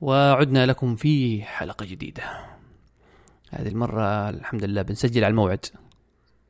وعدنا 0.00 0.66
لكم 0.66 0.96
في 0.96 1.42
حلقة 1.42 1.86
جديدة. 1.86 2.22
هذه 3.50 3.68
المرة 3.68 4.30
الحمد 4.30 4.64
لله 4.64 4.82
بنسجل 4.82 5.24
على 5.24 5.30
الموعد. 5.30 5.66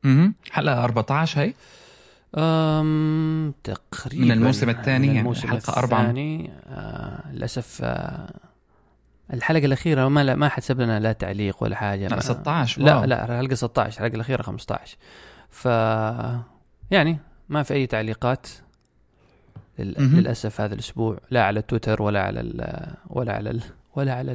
أها 0.05 0.33
حلقة 0.51 0.85
14 0.85 1.41
هي؟ 1.41 1.55
أم 2.37 3.55
تقريبا. 3.65 4.25
من 4.25 4.31
الموسم 4.33 4.71
الثاني 4.71 4.99
من 4.99 5.05
يعني 5.07 5.19
الموسم 5.21 5.49
حلقة 5.49 5.79
أربعة. 5.79 6.15
آه 6.69 7.33
للأسف 7.33 7.81
آه 7.83 8.35
الحلقة 9.33 9.65
الأخيرة 9.67 10.09
ما 10.09 10.25
لا 10.25 10.35
ما 10.35 10.49
حتسبب 10.49 10.81
لنا 10.81 11.01
لا 11.01 11.13
تعليق 11.13 11.63
ولا 11.63 11.77
حاجة. 11.77 12.09
لا 12.09 12.15
ما- 12.15 12.21
16 12.21 12.83
لا 12.83 12.95
واو. 12.97 13.05
لا 13.05 13.25
الحلقة 13.25 13.55
16 13.55 13.97
الحلقة 14.01 14.15
الأخيرة 14.15 14.43
15 14.43 14.97
ف 15.51 15.65
يعني 16.91 17.19
ما 17.49 17.63
في 17.63 17.75
أي 17.75 17.87
تعليقات. 17.87 18.47
لل... 19.79 19.95
مهم. 19.99 20.17
للأسف 20.21 20.61
هذا 20.61 20.75
الأسبوع 20.75 21.19
لا 21.31 21.45
على 21.45 21.63
تويتر 21.63 22.03
ولا 22.03 22.23
على 22.23 22.41
ال... 22.41 22.87
ولا 23.11 23.33
على 23.33 23.51
ال... 23.51 23.61
ولا 23.97 24.15
على. 24.15 24.33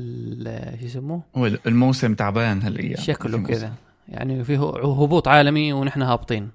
شو 0.80 0.86
يسموه 0.86 1.22
الموسم 1.68 2.16
تعبان 2.16 2.62
هالأيام 2.62 3.02
شكله. 3.02 3.44
كذا 3.44 3.74
يعني 4.10 4.44
في 4.44 4.58
هو- 4.58 5.04
هبوط 5.04 5.28
عالمي 5.28 5.74
ونحن 5.74 6.02
هابطين 6.02 6.50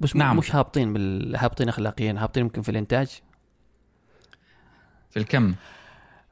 بس 0.00 0.16
نعم. 0.16 0.36
مش 0.36 0.54
هابطين 0.56 0.92
بال... 0.92 1.36
هابطين 1.36 1.68
اخلاقيا 1.68 2.14
هابطين 2.18 2.42
يمكن 2.42 2.62
في 2.62 2.68
الإنتاج 2.68 3.20
في 5.10 5.16
الكم 5.16 5.54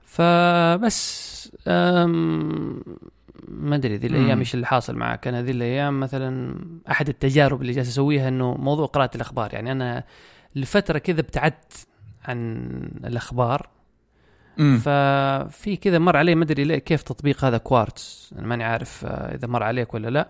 فبس 0.05 1.33
أم... 1.69 2.83
ما 3.49 3.77
أدري 3.77 3.97
ذي 3.97 4.07
الأيام. 4.07 4.38
إيش 4.38 4.55
اللي 4.55 4.66
حاصل 4.66 4.97
معك 4.97 5.29
أنا 5.29 5.43
ذي 5.43 5.51
الأيام 5.51 6.01
مثلا 6.01 6.55
أحد 6.91 7.09
التجارب 7.09 7.63
اللي 7.63 7.73
جالس 7.73 7.88
أسويها 7.88 8.29
إنه 8.29 8.55
موضوع 8.55 8.87
قراءة 8.87 9.10
الأخبار 9.16 9.55
يعني 9.55 9.73
أنا 9.73 10.05
لفترة 10.55 10.98
كذا 10.98 11.20
ابتعدت 11.20 11.87
عن 12.24 12.66
الأخبار. 13.05 13.69
امم 14.59 14.79
ففي 14.79 15.77
كذا 15.77 15.98
مر 15.98 16.16
علي 16.16 16.34
ما 16.34 16.45
أدري 16.45 16.80
كيف 16.80 17.02
تطبيق 17.02 17.45
هذا 17.45 17.59
كوارتز؟ 17.59 18.30
أنا 18.38 18.46
ماني 18.46 18.65
عارف 18.65 19.04
آه، 19.04 19.35
إذا 19.35 19.49
مر 19.49 19.62
عليك 19.62 19.95
ولا 19.95 20.09
لا. 20.09 20.29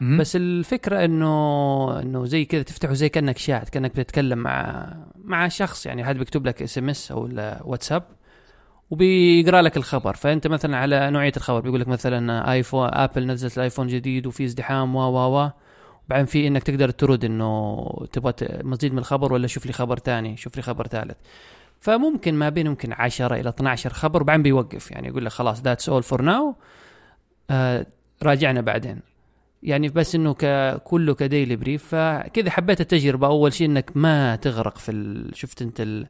مم. 0.00 0.18
بس 0.18 0.36
الفكرة 0.36 1.04
إنه 1.04 2.00
إنه 2.00 2.24
زي 2.24 2.44
كذا 2.44 2.62
تفتحه 2.62 2.92
زي 2.92 3.08
كأنك 3.08 3.38
شات 3.38 3.68
كأنك 3.68 3.90
بتتكلم 3.90 4.38
مع 4.38 4.86
مع 5.24 5.48
شخص. 5.48 5.86
يعني 5.86 6.04
حد 6.04 6.18
بيكتب 6.18 6.46
لك 6.46 6.62
SMS 6.62 7.12
أو 7.12 7.28
واتساب 7.64 8.02
وبيقرأ 8.90 9.62
لك 9.62 9.76
الخبر. 9.76 10.14
فأنت 10.14 10.46
مثلا 10.46 10.76
على 10.76 11.10
نوعية 11.10 11.32
الخبر 11.36 11.60
بيقول 11.60 11.80
لك 11.80 11.88
مثلا 11.88 12.52
آيفون 12.52 12.88
آبل 12.92 13.26
نزلت 13.26 13.56
الآيفون 13.56 13.86
جديد 13.86 14.26
وفي 14.26 14.44
ازدحام 14.44 14.96
و 14.96 15.00
و 15.00 15.38
و 15.38 15.50
وبعدين 16.06 16.26
في 16.26 16.46
إنك 16.46 16.62
تقدر 16.62 16.90
ترد 16.90 17.24
إنه 17.24 17.86
تبغى 18.12 18.34
مزيد 18.62 18.92
من 18.92 18.98
الخبر 18.98 19.32
ولا 19.32 19.46
شوف 19.46 19.66
لي 19.66 19.72
خبر 19.72 19.96
تاني؟ 19.96 20.36
شوف 20.36 20.56
لي 20.56 20.62
خبر 20.62 20.86
ثالث. 20.86 21.16
فممكن 21.80 22.34
ما 22.34 22.48
بين 22.48 22.68
ممكن 22.68 22.92
10 22.92 23.34
إلى 23.34 23.48
12 23.48 23.92
خبر 23.92 24.22
وبعدين 24.22 24.42
بيوقف. 24.42 24.90
يعني 24.90 25.08
يقول 25.08 25.24
لك 25.24 25.32
خلاص 25.32 25.62
that's 25.62 25.88
all 25.88 26.02
for 26.02 26.22
now 26.22 26.54
راجعنا 28.22 28.60
بعدين. 28.60 29.00
يعني 29.62 29.88
بس 29.88 30.14
إنه 30.14 30.32
كله 30.76 31.14
ك 31.14 31.21
daily 31.21 31.56
brief 31.56 31.84
فكذا 31.84 32.50
حبيت 32.50 32.80
التجربة. 32.80 33.26
أول 33.26 33.52
شيء 33.52 33.66
إنك 33.66 33.90
ما 33.94 34.36
تغرق 34.36 34.78
في 34.78 34.92
ال... 34.92 35.30
شفت 35.34 35.62
أنت 35.62 35.80
ال... 35.80 36.06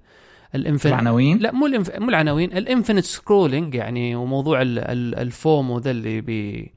ال 0.54 0.59
infin- 0.59 0.88
العناوين؟ 0.88 1.38
لا 1.38 1.52
مو 1.52 1.66
ال 1.66 1.71
inf... 1.71 1.98
مو 1.98 2.08
العناوين. 2.08 2.56
ال 2.56 2.61
infinite 2.61 3.04
scrolling 3.04 3.74
يعني 3.74 4.16
وموضوع 4.16 4.62
ال... 4.62 4.78
ال... 4.78 5.14
ال 5.14 5.27
FOMO 5.27 5.78
ذا 5.78 5.90
اللي 5.90 6.20
بي 6.20 6.72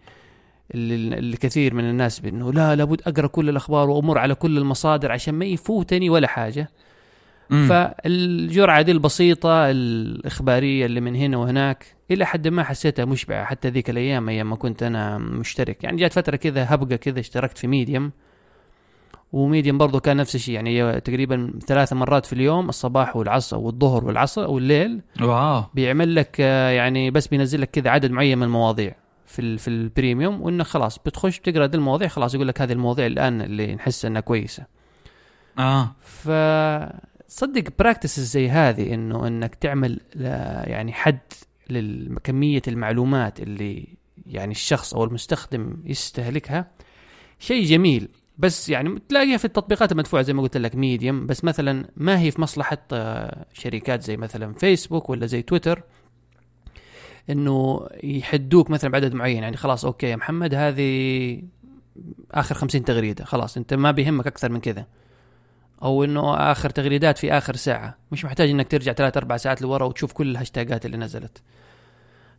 اللي 0.74 1.18
اللي 1.18 1.38
كثير 1.38 1.74
من 1.74 1.90
الناس 1.90 2.20
بأنه 2.20 2.54
لا 2.54 2.76
لابد 2.76 3.02
أقرأ 3.08 3.28
كل 3.28 3.50
الأخبار 3.50 3.90
وأمر 3.90 4.18
على 4.18 4.36
كل 4.36 4.58
المصادر 4.58 5.12
عشان 5.12 5.34
ما 5.34 5.46
يفوتني 5.46 6.10
ولا 6.10 6.28
حاجة. 6.28 6.70
مم. 7.50 7.68
فالجرعة 7.70 8.82
دي 8.82 8.92
البسيطة 8.92 9.72
الإخبارية 9.72 10.86
اللي 10.86 11.02
من 11.02 11.16
هنا 11.16 11.38
وهناك 11.38 11.86
إلى 12.12 12.26
حد 12.26 12.48
ما 12.48 12.64
حسيتها 12.64 13.06
مشبعة 13.06 13.46
حتى 13.46 13.70
ذيك 13.70 13.90
الأيام 13.90 14.30
أيام 14.30 14.50
ما 14.50 14.56
كنت 14.56 14.84
أنا 14.84 15.18
مشترك. 15.18 15.84
يعني 15.84 15.98
جات 15.98 16.14
فترة 16.14 16.36
كذا 16.36 16.66
هبقة 16.70 16.96
كذا 16.96 17.20
اشتركت 17.20 17.58
في 17.58 17.68
ميديم. 17.68 18.12
وميديم 19.34 19.78
برضو 19.78 20.00
كان 20.00 20.18
نفس 20.18 20.36
الشيء 20.36 20.56
يعني 20.56 21.00
تقريبا 21.02 21.54
ثلاث 21.68 21.94
مرات 21.94 22.26
في 22.26 22.34
اليوم 22.34 22.70
الصباح 22.70 23.16
والعصر 23.16 23.58
والظهر 23.58 24.06
والعصر 24.06 24.50
والليل. 24.50 25.02
wow. 25.22 25.64
بيعمل 25.74 26.16
لك 26.16 26.36
آه، 26.40 26.70
يعني 26.70 27.12
بس 27.12 27.28
بينزل 27.28 27.62
لك 27.62 27.72
كذا 27.72 27.90
عدد 27.90 28.12
معين 28.12 28.38
من 28.38 28.44
المواضيع. 28.44 28.96
في 29.30 29.40
ال- 29.40 29.58
في 29.60 29.68
ال 29.68 29.77
premium 29.77 30.42
وانك 30.42 30.66
خلاص 30.66 31.00
بتخش 31.00 31.40
بتقرأ 31.40 31.66
دي 31.66 31.78
المواضيع 31.78 32.08
خلاص 32.08 32.36
يقول 32.36 32.48
لك 32.48 32.62
هذه 32.62 32.72
المواضيع 32.72 33.06
الآن 33.06 33.42
اللي 33.42 33.76
نحس 33.76 34.06
إنها 34.06 34.22
كويسة. 34.22 34.66
آه. 35.60 35.96
ف 36.02 36.30
صدق 37.28 37.64
practices 37.80 38.32
زي 38.32 38.50
هذه 38.50 38.94
إنه 38.94 39.28
إنك 39.28 39.56
تعمل 39.56 40.00
آه، 40.22 40.70
يعني 40.70 40.94
حد 40.94 41.20
لكميه 41.70 42.62
المعلومات 42.68 43.40
اللي 43.40 43.88
يعني 44.28 44.52
الشخص 44.52 44.94
أو 44.94 45.04
المستخدم 45.04 45.78
يستهلكها 45.86 46.72
شيء 47.40 47.66
جميل. 47.66 48.08
بس 48.38 48.70
يعني 48.70 49.00
تلاقيها 49.10 49.38
في 49.38 49.46
التطبيقات 49.46 49.92
المدفوعة 49.92 50.24
زي 50.24 50.34
ما 50.34 50.42
قلت 50.42 50.58
لك 50.58 50.76
ميديم 50.76 51.28
بس 51.28 51.44
مثلا 51.44 51.86
ما 51.98 52.20
هي 52.20 52.32
في 52.32 52.42
مصلحة 52.42 52.78
آه، 52.94 53.46
شركات 53.54 54.02
زي 54.02 54.18
مثلا 54.18 54.54
فيسبوك 54.54 55.10
ولا 55.10 55.26
زي 55.26 55.42
تويتر 55.42 55.84
إنه 57.30 57.88
يحدوك 58.04 58.70
مثلا 58.70 58.92
بعدد 58.92 59.14
معين 59.14 59.44
يعني 59.44 59.58
خلاص 59.58 59.86
okay 59.86 60.08
يا 60.08 60.16
محمد 60.16 60.56
هذه 60.56 61.42
آخر 62.32 62.56
خمسين 62.56 62.84
تغريدة 62.86 63.26
خلاص 63.26 63.58
أنت 63.58 63.74
ما 63.74 63.92
بيهمك 63.92 64.28
أكثر 64.28 64.52
من 64.52 64.60
كذا. 64.60 64.86
أو 65.84 66.04
إنه 66.04 66.52
آخر 66.52 66.70
تغريدات 66.70 67.18
في 67.18 67.34
آخر 67.34 67.56
ساعة 67.56 67.98
مش 68.12 68.26
محتاج 68.26 68.50
إنك 68.50 68.68
ترجع 68.68 68.94
ثلاث 68.94 69.18
أربع 69.18 69.38
ساعات 69.38 69.62
لورا 69.62 69.86
وتشوف 69.86 70.14
كل 70.14 70.32
الهاشتاجات 70.32 70.86
اللي 70.86 70.98
نزلت. 70.98 71.42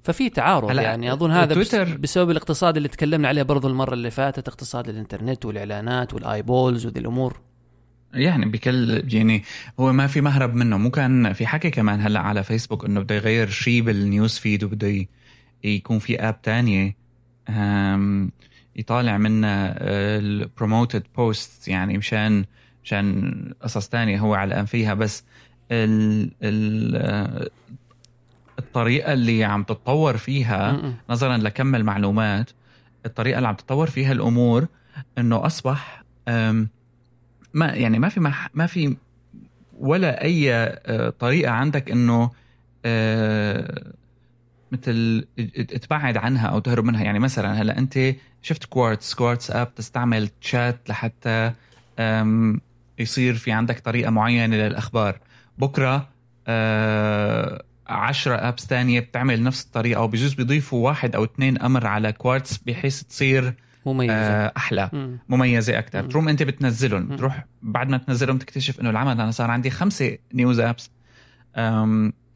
ففي 0.02 0.28
تعارض 0.30 0.68
يعني 0.82 1.12
أظن 1.12 1.30
هذا 1.30 1.54
تويتر- 1.54 1.96
بسبب 1.96 2.30
الاقتصاد 2.30 2.76
اللي 2.76 2.88
تكلمنا 2.88 3.28
عليه 3.28 3.42
برضو 3.42 3.68
المرة 3.68 3.94
اللي 3.94 4.10
فاتت 4.10 4.48
اقتصاد 4.48 4.88
الإنترنت 4.88 5.44
والإعلانات 5.46 6.14
وال 6.14 6.42
eyeballs 6.42 6.86
وذي 6.86 7.00
الأمور. 7.00 7.40
يعني 8.14 8.46
بكل 8.46 9.02
يعني 9.14 9.42
هو 9.80 9.92
ما 9.92 10.06
في 10.06 10.20
مهرب 10.20 10.54
منه. 10.54 10.76
مو 10.76 10.90
كان 10.90 11.32
في 11.32 11.46
حكي 11.46 11.70
كمان 11.70 12.00
هلا 12.00 12.20
على 12.20 12.44
فيسبوك 12.44 12.84
إنه 12.84 13.00
بده 13.00 13.14
يغير 13.14 13.48
شيء 13.48 13.82
بال 13.82 14.01
news 14.01 14.38
feed 14.38 14.64
وبده 14.64 15.06
يكون 15.64 15.98
في 15.98 16.20
app 16.20 16.42
تانية. 16.42 16.96
يطالع 18.76 19.18
منها 19.18 19.74
ال 20.18 20.28
promoted 20.28 21.02
post 21.16 21.68
يعني 21.68 21.98
مشان 21.98 22.44
مشان 22.84 23.32
قصص 23.62 23.88
تانية 23.88 24.18
هو 24.18 24.34
علقان 24.34 24.64
فيها. 24.64 24.94
بس 24.94 25.24
ال 25.72 26.30
ال 26.42 26.96
آه، 26.96 27.48
الطريقة 28.58 29.12
اللي 29.12 29.44
عم 29.44 29.62
تتطور 29.62 30.16
فيها. 30.16 30.94
نظرا 31.10 31.36
لكم 31.36 31.74
المعلومات 31.74 32.50
الطريقة 33.06 33.36
اللي 33.36 33.48
عم 33.48 33.54
تتطور 33.54 33.86
فيها 33.90 34.12
الأمور 34.12 34.66
إنه 35.18 35.46
أصبح 35.46 36.02
أم، 36.28 36.68
ما 37.54 37.66
يعني 37.66 37.98
ما 37.98 38.08
في 38.08 38.20
مح- 38.20 38.50
ما 38.54 38.66
في 38.66 38.96
ولا 39.78 40.22
أي 40.24 40.54
آه، 40.54 41.10
طريقة 41.10 41.50
عندك 41.52 41.90
إنه 41.90 42.30
آه، 42.84 43.92
مثل 44.72 45.26
تبعد 45.82 46.16
عنها 46.16 46.46
أو 46.46 46.58
تهرب 46.58 46.84
منها. 46.84 47.02
يعني 47.04 47.18
مثلا 47.18 47.62
هلأ 47.62 47.78
أنت 47.78 47.98
شفت 48.42 48.64
كوارتز 48.64 49.14
كوارتز 49.14 49.50
app 49.50 49.74
تستعمل 49.74 50.28
تشات 50.28 50.88
لحتى 50.88 51.52
يصير 52.98 53.34
في 53.34 53.52
عندك 53.52 53.78
طريقة 53.80 54.10
معينة 54.10 54.56
للأخبار. 54.56 55.20
بكرة 55.58 56.08
آه، 56.46 57.62
عشرة 57.88 58.34
apps 58.34 58.66
تانية 58.66 59.00
بتعمل 59.00 59.42
نفس 59.42 59.64
الطريقة 59.64 60.02
وبجوز 60.02 60.34
بيضيفوا 60.34 60.86
واحد 60.86 61.14
أو 61.14 61.24
اثنين 61.24 61.58
أمر 61.58 61.86
على 61.86 62.12
كوارتز 62.12 62.56
بحيث 62.66 63.02
تصير 63.02 63.54
مميزة. 63.86 64.12
آه، 64.14 64.52
أحلى. 64.56 64.90
م. 64.92 65.16
مميزة 65.28 65.78
أكثر 65.78 66.02
مم. 66.02 66.08
تروح 66.08 66.28
أنت 66.28 66.42
بتنزلهم. 66.42 67.02
مم. 67.02 67.16
تروح 67.16 67.44
بعد 67.62 67.88
ما 67.88 67.96
تنزلهم 67.96 68.38
تكتشف 68.38 68.80
إنه 68.80 68.90
العمل 68.90 69.12
أنا 69.12 69.30
صار 69.30 69.50
عندي 69.50 69.70
خمسة 69.70 70.18
news 70.34 70.60
apps. 70.60 70.90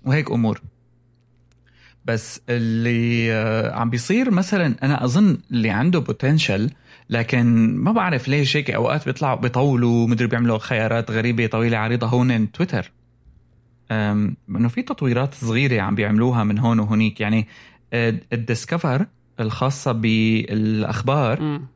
وهيك 0.04 0.30
أمور. 0.30 0.60
بس 2.04 2.40
اللي 2.48 3.32
آه، 3.32 3.72
عم 3.74 3.90
بيصير 3.90 4.30
مثلا 4.30 4.74
أنا 4.82 5.04
أظن 5.04 5.38
اللي 5.50 5.70
عنده 5.70 5.98
بوتنشل 5.98 6.70
لكن 7.10 7.76
ما 7.76 7.92
بعرف 7.92 8.28
ليش 8.28 8.56
هيك 8.56 8.70
أوقات 8.70 9.04
بيطلعوا 9.04 9.36
بيطولوا 9.36 10.06
مدري 10.06 10.26
بيعملوا 10.28 10.58
خيارات 10.58 11.10
غريبة 11.10 11.46
طويلة 11.46 11.78
عريضة 11.78 12.06
هون 12.06 12.52
تويتر. 12.52 12.92
إنه 13.90 14.68
في 14.68 14.82
تطويرات 14.82 15.34
صغيرة 15.34 15.80
عم 15.80 15.94
بيعملوها 15.94 16.44
من 16.44 16.58
هون 16.58 16.78
وهنيك. 16.78 17.20
يعني 17.20 17.46
آه، 17.92 18.14
الديسكفر 18.32 19.06
الخاصة 19.40 19.92
بالأخبار 19.92 21.42
م. 21.42 21.66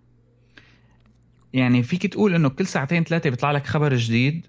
يعني 1.53 1.83
فيك 1.83 2.07
تقول 2.07 2.35
إنه 2.35 2.49
كل 2.49 2.67
ساعتين 2.67 3.05
ثلاثة 3.05 3.31
بيطلع 3.31 3.51
لك 3.51 3.67
خبر 3.67 3.95
جديد 3.95 4.47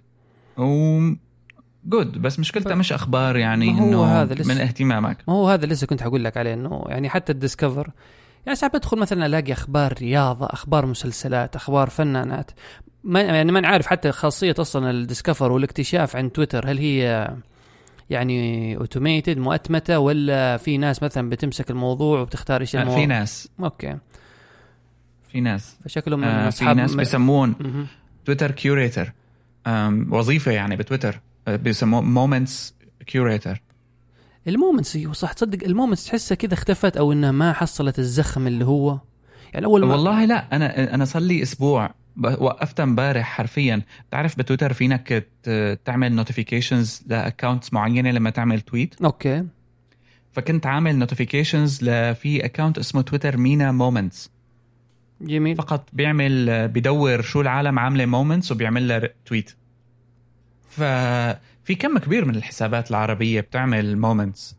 و 0.58 1.00
جود 1.86 2.22
بس 2.22 2.40
مشكلتها 2.40 2.76
مش 2.76 2.94
أخبار 2.94 3.38
يعني 3.38 3.70
إنه 3.70 4.06
هذا 4.06 4.34
لسه. 4.34 4.54
من 4.54 4.62
اهتمامك 4.62 5.18
ما 5.28 5.34
هو 5.34 5.50
هذا 5.50 5.66
لسه 5.66 5.88
كنت 5.88 6.02
حقول 6.04 6.24
لك 6.24 6.38
عليه 6.38 6.54
إنه 6.54 6.84
يعني 6.88 7.10
حتى 7.10 7.32
ال 7.31 7.38
discover 7.38 7.92
يعني 8.46 8.56
ساعات 8.56 8.76
بدخل 8.76 8.98
مثلا 8.98 9.26
ألاقي 9.26 9.54
أخبار 9.54 9.94
رياضة 9.94 10.46
أخبار 10.46 10.86
مسلسلات 10.86 11.56
أخبار 11.56 11.90
فنانات 11.90 12.52
ما 13.04 13.22
يعني 13.22 13.52
ما 13.52 13.60
نعرف 13.60 13.88
حتى 13.88 14.12
خاصية 14.12 14.56
أصلا 14.60 14.92
ال 14.92 14.98
discover 14.98 15.51
والاكتشاف 15.52 16.16
عن 16.16 16.32
تويتر 16.32 16.72
هل 16.72 16.78
هي 16.78 17.30
يعني 18.10 18.78
automated 18.78 19.38
مؤتمتة 19.38 20.00
ولا 20.00 20.58
في 20.58 20.78
ناس 20.78 21.04
مثلا 21.04 21.30
بتمسك 21.30 21.72
الموضوع 21.72 22.20
وبتختار 22.20 22.62
إيش 22.62 22.76
الموضوع 22.76 23.00
في 23.00 23.06
ناس. 23.06 23.50
okay. 23.60 23.98
في 25.32 25.42
ناس. 25.42 25.78
فشكلهم 25.86 26.24
آه 26.24 26.42
في 26.42 26.48
اصحاب 26.48 26.78
ناس 26.78 26.96
بيسمون. 26.96 27.56
تويتر 28.26 28.52
curator 28.51 29.13
وظيفة 30.10 30.52
يعني 30.52 30.76
بتويتر. 30.76 31.20
آه، 31.48 31.56
بيسموه 31.56 32.02
moments 32.01 32.74
curator 33.06 33.62
ال 34.48 34.54
moments 34.54 34.96
أيوه 34.96 35.14
صح 35.14 35.34
تصدق 35.34 35.64
ال 35.63 35.69
moments 35.69 36.06
تحسها 36.06 36.36
كذا 36.36 36.54
اختفت 36.54 36.98
أو 36.98 37.12
إنها 37.12 37.32
ما 37.32 37.54
حصلت 37.54 38.00
الزخم 38.00 38.48
اللي 38.48 38.66
هو. 38.66 39.00
يعني 39.54 39.66
أول 39.66 39.84
والله 39.84 40.26
لا 40.26 40.56
أنا 40.56 40.94
أنا 40.94 41.06
صار 41.06 41.22
لي 41.22 41.42
أسبوع 41.42 41.94
وقفتها 42.18 42.84
امبارح 42.84 43.26
حرفيا. 43.26 43.82
بتعرف 44.10 44.38
بتويتر 44.38 44.74
فينك 44.74 45.28
تعمل 45.86 46.12
notifications 46.12 47.04
ل 47.07 47.15
accounts 47.15 47.74
معينة 47.74 48.12
لما 48.12 48.30
تعمل 48.30 48.62
tweet 48.62 49.01
okay. 49.01 49.46
فكنت 50.32 50.66
عامل 50.66 50.96
notifications 50.96 51.84
لفي 51.84 52.46
account 52.46 52.78
اسمه 52.78 53.02
تويتر 53.02 53.38
MENA 53.38 53.72
moments. 53.72 54.31
جميل. 55.22 55.56
فقط 55.56 55.90
بيعمل 55.94 56.68
بدور 56.68 57.22
شو 57.22 57.42
العالم 57.42 57.80
عاملة 57.80 58.06
moments 58.06 58.51
وبيعمل 58.52 58.88
لها 58.88 59.10
tweet 59.25 59.56
ففي 60.70 61.76
كم 61.80 61.98
كبير 61.98 62.26
من 62.26 62.36
الحسابات 62.36 62.92
العربية 62.92 63.42
بتعمل 63.42 63.98
moments. 63.98 64.59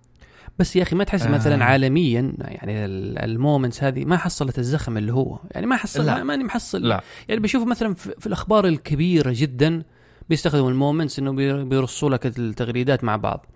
بس 0.60 0.76
يا 0.76 0.82
أخي 0.82 0.96
ما 0.96 1.04
تحس 1.04 1.22
آه. 1.22 1.30
مثلا 1.30 1.64
عالميا 1.64 2.32
يعني 2.38 2.84
ال- 2.84 3.18
ال 3.18 3.26
moments 3.26 3.84
هذه 3.84 4.04
ما 4.04 4.16
حصلت 4.16 4.58
الزخم 4.58 4.96
اللي 4.96 5.12
هو. 5.12 5.38
يعني 5.50 5.66
ما 5.66 5.76
حصل 5.76 6.06
لا. 6.06 6.22
ماني 6.24 6.44
محصل. 6.44 6.88
لا. 6.88 7.00
يعني 7.28 7.40
بشوف 7.40 7.66
مثلا 7.68 7.94
في, 7.94 8.14
في 8.18 8.26
الأخبار 8.26 8.66
الكبيرة 8.66 9.32
جدا 9.36 9.82
بيستخدموا 10.28 10.70
ال 10.70 10.76
moments 10.76 11.18
إنه 11.18 11.32
بي- 11.32 11.64
بيرصوا 11.64 12.10
لك 12.10 12.26
التغريدات 12.26 13.04
مع 13.04 13.16
بعض. 13.16 13.46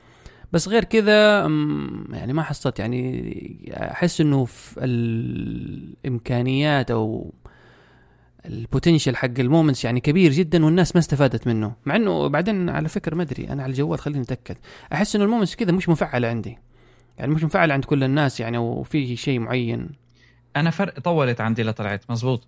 بس 0.52 0.68
غير 0.68 0.84
كذا 0.84 1.40
يعني 2.12 2.32
ما 2.32 2.42
حصلت. 2.42 2.78
يعني 2.78 3.72
أحس 3.76 4.20
إنه 4.20 4.44
في 4.44 4.84
الإمكانيات 6.04 6.90
أو 6.90 7.32
ال 8.46 8.53
potential 8.53 9.16
حق 9.16 9.30
ال 9.38 9.44
moments 9.44 9.84
يعني 9.84 10.00
كبير 10.00 10.32
جدا 10.32 10.64
والناس 10.64 10.96
ما 10.96 11.00
استفادت 11.00 11.46
منه. 11.46 11.72
مع 11.86 11.96
إنه 11.96 12.26
بعدين 12.28 12.68
على 12.68 12.88
فكرة 12.88 13.14
ما 13.14 13.22
أدري 13.22 13.48
أنا 13.48 13.62
على 13.62 13.70
الجوال 13.70 13.98
خليني 13.98 14.22
أتأكد. 14.22 14.56
أحس 14.92 15.16
إنه 15.16 15.24
ال 15.25 15.28
moments 15.28 15.56
كذا 15.56 15.72
مش 15.72 15.88
مفعلة 15.88 16.28
عندي. 16.28 16.58
يعني 17.19 17.34
مش 17.34 17.44
مفعله 17.44 17.75
عند 17.75 17.84
كل 17.84 18.05
الناس 18.05 18.40
يعني 18.40 18.58
وفي 18.58 19.16
شيء 19.16 19.38
معين. 19.38 19.88
أنا 20.56 20.70
فرق 20.70 21.00
طولت 21.00 21.40
عندي 21.40 21.62
لطلعت 21.62 22.11
مزبوط 22.11 22.46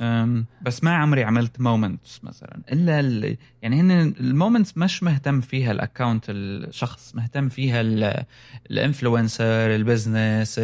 أم، 0.00 0.46
بس 0.62 0.84
ما 0.84 0.96
عمري 0.96 1.24
عملت 1.24 1.60
moments 1.60 2.24
مثلا. 2.24 2.62
إلا 2.72 3.00
ال... 3.00 3.36
يعني 3.62 3.80
هن 3.80 3.90
ال 4.20 4.27
moments 4.27 4.78
مش 4.78 5.02
مهتم 5.02 5.40
فيها 5.40 5.72
ال 5.72 5.79
account 5.79 6.24
الشخص 6.28 7.14
مهتم 7.14 7.48
فيها 7.48 7.80
ال 8.70 8.80
influencer 8.80 9.74
ال 9.74 9.83
business 9.83 10.54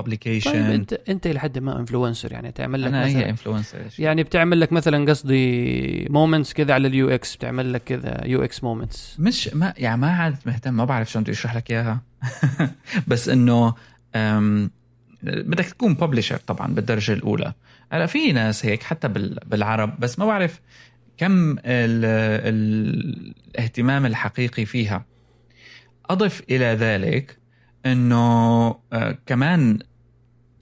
ال 0.00 0.04
publication 0.04 0.50
طيب 0.52 0.70
انت 0.70 0.92
أنت 0.92 1.26
إلى 1.26 1.40
حد 1.40 1.58
ما 1.58 1.78
influencer 1.80 2.32
يعني 2.32 2.52
تعمل 2.52 2.82
لك 2.82 2.88
أنا 2.88 3.06
هي 3.06 3.14
مثلا 3.14 3.30
influencer 3.30 3.78
يعني 3.98 4.22
بتعمل 4.22 4.60
لك 4.60 4.72
مثلا 4.72 5.10
قصدي 5.10 6.06
moments 6.10 6.52
كذا 6.52 6.74
على 6.74 6.88
ال 6.88 7.08
UX 7.10 7.36
بتعمل 7.36 7.72
لك 7.72 7.84
كذا 7.84 8.26
UX 8.26 8.64
moments 8.64 9.16
مش 9.20 9.48
ما 9.54 9.74
يعني 9.76 10.00
ما 10.00 10.10
عاد 10.10 10.36
مهتم 10.46 10.74
ما 10.74 10.84
بعرف 10.84 11.10
شلون 11.10 11.22
بدي 11.22 11.32
اشرح 11.32 11.56
لك 11.56 11.70
إياها. 11.70 12.02
بس 13.08 13.28
إنه 13.28 13.74
بدك 15.22 15.64
تكون 15.64 15.94
publisher 15.94 16.36
طبعا 16.36 16.74
بالدرجة 16.74 17.12
الأولى. 17.12 17.52
هلا 17.92 18.06
في 18.06 18.32
ناس 18.32 18.66
هيك 18.66 18.82
حتى 18.82 19.08
بال- 19.08 19.38
بالعرب 19.46 20.00
بس 20.00 20.18
ما 20.18 20.26
بعرف 20.26 20.60
كم 21.18 21.52
ال 21.52 21.58
ال 21.64 23.34
الاهتمام 23.54 24.06
الحقيقي 24.06 24.64
فيها. 24.64 25.04
أضف 26.10 26.42
إلى 26.50 26.64
ذلك 26.64 27.38
إنه 27.86 28.70
كمان 29.26 29.78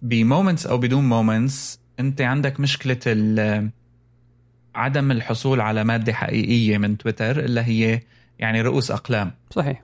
ب 0.03 0.11
moments 0.11 0.67
أو 0.67 0.79
بدون 0.79 1.09
moments 1.09 1.81
أنت 2.01 2.21
عندك 2.21 2.61
مشكلة 2.61 2.99
ال- 3.07 3.71
عدم 4.75 5.11
الحصول 5.11 5.61
على 5.61 5.85
مادة 5.85 6.13
حقيقية 6.13 6.79
من 6.79 6.99
تويتر 6.99 7.41
اللي 7.41 7.61
هي 7.61 8.01
يعني 8.39 8.61
رؤوس 8.63 8.91
أقلام. 8.91 9.31
صحيح. 9.51 9.83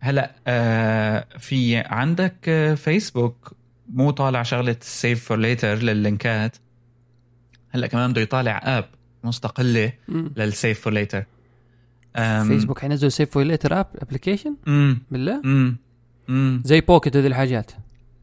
هلأ 0.00 0.34
آه 0.46 1.26
في 1.38 1.76
عندك 1.76 2.48
آه، 2.48 2.74
فيسبوك 2.74 3.56
مو 3.92 4.10
طالع 4.10 4.42
شغلة 4.42 4.76
save 4.80 5.24
for 5.24 5.36
later 5.38 5.74
لللينكات 5.74 6.56
هلأ 7.70 7.86
كمان 7.86 8.12
بده 8.12 8.20
يطالع 8.20 8.60
app 8.64 8.84
مستقلة. 9.24 9.92
لل 10.08 10.32
save 10.32 10.80
for 10.80 10.92
later 10.92 11.24
فيسبوك 12.16 12.78
حينزل 12.78 13.12
save 13.12 13.30
for 13.30 13.42
later 13.42 13.80
app 13.80 13.86
application 13.98 14.56
امم 14.68 15.02
بالله؟ 15.10 15.42
امم 16.28 16.62
زي 16.64 16.80
بوكيت 16.80 17.16
وذي 17.16 17.26
الحاجات. 17.26 17.70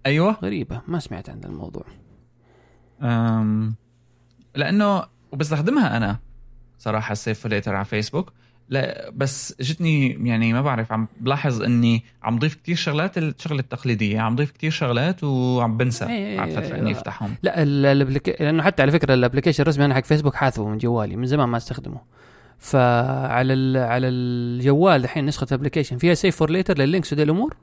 أيوه. 0.05 0.37
غريبة 0.43 0.81
ما 0.87 0.99
سمعت 0.99 1.29
عن 1.29 1.41
الموضوع. 1.43 1.85
أم 3.01 3.75
لأنه 4.55 5.03
وبستخدمها 5.31 5.97
أنا 5.97 6.19
صراحة 6.77 7.11
ال 7.11 7.17
save 7.17 7.39
for 7.39 7.51
later 7.51 7.75
على 7.75 7.85
فيسبوك 7.85 8.33
لا 8.69 9.11
بس 9.15 9.55
جتني 9.61 10.27
يعني 10.29 10.53
ما 10.53 10.61
بعرف 10.61 10.91
عم 10.91 11.07
بلاحظ 11.19 11.61
إني 11.61 12.03
عم 12.23 12.39
ضيف 12.39 12.55
كتير 12.55 12.75
شغلات 12.75 13.17
الشغلة 13.17 13.59
التقليدية 13.59 14.19
عم 14.19 14.35
ضيف 14.35 14.51
كتير 14.51 14.71
شغلات 14.71 15.23
وعم 15.23 15.77
بنسى 15.77 16.05
إيه، 16.05 16.37
بعد 16.37 16.49
فترة 16.49 16.77
إني 16.77 16.91
أفتحهم. 16.91 17.35
لا 17.43 17.63
ال 17.63 17.71
applic... 17.71 18.41
لأنه 18.41 18.63
حتى 18.63 18.81
على 18.81 18.91
فكرة 18.91 19.13
ال 19.13 19.17
application 19.17 19.61
الرسمي 19.63 19.85
أنا 19.85 19.95
حق 19.95 20.03
فيسبوك 20.03 20.35
حاذفه 20.35 20.67
من 20.67 20.77
جوالي 20.77 21.15
من 21.15 21.25
زمان 21.25 21.49
ما 21.49 21.57
أستخدمه. 21.57 22.01
فعلى 22.57 23.53
ال... 23.53 23.77
على 23.77 24.07
الجوال 24.07 25.03
الحين 25.03 25.25
نسخة 25.25 25.47
ال 25.51 25.55
application 25.55 25.97
فيها 25.97 26.13
save 26.13 26.35
for 26.35 26.49
later 26.49 26.77
لل 26.77 26.88
links 26.88 27.13
ودي 27.13 27.23
الأمور؟ 27.23 27.55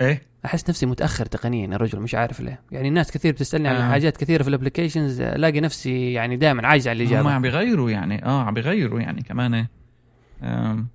إيه. 0.00 0.31
أحس 0.44 0.68
نفسي 0.70 0.86
متأخر 0.86 1.26
تقنيا 1.26 1.68
يا 1.72 1.76
رجل 1.76 2.00
مش 2.00 2.14
عارف 2.14 2.40
ليه. 2.40 2.60
يعني 2.72 2.88
الناس 2.88 3.10
كثير 3.10 3.32
بتسألني 3.32 3.68
عن 3.68 3.76
آه. 3.76 3.90
حاجات 3.90 4.16
كثيرة 4.16 4.42
في 4.42 4.48
ال 4.48 4.54
applications 4.54 5.20
الاقي 5.20 5.60
نفسي 5.60 6.12
يعني 6.12 6.36
دائما 6.36 6.66
عاجز 6.66 6.88
على 6.88 7.02
هم 7.04 7.06
الاجابه 7.08 7.30
عم 7.30 7.42
بيغيروا 7.42 7.90
يعني 7.90 8.24
آه 8.24 8.42
عم 8.42 8.54
بيغيروا 8.54 9.00
يعني 9.00 9.22
كمان 9.22 9.66
آم، 10.42 10.88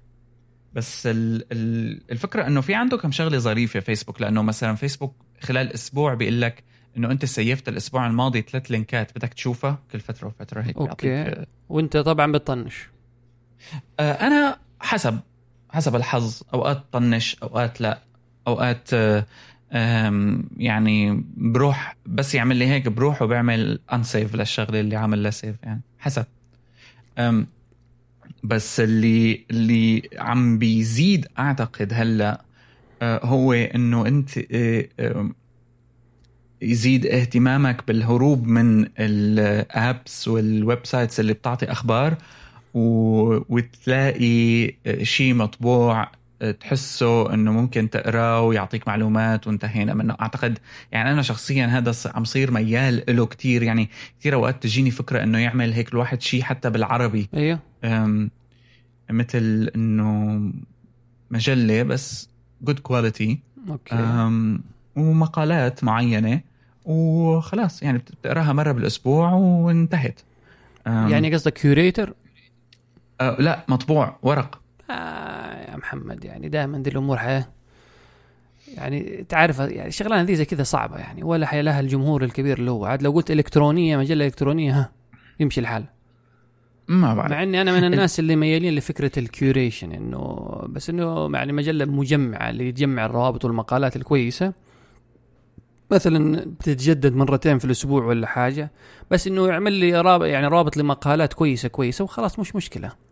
بس 0.74 1.08
ال 1.08 1.46
ال 1.52 2.02
الفكرة 2.12 2.48
إنه 2.48 2.62
في 2.62 2.74
عنده 2.76 2.98
كم 2.98 3.12
شغلة 3.12 3.38
ظريفة 3.38 3.80
فيسبوك 3.80 4.22
لأنه 4.22 4.42
مثلا 4.42 4.76
فيسبوك 4.76 5.16
خلال 5.42 5.74
أسبوع 5.74 6.14
بيقول 6.14 6.42
لك 6.42 6.64
إنه 6.98 7.12
أنت 7.12 7.26
سيفت 7.26 7.70
الأسبوع 7.70 8.08
الماضي 8.08 8.42
ثلاث 8.42 8.72
لينكات 8.72 9.12
بدك 9.18 9.34
تشوفها 9.34 9.80
كل 9.92 10.00
فترة 10.00 10.28
وفترة 10.28 10.62
هيك 10.62 10.78
okay. 10.78 11.08
بيعطيك 11.08 11.48
وأنت 11.70 11.98
طبعا 11.98 12.32
بتطنش. 12.32 12.90
آه، 14.00 14.12
أنا 14.12 14.58
حسب 14.80 15.20
حسب 15.70 15.96
الحظ 15.96 16.42
أوقات 16.54 16.84
طنش 16.92 17.36
أوقات 17.44 17.82
لا. 17.82 18.00
أوقات 18.48 18.90
يعني 20.58 21.24
بروح 21.38 21.96
بس 22.06 22.36
يعمل 22.36 22.56
لي 22.56 22.68
هيك 22.68 22.88
بروح 22.88 23.22
وبعمل 23.22 23.80
unsave 23.94 24.36
للشغلة 24.36 24.80
اللي 24.80 24.96
عامل 24.96 25.24
save 25.34 25.56
يعني 25.64 25.82
حسب 26.00 26.26
بس 28.44 28.80
اللي 28.80 29.46
اللي 29.52 30.10
عم 30.18 30.58
بيزيد 30.58 31.28
أعتقد 31.40 31.94
هلأ 31.94 32.42
آه، 33.02 33.26
هو 33.26 33.54
إنه 33.54 34.08
أنت 34.08 34.30
آه، 34.52 35.30
يزيد 36.62 37.06
اهتمامك 37.06 37.88
بالهروب 37.88 38.48
من 38.48 38.88
ال 39.00 39.25
apps 39.25 40.28
وال 40.28 40.80
websites 40.86 41.20
اللي 41.20 41.34
بتعطي 41.34 41.72
أخبار. 41.72 42.18
وتلاقي 43.50 44.74
شيء 45.04 45.34
مطبوع 45.34 46.12
تحسه 46.60 47.34
إنه 47.34 47.52
ممكن 47.52 47.90
تقراه 47.90 48.42
ويعطيك 48.42 48.88
معلومات 48.88 49.48
وانتهينا 49.48 49.94
منه. 49.94 50.16
أعتقد 50.22 50.60
يعني 50.92 51.12
أنا 51.12 51.22
شخصيا 51.22 51.66
هذا 51.66 51.94
عم 52.06 52.26
صير 52.26 52.52
ميال 52.52 53.04
له 53.10 53.26
كتير. 53.26 53.64
يعني 53.64 53.90
كتير 54.20 54.34
أوقات 54.34 54.64
تجيني 54.64 54.92
فكرة 54.92 55.24
إنه 55.24 55.40
يعمل 55.40 55.74
هيك 55.74 55.94
الواحد 55.94 56.22
شيء 56.22 56.42
حتى 56.42 56.70
بالعربي. 56.70 57.30
أيوه 57.34 57.60
مثل 59.10 59.72
إنه 59.76 60.42
مجلة 61.32 61.84
بس 61.84 62.30
good 62.62 62.80
quality 62.80 63.40
okay. 63.70 64.30
ومقالات 64.96 65.84
معينة. 65.84 66.42
وخلاص 66.86 67.84
يعني 67.84 67.98
بتقراها 67.98 68.54
مرة 68.54 68.72
بالأسبوع 68.72 69.32
وانتهت. 69.32 70.20
يعني 70.86 71.34
قصدك 71.34 71.54
curated 71.54 72.14
أه 73.22 73.36
لا 73.40 73.66
مطبوع 73.68 74.18
ورق. 74.22 74.62
آه. 74.90 75.27
محمد 75.88 76.26
يعني 76.26 76.50
دائما 76.50 76.78
دي 76.78 76.90
الأمور 76.90 77.18
حياه 77.18 77.48
يعني 78.68 79.26
تعرف 79.30 79.60
يعني 79.60 79.88
الشغلانه 79.88 80.22
ذي 80.22 80.36
زي 80.36 80.46
كذا 80.46 80.64
صعبة 80.64 80.98
يعني 80.98 81.24
ولا 81.24 81.46
حي 81.46 81.62
لها 81.62 81.80
الجمهور 81.80 82.24
الكبير 82.24 82.58
اللي 82.58 82.72
هو. 82.72 82.86
عاد 82.86 83.02
لو 83.02 83.12
قلت 83.12 83.32
إلكترونية 83.32 83.98
مجلة 83.98 84.26
إلكترونية 84.26 84.80
ها 84.80 84.92
يمشي 85.40 85.62
الحال. 85.62 85.86
ما 86.88 87.14
بعرف. 87.16 87.32
مع 87.32 87.44
إني 87.44 87.62
أنا 87.62 87.72
من 87.72 87.84
الناس 87.94 88.20
اللي 88.20 88.36
ميالين 88.36 88.76
لفكرة 88.76 89.12
الكيوريشن 89.20 89.92
إنه 89.92 90.50
بس 90.70 90.90
إنه 90.90 91.30
يعني 91.34 91.54
مجلة 91.54 91.86
مجمعة 91.86 92.50
اللي 92.50 92.72
تجمع 92.72 93.06
الروابط 93.06 93.46
والمقالات 93.46 93.96
الكويسة. 93.96 94.54
مثلا 95.92 96.46
بتتجدد 96.46 97.16
مرتين 97.16 97.58
في 97.58 97.66
الأسبوع 97.66 98.06
ولا 98.06 98.28
حاجة 98.28 98.72
بس 99.12 99.28
إنه 99.28 99.48
يعمل 99.48 99.74
لي 99.74 100.02
رابط 100.02 100.26
يعني 100.26 100.48
رابط 100.48 100.78
لمقالات 100.78 101.34
كويسة 101.34 101.70
كويسة 101.70 102.04
وخلاص 102.04 102.40
مش 102.40 102.56
مشكلة. 102.56 103.07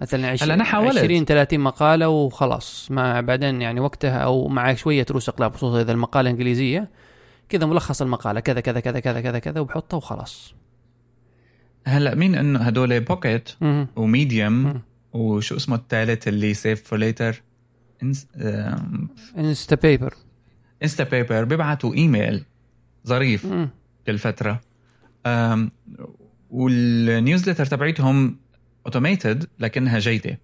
مثلا 0.00 0.20
هلا 0.20 0.54
أنا 0.54 0.62
20 0.62 0.64
حاولت. 0.64 0.98
20 0.98 1.24
30 1.24 1.60
مقالة 1.60 2.08
وخلاص 2.08 2.90
ما 2.90 3.20
بعدين 3.20 3.62
يعني 3.62 3.80
وقتها 3.80 4.18
أو 4.18 4.48
مع 4.48 4.74
شوية 4.74 5.06
رؤوس 5.10 5.28
اقلام 5.28 5.50
خصوصا 5.50 5.80
اذا 5.80 5.92
المقالة 5.92 6.30
انجليزيه 6.30 6.90
كذا 7.48 7.66
ملخص 7.66 8.02
المقالة 8.02 8.40
كذا 8.40 8.60
كذا 8.60 8.80
كذا 8.80 9.00
كذا 9.00 9.20
كذا 9.20 9.38
كذا 9.38 9.60
وبحطها 9.60 9.96
وخلاص 9.96 10.54
هلا 11.86 12.14
مين 12.14 12.34
إنه 12.34 12.58
هدول 12.58 13.00
Pocket. 13.00 13.50
و 13.96 14.07
Medium. 14.07 14.80
وشو 15.12 15.56
اسمه 15.56 15.76
الثالث 15.76 16.28
اللي 16.28 16.54
save 16.54 16.82
for 16.82 16.98
later 16.98 17.42
انستا 19.38 19.76
بيبر 19.76 20.14
انستا 20.82 21.04
بيبر 21.04 21.44
بيبعتوا 21.44 21.94
ايميل 21.94 22.44
ظريف. 23.06 23.46
كل 24.06 24.18
فتره 24.18 24.60
وال 26.50 26.69
newsletter 26.69 27.66
تبعيتهم 27.66 28.36
automated 28.86 29.48
لكنها 29.58 29.98
جيدة. 29.98 30.38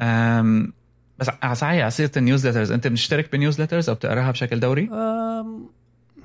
أم، 0.00 0.72
بس 1.18 1.26
صحيح 1.52 1.82
على 1.82 1.90
سيره 1.90 2.10
ال 2.16 2.21
newsletters 2.21 2.72
أنت 2.72 2.86
بتشترك 2.86 3.32
بال 3.32 3.41
newsletters 3.41 3.88
أو 3.88 3.94
بتقراها 3.94 4.30
بشكل 4.30 4.60
دوري؟ 4.60 4.88
أم، 4.92 5.66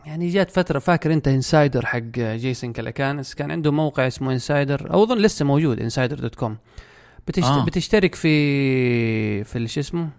يعني 0.05 0.29
جات 0.29 0.51
فترة 0.51 0.79
فاكر 0.79 1.13
أنت 1.13 1.27
Insider 1.27 1.85
حق 1.85 1.99
Jason 2.17 2.73
Calacanis 2.73 3.35
كان 3.35 3.51
عنده 3.51 3.71
موقع 3.71 4.07
اسمه 4.07 4.31
Insider 4.31 4.93
أو 4.93 5.03
أظن 5.03 5.17
لسه 5.17 5.45
موجود 5.45 5.79
Insider 5.79 6.19
dot 6.19 6.35
com. 6.35 6.57
بتشت... 7.27 7.45
آه. 7.45 7.65
بتشترك 7.65 8.15
في 8.15 9.43
في 9.43 9.67
شو 9.67 9.79
اسمه؟ 9.79 10.09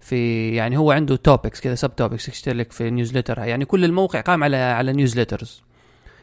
في 0.00 0.48
يعني 0.54 0.76
هو 0.76 0.92
عنده 0.92 1.16
topics 1.16 1.60
كذا 1.60 1.74
sub 1.74 1.96
topics 1.96 2.26
تشترك 2.26 2.72
في 2.72 2.90
newsletter 2.90 3.38
يعني 3.38 3.64
كل 3.64 3.84
الموقع 3.84 4.20
قام 4.20 4.44
على 4.44 4.56
على 4.56 4.92
newsletters 4.92 5.62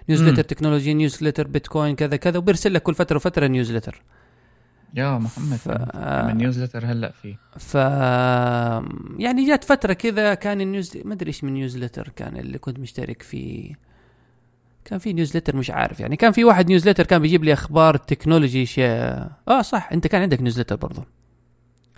newsletter. 0.10 0.44
technology 0.44 0.94
newsletter 0.94 1.48
بيتكوين 1.48 1.96
كذا 1.96 2.16
كذا 2.16 2.38
وبيرسل 2.38 2.74
لك 2.74 2.84
كل 2.84 2.96
فترة 2.96 3.16
وفترة 3.16 3.48
newsletter 3.48 4.02
يا 4.94 5.18
محمد 5.18 5.58
ف... 5.58 5.70
من 6.28 6.38
newsletter 6.38 6.86
هلا 6.86 7.12
في 7.12 7.36
ف 7.58 7.76
يعني 9.20 9.48
جات 9.48 9.64
فترة 9.64 9.94
كذا 9.94 10.34
كان 10.34 10.62
ال 10.62 10.69
news 10.69 10.98
ما 11.06 11.14
أدري 11.14 11.28
إيش 11.28 11.44
من 11.44 11.54
newsletter 11.54 12.12
كان 12.16 12.38
اللي 12.38 12.58
كنت 12.58 12.80
مشترك 12.80 13.22
فيه. 13.22 13.90
كان 14.86 15.00
في 15.00 15.14
newsletter 15.14 15.56
مش 15.56 15.72
عارف 15.72 16.00
يعني 16.00 16.16
كان 16.16 16.32
في 16.32 16.44
واحد 16.44 16.68
newsletter 16.68 17.06
كان 17.06 17.22
بيجيب 17.22 17.44
لي 17.44 17.54
أخبار 17.54 17.98
technology 17.98 18.66
شيء 18.66 18.86
آه 19.48 19.62
صح 19.62 19.90
أنت 19.92 20.08
كان 20.08 20.22
عندك 20.22 20.42
newsletter 20.42 20.76
برضو. 20.76 21.02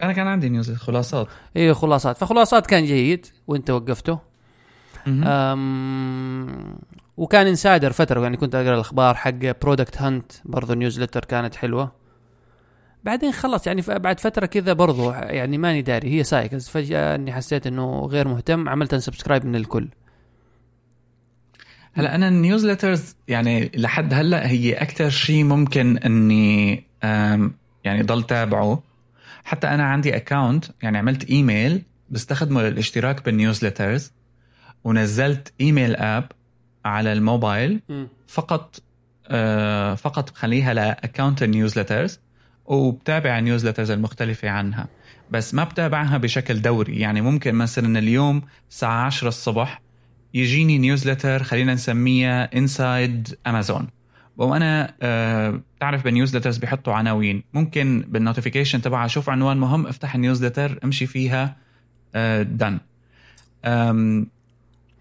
أنا 0.04 0.14
كان 0.14 0.28
عندي 0.28 0.50
news 0.50 0.72
خلاصات. 0.72 1.28
إيه 1.56 1.74
خلاصات. 1.74 2.18
فخلاصات 2.18 2.68
كان 2.68 2.86
جيد 2.86 3.26
وأنت 3.48 3.70
وقفته. 3.70 4.20
أم 5.08 6.78
وكان 7.22 7.48
Insider 7.48 7.92
فترة 7.92 8.22
يعني 8.22 8.38
كنت 8.38 8.56
أقرأ 8.56 8.74
الأخبار 8.74 9.16
حق 9.16 9.60
Product 9.62 10.02
Hunt 10.02 10.32
برضو 10.46 10.74
newsletter 10.74 11.26
كانت 11.26 11.56
حلوة. 11.56 11.92
بعدين 13.04 13.32
خلص 13.32 13.68
يعني 13.68 13.82
بعد 13.88 14.20
فترة 14.20 14.46
كذا 14.46 14.74
برضو 14.74 15.12
يعني 15.12 15.58
ماني 15.58 15.82
داري 15.82 16.14
هي 16.14 16.24
cycles 16.24 16.68
فجأة 16.68 17.16
إني 17.16 17.34
حسيت 17.34 17.68
إنه 17.68 18.06
غير 18.06 18.28
مهتم 18.28 18.70
عملت 18.70 18.94
unsubscribe 18.94 19.46
من 19.46 19.56
الكل. 19.56 19.88
هلا 21.94 22.16
أنا 22.16 22.28
ال 22.28 22.35
newsletters 22.35 23.16
يعني 23.28 23.72
لحد 23.76 24.14
هلأ 24.14 24.48
هي 24.50 24.74
أكثر 24.74 25.10
شيء 25.10 25.44
ممكن 25.44 25.98
إني 25.98 26.84
يعني 27.84 28.02
ضل 28.02 28.24
تابعه. 28.24 28.84
حتى 29.44 29.68
أنا 29.68 29.84
عندي 29.84 30.16
account 30.16 30.66
يعني 30.84 30.98
عملت 30.98 31.30
ايميل 31.30 31.82
بستخدمه 32.10 32.62
للاشتراك 32.62 33.26
بال 33.26 33.39
newsletters 33.39 34.12
ونزلت 34.84 35.54
email 35.62 35.96
app 35.96 36.32
على 36.86 37.14
الموبايل 37.14 37.80
فقط 38.28 38.82
آه، 39.28 39.96
فقط 39.96 40.32
بخليها 40.32 40.74
ل 40.74 40.82
account 40.83 41.44
ال 41.44 41.50
newsletters 41.50 42.20
وبتابع 42.66 43.40
ال 43.40 43.44
newsletters 43.44 43.92
المختلفة 43.92 44.50
عنها. 44.50 44.88
بس 45.32 45.54
ما 45.54 45.64
بتابعها 45.64 46.18
بشكل 46.18 46.62
دوري. 46.62 47.00
يعني 47.00 47.22
ممكن 47.22 47.56
مثلا 47.56 48.00
اليوم 48.00 48.42
الساعة 48.70 49.06
10 49.06 49.28
الصبح 49.28 49.82
يجيني 50.34 50.78
newsletter 50.78 51.44
خلينا 51.44 51.74
نسميها 51.74 52.58
Inside 52.58 53.38
Amazon 53.48 53.88
وأنا 54.38 54.94
آه 55.02 55.62
بتعرف 55.78 56.04
بال 56.04 56.12
newsletters 56.12 56.58
بيحطوا 56.58 56.94
عناوين. 56.94 57.44
ممكن 57.54 58.06
بال 58.08 58.18
notification 58.18 58.82
تبعها 58.82 59.06
أشوف 59.06 59.30
عنوان 59.30 59.58
مهم 59.58 59.88
افتح 59.88 60.16
ال 60.16 60.22
newsletter 60.22 60.80
أمشي 60.84 61.06
فيها 61.06 61.56
آه 62.16 62.42
done 62.42 62.80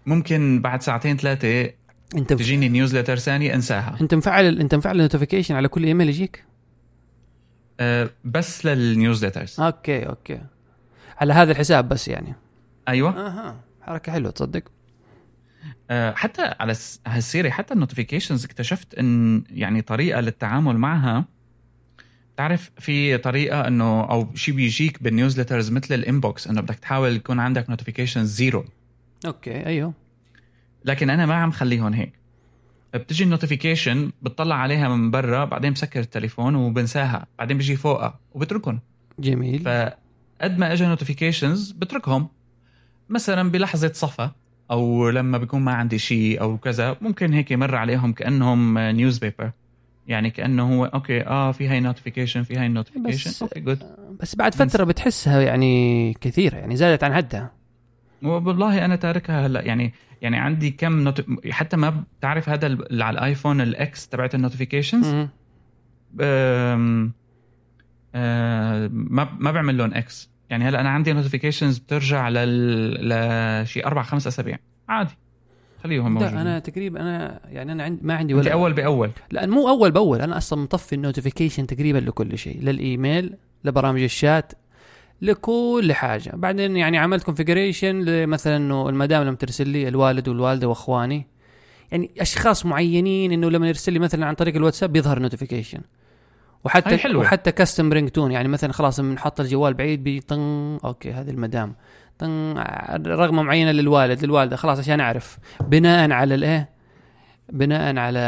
ممكن 0.05 0.61
بعد 0.61 0.81
ساعتين 0.81 1.17
ثلاثة 1.17 1.69
انت 2.15 2.33
تجيني 2.33 2.69
newsletter 2.69 3.15
ثانية 3.15 3.55
انساها. 3.55 3.97
انت 4.01 4.13
مفعل 4.13 4.59
انت 4.59 4.75
مفعل 4.75 4.95
ال 4.95 5.00
notification 5.00 5.55
على 5.55 5.67
كل 5.67 5.83
ايميل 5.83 6.09
يجيك؟ 6.09 6.43
آه 7.79 8.09
بس 8.23 8.65
لل 8.65 8.79
newsletters 8.79 9.59
okay 9.59 10.03
okay. 10.09 10.41
على 11.17 11.33
هذا 11.33 11.51
الحساب 11.51 11.89
بس 11.89 12.07
يعني. 12.07 12.33
أيوه. 12.87 13.27
أها 13.27 13.59
حركة 13.81 14.11
حلوة 14.11 14.31
تصدق. 14.31 14.63
آه، 15.91 16.11
حتى 16.11 16.41
على 16.59 16.71
الس- 16.71 17.01
هالسيرة 17.07 17.49
حتى 17.49 17.73
ال 17.73 17.78
notifications 17.78 18.45
اكتشفت 18.45 18.93
إن 18.95 19.43
يعني 19.49 19.81
طريقة 19.81 20.21
للتعامل 20.21 20.77
معها 20.77 21.25
تعرف 22.37 22.71
في 22.79 23.17
طريقة 23.17 23.67
إنه 23.67 24.01
أو 24.03 24.35
شيء 24.35 24.55
بيجيك 24.55 25.03
بال 25.03 25.13
newsletters 25.13 25.71
مثل 25.71 25.93
ال 25.93 26.02
inbox 26.02 26.47
إنه 26.47 26.61
بدك 26.61 26.75
تحاول 26.75 27.15
يكون 27.15 27.39
عندك 27.39 27.69
notification 27.69 28.25
zero 28.25 28.65
okay 29.25 29.65
أيوه. 29.65 29.93
لكن 30.85 31.09
أنا 31.09 31.25
ما 31.25 31.33
عم 31.35 31.51
خليهم 31.51 31.93
هيك. 31.93 32.13
بتجي 32.93 33.23
ال 33.23 33.30
notification 33.30 34.11
بتطلع 34.21 34.55
عليها 34.55 34.89
من 34.95 35.11
برا 35.11 35.45
بعدين 35.45 35.73
بسكر 35.73 35.99
التليفون 35.99 36.55
وبنساها. 36.55 37.25
بعدين 37.39 37.57
بيجي 37.57 37.75
فوقها 37.75 38.19
وبتركهم. 38.33 38.79
جميل. 39.19 39.59
فقد 39.59 40.57
ما 40.57 40.73
اجى 40.73 40.85
notifications 40.85 41.71
بتركهم. 41.71 42.27
مثلا 43.09 43.51
بلحظة 43.51 43.91
صفا 43.93 44.31
أو 44.71 45.09
لما 45.09 45.37
بيكون 45.37 45.61
ما 45.61 45.73
عندي 45.73 45.97
شيء 45.99 46.41
أو 46.41 46.57
كذا 46.57 46.97
ممكن 47.01 47.33
هيك 47.33 47.51
يمر 47.51 47.75
عليهم 47.75 48.13
كأنهم 48.13 48.77
newspaper 48.79 49.51
يعني 50.07 50.29
كأنه 50.29 50.73
هو 50.79 50.85
okay 50.85 51.21
آه 51.27 51.51
في 51.51 51.67
هاي 51.67 51.79
notification 51.79 52.43
في 52.43 52.55
هاي 52.57 52.67
notification 52.67 53.29
بس- 53.29 53.41
okay 53.43 53.59
good 53.59 53.83
بس 54.19 54.35
بعد 54.35 54.55
فترة 54.55 54.83
بتحسها 54.83 55.41
يعني 55.41 56.13
كثيرة 56.13 56.55
يعني 56.57 56.75
زادت 56.75 57.03
عن 57.03 57.13
حدها. 57.13 57.51
والله 58.21 58.85
أنا 58.85 58.95
تاركها 58.95 59.47
هلا. 59.47 59.61
يعني 59.61 59.93
يعني 60.21 60.37
عندي 60.37 60.71
كم 60.71 60.99
not... 60.99 61.25
حتى 61.49 61.77
ما 61.77 62.03
بتعرف 62.19 62.49
هذا 62.49 62.67
اللي 62.67 63.03
على 63.03 63.19
الايفون 63.19 63.61
ال 63.61 63.84
X 63.84 64.07
تبعت 64.07 64.35
ال 64.35 64.40
notifications. 64.40 65.07
أم... 66.21 67.11
أه... 68.15 68.89
ما 68.93 69.29
ما 69.39 69.51
بعمل 69.51 69.77
لهم 69.77 69.93
X 69.93 70.31
يعني 70.49 70.65
هلا 70.69 70.81
أنا 70.81 70.89
عندي 70.89 71.13
notifications 71.13 71.77
بترجع 71.77 72.29
لل 72.29 73.09
لشي 73.63 73.85
أربع 73.85 74.03
خمس 74.03 74.27
أسابيع. 74.27 74.57
عادي. 74.89 75.17
خليهم 75.83 76.13
موجودين. 76.13 76.35
لا 76.35 76.41
أنا 76.41 76.59
تقريبا 76.59 77.01
أنا 77.01 77.39
يعني 77.49 77.71
أنا 77.71 77.83
عندي 77.83 78.01
ما 78.03 78.15
عندي 78.15 78.33
أنت 78.33 78.41
ولا 78.41 78.53
أول 78.53 78.73
بأول. 78.73 79.11
لا 79.31 79.45
مو 79.45 79.69
أول 79.69 79.91
بأول. 79.91 80.21
أنا 80.21 80.37
أصلا 80.37 80.61
مطفي 80.61 80.95
ال 80.95 81.00
notification 81.00 81.67
تقريبا 81.67 81.97
لكل 81.97 82.37
شيء. 82.37 82.61
للإيميل 82.61 83.35
لبرامج 83.63 84.01
الشات 84.01 84.53
لكل 85.21 85.93
حاجة. 85.93 86.31
بعدين 86.33 86.77
يعني 86.77 86.97
عملت 86.97 87.23
configuration 87.23 88.27
مثلا 88.27 88.57
إنه 88.57 88.89
المدام 88.89 89.23
لما 89.23 89.35
ترسل 89.35 89.67
لي 89.67 89.87
الوالد 89.87 90.27
والوالدة 90.27 90.67
وإخواني 90.67 91.27
يعني 91.91 92.11
أشخاص 92.19 92.65
معينين 92.65 93.31
إنه 93.31 93.49
لما 93.49 93.67
يرسل 93.67 93.93
لي 93.93 93.99
مثلا 93.99 94.25
عن 94.25 94.33
طريق 94.33 94.55
الواتساب 94.55 94.91
بيظهر 94.93 95.19
notification 95.19 95.79
وحتى 96.63 96.97
حلوة. 96.97 97.21
وحتى 97.21 97.51
custom 97.51 97.93
ringtone 97.93 98.31
يعني 98.31 98.47
مثلا 98.47 98.73
خلاص 98.73 98.99
من 98.99 99.19
حط 99.19 99.39
الجوال 99.39 99.73
بعيد 99.73 100.03
بيطن 100.03 100.77
okay 100.85 101.11
هذه 101.11 101.29
المدام. 101.29 101.75
طن 102.19 102.57
نغمة 103.07 103.43
معينة 103.43 103.71
للوالد 103.71 104.25
للوالدة 104.25 104.55
خلاص 104.55 104.79
عشان 104.79 104.99
أعرف. 104.99 105.37
بناء 105.61 106.11
على 106.11 106.35
الإيه؟ 106.35 106.69
بناء 107.49 107.97
على 107.97 108.19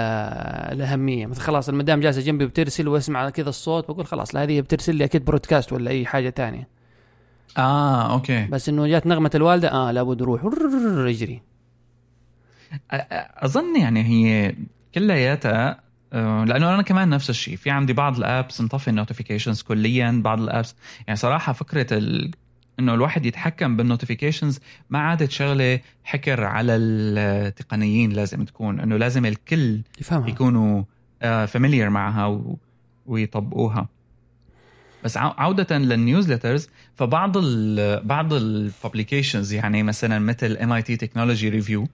الأهمية. 0.71 1.25
مثلا 1.25 1.43
خلاص 1.43 1.69
المدام 1.69 1.99
جالسة 1.99 2.21
جنبي 2.21 2.45
بترسل 2.45 2.87
وأسمع 2.87 3.29
كذا 3.29 3.49
الصوت 3.49 3.91
بقول 3.91 4.05
خلاص 4.05 4.35
لا 4.35 4.43
هذه 4.43 4.61
بترسل 4.61 4.95
لي 4.95 5.03
أكيد 5.03 5.25
broadcast 5.25 5.73
ولا 5.73 5.91
أي 5.91 6.05
حاجة 6.05 6.29
تانية. 6.29 6.72
آه 7.57 8.13
okay. 8.13 8.45
بس 8.45 8.69
إنه 8.69 8.87
جات 8.87 9.07
نغمة 9.07 9.31
الوالدة 9.35 9.71
آه 9.71 9.91
لابد 9.91 10.21
روح 10.21 10.41
يجري. 11.07 11.41
أ- 12.73 13.05
أظن 13.43 13.79
يعني 13.79 14.03
هي 14.03 14.55
كلياتها 14.95 15.83
آه، 16.13 16.43
لأنه 16.45 16.73
أنا 16.73 16.81
كمان 16.81 17.09
نفس 17.09 17.29
الشيء. 17.29 17.55
في 17.55 17.69
عندي 17.69 17.93
بعض 17.93 18.17
ال 18.17 18.26
apps 18.26 18.61
مطفي 18.61 18.87
ال 18.87 18.93
notifications 18.93 19.61
كليا 19.61 20.21
بعض 20.23 20.41
ال 20.41 20.47
apps. 20.47 20.75
يعني 21.07 21.17
صراحة 21.17 21.53
فكرة 21.53 21.87
ال... 21.97 22.31
إنه 22.79 22.93
الواحد 22.93 23.25
يتحكم 23.25 23.77
بال 23.77 23.88
notifications 23.88 24.59
ما 24.89 24.99
عادت 24.99 25.31
شغلة 25.31 25.79
حكر 26.03 26.43
على 26.43 26.75
التقنيين 26.75 28.11
لازم 28.11 28.45
تكون. 28.45 28.79
إنه 28.79 28.97
لازم 28.97 29.25
الكل 29.25 29.81
يفهمها. 30.01 30.29
يكونوا 30.29 30.83
familiar 31.21 31.89
معها 31.89 32.25
و... 32.25 32.57
ويطبقوها. 33.05 33.87
بس 35.03 35.17
عو- 35.17 35.33
عودة 35.37 35.77
لل 35.77 35.92
newsletters 35.92 36.69
فبعض 36.95 37.37
ال 37.37 38.03
بعض 38.03 38.33
ال 38.33 38.43
publications 38.43 39.53
يعني 39.53 39.83
مثلا 39.83 40.19
مثل 40.19 40.57
MIT 40.57 40.95
Technology 40.97 41.49
Review 41.49 41.87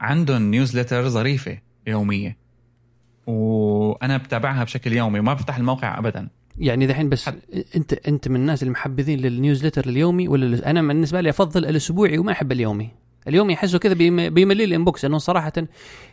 عندهم 0.00 0.50
newsletter 0.50 1.08
ظريفة 1.08 1.58
يومية. 1.86 2.36
وأنا 3.26 4.16
بتابعها 4.16 4.64
بشكل 4.64 4.92
يومي 4.92 5.18
وما 5.18 5.34
بفتح 5.34 5.56
الموقع 5.56 5.98
ابدا. 5.98 6.28
يعني 6.58 6.86
دحين 6.86 7.08
بس 7.08 7.30
أنت 7.76 7.92
أنت 7.92 8.28
من 8.28 8.36
الناس 8.36 8.62
المحبذين 8.62 9.18
لل 9.18 9.30
newsletter 9.30 9.88
اليومي 9.88 10.28
ولا 10.28 10.70
أنا 10.70 10.82
بالنسبة 10.82 11.20
لي 11.20 11.30
أفضل 11.30 11.64
الأسبوعي 11.66 12.18
وما 12.18 12.32
أحب 12.32 12.52
اليومي. 12.52 12.90
اليومي 13.28 13.54
أحسه 13.54 13.78
كذا 13.78 13.94
بيم- 13.94 14.28
بيملي 14.34 14.54
لي 14.58 14.64
ال 14.64 14.71
inbox 14.71 15.04
لأنه 15.04 15.18
صراحة 15.18 15.52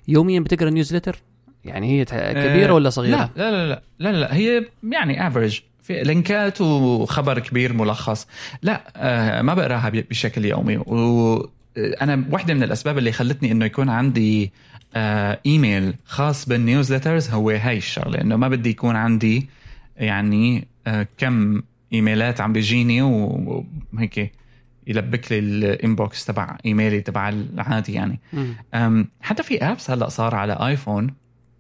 يوميا 0.08 0.40
بتقرأ 0.40 0.70
نيوزلتر 0.70 1.22
يعني 1.66 1.88
هي 2.00 2.06
تح- 2.06 2.32
كبيرة 2.32 2.70
آه، 2.72 2.74
ولا 2.74 2.90
صغيرة؟ 2.90 3.30
لا 3.36 3.52
لا 3.52 3.52
لا 3.52 3.68
لا 4.00 4.12
لا, 4.12 4.18
لا 4.20 4.36
هي 4.36 4.66
يعني 4.92 5.28
average 5.28 5.60
في 5.82 6.04
link 6.04 6.50
ات 6.50 6.62
وخبر 6.62 7.40
كبير 7.40 7.74
ملخص. 7.74 8.28
لا 8.62 8.84
آه 8.96 9.42
ما 9.42 9.54
بقراها 9.54 9.90
بشكل 9.90 10.46
يومي. 10.46 10.78
وأنا 10.78 12.26
واحدة 12.32 12.54
من 12.54 12.64
الأسباب 12.64 12.98
اللي 12.98 13.12
خلتني 13.12 13.52
إنه 13.52 13.66
يكون 13.66 13.90
عندي 13.90 14.52
آه 14.96 15.40
ايميل 15.46 15.94
خاص 16.06 16.50
بال 16.50 16.62
newsletters 16.62 17.30
هو 17.30 17.50
هاي 17.50 17.78
الشغلة. 17.78 18.22
إنه 18.22 18.36
ما 18.36 18.48
بدي 18.48 18.70
يكون 18.70 18.96
عندي 18.96 19.48
يعني 19.98 20.68
آه 20.88 21.08
كم 21.18 21.62
ايميلات 21.94 22.42
عم 22.42 22.54
بيجيني 22.54 23.02
وهيك 23.02 24.32
يلبك 24.88 25.32
لي 25.32 25.40
ال 25.40 25.54
inbox 25.54 26.26
تبع 26.26 26.58
ايميلي 26.66 27.02
تبع 27.02 27.30
العادي 27.30 27.94
يعني. 27.94 28.20
حتى 29.22 29.44
في 29.44 29.64
apps 29.64 29.92
هلأ 29.92 30.10
صار 30.10 30.36
على 30.36 30.54
iPhone 30.54 31.10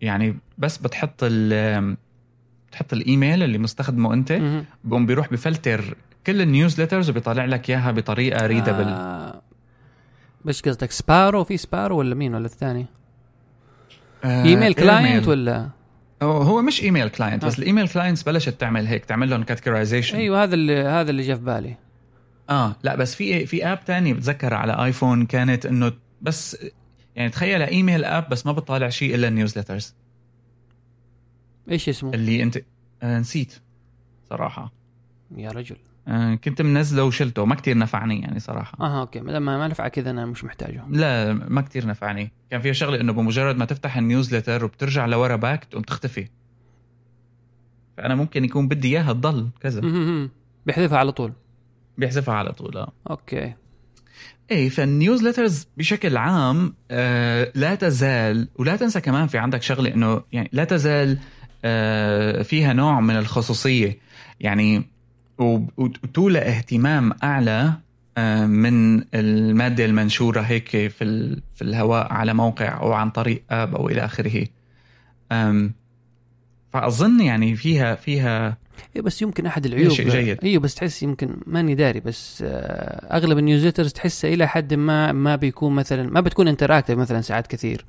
يعني 0.04 0.38
بس 0.58 0.78
بتحط 0.78 1.20
ال 1.24 1.96
بتحط 2.70 2.94
الإيميل 2.94 3.44
اللي 3.44 3.58
مستخدمه 3.58 4.14
أنت. 4.14 4.42
بقوم 4.84 5.06
بيروح 5.06 5.30
بفلتر 5.32 5.96
كل 6.28 6.42
ال 6.42 6.47
newsletters 6.47 7.10
وبيطلع 7.10 7.46
لك 7.46 7.70
إياها 7.70 7.92
بطريقة 7.92 8.46
readable 8.46 8.88
آه 8.88 9.42
بس 10.46 10.62
قصدك 10.62 10.92
Sparrow 10.92 11.44
في 11.44 11.58
Sparrow 11.58 11.98
ولا 11.98 12.16
مين 12.16 12.36
ولا 12.36 12.46
الثاني؟ 12.46 12.86
آه 14.24 14.44
إيميل 14.44 14.74
كلاينت. 14.74 15.28
ولا 15.28 15.70
هو 16.24 16.62
مش 16.62 16.84
email 16.84 17.10
client 17.10 17.46
بس 17.46 17.54
آه. 17.54 17.60
ال 17.60 17.64
email 17.64 17.88
clients 17.88 18.24
بلشت 18.24 18.50
تعمل 18.50 18.88
هيك 18.88 19.06
تعمل 19.06 19.30
لهم 19.30 19.44
categorization 19.44 20.18
أيوه 20.18 20.44
هذا 20.44 20.56
اللي 20.56 20.84
هذا 20.84 21.12
اللي 21.12 21.24
جاء 21.24 21.38
في 21.38 21.44
بالي 21.44 21.76
آه 22.50 22.76
لا 22.84 22.96
بس 22.96 23.16
في 23.16 23.46
في 23.46 23.66
app 23.72 23.86
تاني 23.86 24.14
بتذكر 24.14 24.54
على 24.54 24.86
iPhone 24.86 25.26
كانت 25.26 25.66
إنه 25.66 25.92
بس 26.22 26.58
يعني 27.16 27.30
تخيل 27.30 27.62
email 27.62 28.06
app 28.06 28.30
بس 28.30 28.46
ما 28.46 28.52
بتطالع 28.52 28.90
شيء 28.90 29.16
إلا 29.16 29.28
ال 29.28 29.33
newsletters. 29.33 29.96
إيش 31.72 31.90
اسمه؟ 31.90 32.14
اللي 32.14 32.44
انت 32.44 32.62
آه 33.04 33.20
نسيت 33.20 33.54
صراحة. 34.30 34.74
يا 35.38 35.50
رجل. 35.50 35.78
آه 36.08 36.36
كنت 36.36 36.62
منزله 36.62 37.04
وشلته 37.04 37.46
ما 37.46 37.56
كتير 37.56 37.78
نفعني 37.78 38.22
يعني 38.22 38.40
صراحة. 38.40 38.78
أها 38.86 39.02
okay. 39.02 39.20
ما 39.22 39.32
دام 39.32 39.46
ما 39.46 39.68
نفع 39.68 39.88
كذا 39.88 40.10
أنا 40.10 40.26
مش 40.26 40.44
محتاجه. 40.44 40.84
لا 40.90 41.34
ما 41.34 41.62
كتير 41.62 41.88
نفعني. 41.88 42.32
كان 42.50 42.62
فيها 42.62 42.74
شغلة 42.74 43.02
إنه 43.02 43.14
بمجرد 43.14 43.56
ما 43.56 43.66
تفتح 43.66 43.98
ال 43.98 44.04
newsletter 44.04 44.66
وبترجع 44.66 45.06
لورا 45.06 45.36
back 45.36 45.64
تقوم 45.64 45.82
تختفي. 45.82 46.28
فأنا 47.98 48.16
ممكن 48.16 48.46
يكون 48.46 48.68
بدي 48.68 48.88
إياها 48.88 49.14
تضل 49.14 49.50
كذا. 49.60 49.82
بيحذفها 50.66 50.98
على 50.98 51.12
طول. 51.12 51.34
بيحذفها 51.98 52.36
على 52.36 52.52
طول 52.52 52.78
آه. 52.78 52.92
okay. 53.10 53.54
إيه 54.52 54.70
فال 54.70 54.85
newsletters 54.85 55.68
بشكل 55.78 56.18
عام 56.18 56.74
آه 56.92 57.52
لا 57.56 57.76
تزال 57.76 58.48
ولا 58.56 58.76
تنسى 58.76 59.02
كمان 59.02 59.28
في 59.28 59.38
عندك 59.38 59.62
شغلة 59.62 59.94
إنه 59.94 60.22
يعني 60.32 60.50
لا 60.54 60.64
تزال 60.64 61.18
آه 61.66 62.42
فيها 62.42 62.74
نوع 62.74 63.00
من 63.02 63.18
الخصوصية. 63.18 63.98
يعني 64.40 64.84
وتولى 65.78 66.40
اهتمام 66.40 67.14
أعلى 67.24 67.74
آه 68.18 68.46
من 68.46 69.04
المادة 69.14 69.86
المنشورة 69.86 70.42
هيك 70.42 70.70
في 70.70 70.90
في 71.56 71.62
الهواء 71.62 72.14
على 72.14 72.34
موقع 72.34 72.82
أو 72.82 72.94
عن 72.94 73.10
طريق 73.10 73.44
app 73.52 73.76
أو 73.76 73.90
إلى 73.90 74.06
آخره. 74.06 74.46
فأظن 76.74 77.22
يعني 77.22 77.56
فيها 77.56 77.96
فيها 77.96 78.58
بس 78.96 79.22
يمكن 79.22 79.46
أحد 79.46 79.66
العيوب 79.66 79.92
شيء 79.92 80.10
جيد. 80.10 80.44
أيوه 80.44 80.62
بس 80.62 80.76
تحس 80.76 81.04
يمكن 81.04 81.30
ماني 81.46 81.76
داري 81.76 82.00
بس 82.00 82.44
آه، 82.48 83.18
أغلب 83.18 83.38
ال 83.38 83.42
newsletters 83.42 83.94
تحسها 83.94 84.34
إلى 84.34 84.48
حد 84.48 84.74
ما 84.74 85.12
ما 85.12 85.36
بيكون 85.36 85.74
مثلا 85.74 86.10
ما 86.10 86.22
بتكون 86.22 86.48
interactive 86.48 86.98
مثلا 86.98 87.22
ساعات 87.22 87.48
كثير 87.48 87.86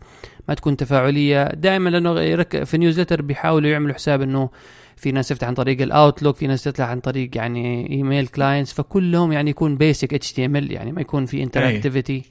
ما 0.49 0.55
تكون 0.55 0.77
تفاعلية. 0.77 1.45
دائما 1.45 1.91
لأنه 1.91 2.43
في 2.65 2.79
newsletter 2.79 3.23
بيحاولوا 3.23 3.71
يعملوا 3.71 3.95
حساب 3.95 4.23
إنه 4.23 4.51
في 4.97 5.13
ناس 5.13 5.29
تفتح 5.29 5.47
عن 5.47 5.55
طريق 5.55 5.83
ال 5.83 5.89
Outlook 5.89 6.37
في 6.37 6.47
ناس 6.47 6.65
تفتح 6.65 6.85
عن 6.85 7.01
طريق 7.01 7.31
يعني 7.35 7.91
email 7.91 8.27
clients 8.27 8.73
فكلهم 8.73 9.33
يعني 9.33 9.51
يكون 9.51 9.77
basic 9.77 10.15
HTML 10.15 10.73
يعني 10.73 10.93
ما 10.93 11.01
يكون 11.01 11.27
في 11.27 11.43
interactivity 11.43 12.23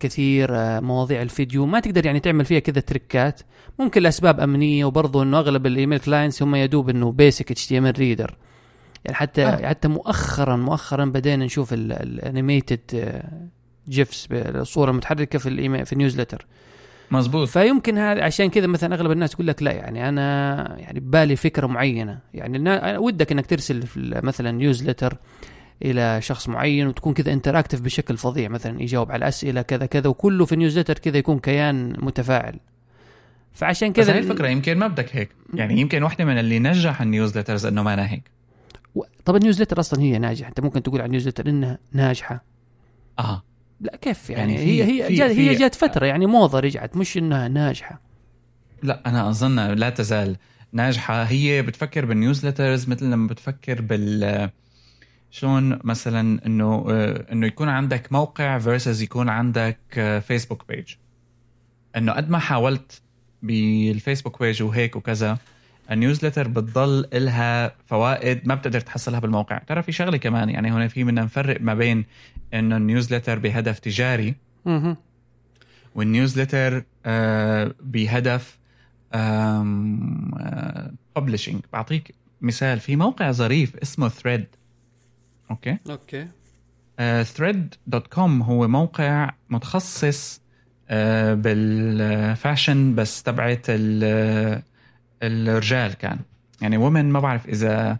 كثير 0.00 0.48
آه، 0.50 0.80
مواضيع 0.80 1.22
الفيديو. 1.22 1.66
ما 1.66 1.80
تقدر 1.80 2.06
يعني 2.06 2.20
تعمل 2.20 2.44
فيها 2.44 2.58
كذا 2.58 2.80
trick 2.80 3.30
ات 3.30 3.40
ممكن 3.78 4.02
لأسباب 4.02 4.40
أمنية 4.40 4.84
وبرضه 4.84 5.22
إنه 5.22 5.38
أغلب 5.38 5.66
ال 5.66 5.71
email 5.71 5.98
clients 5.98 6.42
هم 6.42 6.54
يدوب 6.54 6.90
إنه 6.90 7.12
basic 7.12 7.50
HTML 7.50 7.98
reader 7.98 8.36
يعني 9.04 9.16
حتى 9.16 9.44
آه. 9.44 9.68
حتى 9.68 9.88
مؤخرا 9.88 10.56
مؤخرا 10.56 11.04
بدينا 11.04 11.44
نشوف 11.44 11.72
ال 11.72 11.84
animated 11.84 12.80
GIFs 13.88 14.26
بالصورة 14.26 14.90
المتحركة 14.90 15.38
في 15.38 15.48
الإيميل 15.48 15.86
في 15.86 15.92
ال 15.92 15.97
newsletter 15.97 16.46
مزبوط 17.10 17.48
فيمكن 17.48 17.98
هذا 17.98 18.22
عشان 18.22 18.50
كذا 18.50 18.66
مثلا 18.66 18.94
أغلب 18.94 19.10
الناس 19.10 19.34
يقول 19.34 19.46
لك 19.46 19.62
لا 19.62 19.72
يعني 19.72 20.08
أنا 20.08 20.76
يعني 20.78 21.00
ببالي 21.00 21.36
فكرة 21.36 21.66
معينة. 21.66 22.18
يعني 22.34 22.98
ودك 22.98 23.32
إنك 23.32 23.46
ترسل 23.46 23.84
مثلا 23.96 24.50
newsletter 24.50 25.16
إلى 25.82 26.20
شخص 26.22 26.48
معين 26.48 26.86
وتكون 26.86 27.14
كذا 27.14 27.32
interactive 27.32 27.80
بشكل 27.80 28.16
فظيع. 28.16 28.48
مثلا 28.48 28.82
يجاوب 28.82 29.12
على 29.12 29.18
الاسئله 29.18 29.62
كذا 29.62 29.86
كذا 29.86 30.08
وكله 30.08 30.44
في 30.44 30.52
ال 30.52 30.56
newsletter 30.56 30.98
كذا 30.98 31.18
يكون 31.18 31.38
كيان 31.38 31.96
متفاعل. 31.98 32.60
فعشان 33.52 33.90
بس 33.90 33.96
كذا 33.96 34.12
هاي 34.12 34.18
الفكرة 34.18 34.48
يمكن 34.48 34.78
ما 34.78 34.86
بدك 34.86 35.16
هيك. 35.16 35.28
يعني 35.54 35.80
يمكن 35.80 36.02
واحدة 36.02 36.24
من 36.24 36.38
اللي 36.38 36.58
نجح 36.58 37.02
ال 37.02 37.07
newsletters 37.07 37.66
إنه 37.66 37.82
ما 37.82 38.10
هيك. 38.12 38.22
طب 39.24 39.36
ال 39.36 39.40
newsletter 39.40 39.80
أصلا 39.80 40.00
هي 40.00 40.18
ناجحة. 40.18 40.48
أنت 40.48 40.60
ممكن 40.60 40.82
تقول 40.82 41.00
عن 41.00 41.06
ال 41.06 41.10
newsletter 41.10 41.48
إنها 41.48 41.78
ناجحة. 41.92 42.44
آه. 43.18 43.42
لا 43.80 43.96
كيف 43.96 44.30
يعني, 44.30 44.54
يعني 44.54 44.66
هي 44.66 45.02
هي 45.02 45.08
في- 45.08 45.14
جات 45.14 45.30
في- 45.32 45.50
هي 45.50 45.54
جات 45.54 45.74
فترة 45.74 46.06
يعني 46.06 46.26
موضة 46.26 46.60
رجعت 46.60 46.96
مش 46.96 47.16
إنها 47.18 47.48
ناجحة. 47.48 48.00
لا 48.82 49.02
أنا 49.06 49.30
أظن 49.30 49.60
لا 49.60 49.90
تزال 49.90 50.36
ناجحة. 50.72 51.22
هي 51.22 51.62
بتفكر 51.62 52.04
بال 52.04 52.17
newsletters 52.17 52.88
مثل 52.88 53.04
لما 53.10 53.26
بتفكر 53.28 53.80
بال 53.82 54.50
شلون 55.30 55.78
مثلا 55.84 56.46
إنه 56.46 56.86
آه، 56.90 57.32
إنه 57.32 57.46
يكون 57.46 57.68
عندك 57.68 58.12
موقع 58.12 58.58
versus 58.58 59.02
يكون 59.02 59.28
عندك 59.28 59.78
آه، 59.98 60.18
Facebook 60.18 60.64
page 60.68 60.94
إنه 61.96 62.12
قد 62.12 62.30
ما 62.30 62.38
حاولت 62.38 63.02
بال 63.42 63.62
Facebook 63.62 64.42
page 64.42 64.62
وهيك 64.62 64.96
وكذا 64.96 65.38
ال 65.90 65.95
newsletter 65.95 66.48
بتضل 66.48 67.06
إلها 67.12 67.74
فوائد 67.86 68.48
ما 68.48 68.54
بتقدر 68.54 68.80
تحصلها 68.80 69.20
بالموقع. 69.20 69.58
ترى 69.58 69.82
في 69.82 69.92
شغلة 69.92 70.16
كمان 70.16 70.50
يعني 70.50 70.70
هنا 70.70 70.88
في 70.88 71.04
بدنا 71.04 71.22
نفرق 71.22 71.60
ما 71.60 71.74
بين 71.74 72.04
إنه 72.54 72.76
ال 72.76 72.82
newsletter 72.82 73.38
بهدف 73.38 73.78
تجاري 73.78 74.34
مهم. 74.66 74.96
وال 75.94 76.09
newsletter 76.09 76.84
آه، 77.06 77.74
بهدف 77.80 78.58
publishing 81.16 81.60
بعطيك 81.72 82.14
مثال 82.40 82.80
في 82.80 82.96
موقع 82.96 83.30
ظريف 83.30 83.76
اسمه 83.76 84.08
Thread 84.08 84.46
okay. 85.50 85.76
okay. 85.90 86.28
Thread 87.24 87.74
dot 87.86 88.06
com 88.06 88.42
هو 88.42 88.68
موقع 88.68 89.30
متخصص 89.50 90.40
آه، 90.90 91.34
بال 91.34 91.70
fashion 91.70 92.94
بس 92.94 93.22
تبعت 93.22 93.66
ال- 93.68 94.62
الرجال 95.22 95.94
كان. 95.94 96.18
يعني 96.60 96.76
women 96.76 97.04
ما 97.12 97.20
بعرف 97.20 97.46
إذا 97.46 97.98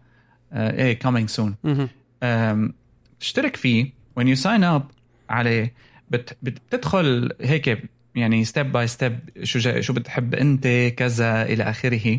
آه، 0.53 0.71
إيه 0.73 0.99
coming 0.99 1.29
soon. 1.37 1.51
مهم. 1.65 1.89
أم، 2.23 2.75
تشترك 3.21 3.57
فيه. 3.57 3.91
When 4.21 4.25
you 4.25 4.41
sign 4.43 4.63
up 4.63 4.83
عليه 5.31 5.73
بت 6.11 6.37
بت- 6.43 6.59
بتدخل 6.69 7.33
هيك 7.41 7.85
يعني 8.15 8.45
step 8.45 8.73
by 8.73 8.87
step 8.87 9.19
شو 9.43 9.81
شو 9.81 9.93
بتحب 9.93 10.35
أنت 10.35 10.67
كذا 10.97 11.43
إلى 11.43 11.63
آخره. 11.63 12.19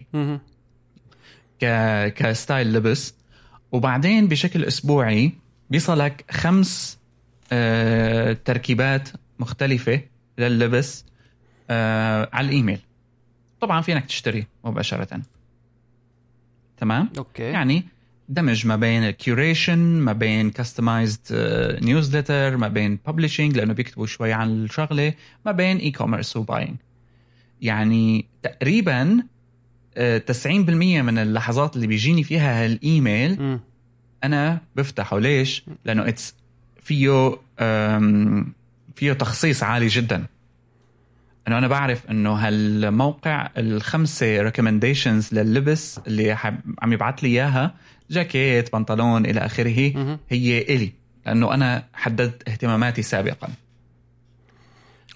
ك 1.61 1.65
ك 2.13 2.23
style 2.23 2.73
لبس. 2.73 3.13
وبعدين 3.71 4.27
بشكل 4.27 4.63
أسبوعي 4.63 5.31
بيصلك 5.69 6.25
خمس 6.31 6.99
آه 7.51 8.33
تركيبات 8.45 9.09
مختلفة 9.39 10.01
لللبس 10.37 11.05
آه 11.69 12.29
على 12.33 12.47
الإيميل. 12.47 12.79
طبعا 13.61 13.81
فينك 13.81 14.05
تشتري 14.05 14.47
مباشرة. 14.65 15.21
تمام؟ 16.77 17.09
okay. 17.17 17.43
يعني 17.43 17.83
دمج 18.29 18.67
ما 18.67 18.75
بين 18.75 19.03
ال 19.03 19.11
curation 19.11 19.77
ما 19.79 20.13
بين 20.13 20.49
customized 20.49 21.21
newsletter 21.81 22.57
ما 22.57 22.67
بين 22.67 22.99
publishing 23.07 23.57
لأنه 23.57 23.73
بيكتبوا 23.73 24.05
شوي 24.05 24.33
عن 24.33 24.63
الشغلة 24.63 25.13
ما 25.45 25.51
بين 25.51 25.77
e-commerce 25.77 25.91
و 25.91 26.37
buying 26.37 26.75
يعني 27.61 28.25
تقريبا 28.43 29.11
آه، 29.13 29.23
90% 29.95 30.47
من 31.01 31.17
اللحظات 31.17 31.75
اللي 31.75 31.87
بيجيني 31.87 32.23
فيها 32.23 32.63
هالإيميل. 32.63 33.59
أنا 34.23 34.61
بفتحه. 34.75 35.19
ليش؟ 35.19 35.63
لأنه 35.85 36.07
it's 36.07 36.35
فيه 36.81 37.37
فيه 38.95 39.13
تخصيص 39.13 39.63
عالي 39.63 39.87
جدا. 39.87 40.25
إنه 41.47 41.57
أنا 41.57 41.67
بعرف 41.67 42.09
إنه 42.09 42.33
هالموقع 42.33 43.49
الخمسة 43.57 44.41
recommendations 44.41 45.33
لللبس 45.33 45.99
اللي 46.07 46.31
عم 46.81 46.93
يبعث 46.93 47.23
لي 47.23 47.29
إياها 47.29 47.75
جاكيت 48.11 48.73
بنطلون 48.73 49.25
إلى 49.25 49.39
آخره 49.39 49.93
هي 50.29 50.61
إلي. 50.61 50.91
لأنه 51.25 51.53
أنا 51.53 51.83
حددت 51.93 52.49
اهتماماتي 52.49 53.01
سابقا. 53.01 53.49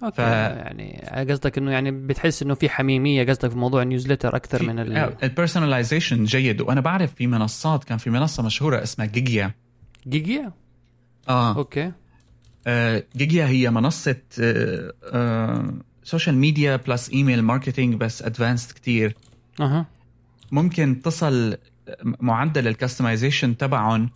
okay. 0.03 0.15
ف... 0.15 0.19
يعني 0.19 1.09
قصدك 1.29 1.57
إنه 1.57 1.71
يعني 1.71 1.91
بتحس 1.91 2.43
إنه 2.43 2.53
في 2.53 2.69
حميمية 2.69 3.25
قصدك 3.25 3.49
في 3.49 3.57
موضوع 3.57 3.81
ال 3.81 3.86
newsletter 3.86 4.35
أكثر 4.35 4.63
من 4.63 4.79
ال 4.79 4.97
ال 5.23 5.30
personalization 5.30 6.23
جيد. 6.23 6.61
وأنا 6.61 6.81
بعرف 6.81 7.13
في 7.15 7.27
منصات 7.27 7.83
كان 7.83 7.97
في 7.97 8.09
منصة 8.09 8.43
مشهورة 8.43 8.83
اسمها 8.83 9.07
جيجيا 9.07 9.51
جيجيا 10.07 10.51
آه. 11.29 11.55
أوكي. 11.55 11.91
آه 12.67 13.03
جيجيا 13.17 13.45
هي 13.45 13.71
منصة 13.71 14.21
آه 14.41 14.93
آه 15.03 15.73
social 16.03 16.35
media 16.35 16.75
plus 16.75 17.09
email 17.09 17.41
marketing 17.41 17.95
بس 17.95 18.21
advanced 18.21 18.71
كتير. 18.71 19.15
أها. 19.59 19.85
ممكن 20.51 21.01
تصل 21.01 21.57
معدل 22.03 22.67
ال 22.67 22.74
customization 22.74 23.57
تبعهم 23.57 24.09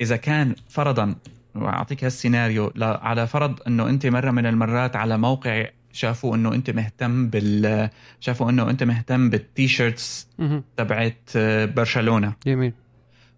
إذا 0.00 0.16
كان 0.16 0.54
فرضا 0.68 1.14
وأعطيك 1.54 2.04
هالسيناريو. 2.04 2.72
على 2.78 3.26
فرض 3.26 3.60
إنه 3.66 3.88
أنت 3.88 4.06
مرة 4.06 4.30
من 4.30 4.46
المرات 4.46 4.96
على 4.96 5.18
موقع 5.18 5.68
شافوا 5.92 6.36
إنه 6.36 6.54
أنت 6.54 6.70
مهتم 6.70 7.28
بال 7.28 7.90
شافوا 8.20 8.50
إنه 8.50 8.70
أنت 8.70 8.82
مهتم 8.82 9.30
بال 9.30 9.50
T-shirts 9.50 10.28
تبعت 10.76 11.30
برشلونة. 11.76 12.32
جميل. 12.46 12.72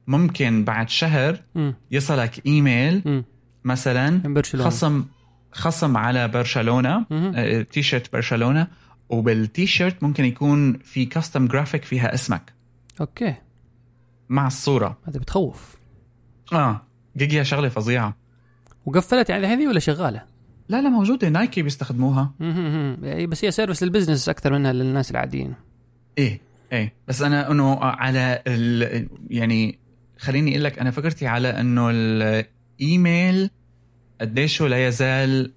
ممكن 0.07 0.64
بعد 0.64 0.88
شهر 0.88 1.40
يصلك 1.90 2.46
إيميل 2.46 3.25
مثلا 3.64 4.22
برشلونة. 4.25 4.70
خصم 4.70 5.05
خصم 5.53 5.96
على 5.96 6.29
برشلونة 6.29 7.07
تيشيرت 7.62 8.12
برشلونة 8.12 8.66
وبالتيشيرت 9.09 10.03
ممكن 10.03 10.25
يكون 10.25 10.79
في 10.79 11.05
custom 11.05 11.46
graphic 11.46 11.85
فيها 11.85 12.14
اسمك. 12.14 12.53
okay. 13.01 13.35
مع 14.29 14.46
الصورة. 14.46 14.98
هذا 15.05 15.18
بتخوف. 15.18 15.77
آه. 16.53 16.83
جيجيا 17.16 17.42
شغلة 17.42 17.68
فظيعة. 17.68 18.16
وقفلت 18.87 19.31
يعني 19.31 19.46
هذه 19.46 19.66
ولا 19.68 19.79
شغالة؟ 19.79 20.22
لا 20.68 20.83
لا 20.83 20.88
موجودة. 20.88 21.29
Nike 21.29 21.62
بيستخدموها. 21.62 22.35
يعني 23.03 23.27
بس 23.27 23.44
هي 23.44 23.51
service 23.51 23.83
لل 23.83 23.92
business 23.92 24.29
أكثر 24.29 24.53
منها 24.53 24.72
للناس 24.72 25.11
العاديين. 25.11 25.55
إيه 26.18 26.40
إيه. 26.72 26.92
بس 27.09 27.22
أنا 27.22 27.51
إنه 27.51 27.79
على 27.81 28.42
ال 28.46 29.09
يعني 29.31 29.79
خليني 30.18 30.51
أقول 30.51 30.64
لك 30.64 30.79
أنا 30.79 30.90
فكرتي 30.90 31.27
على 31.27 31.48
إنه 31.48 31.90
الإيميل 31.90 33.51
قديش 34.20 34.62
لا 34.62 34.87
يزال 34.87 35.53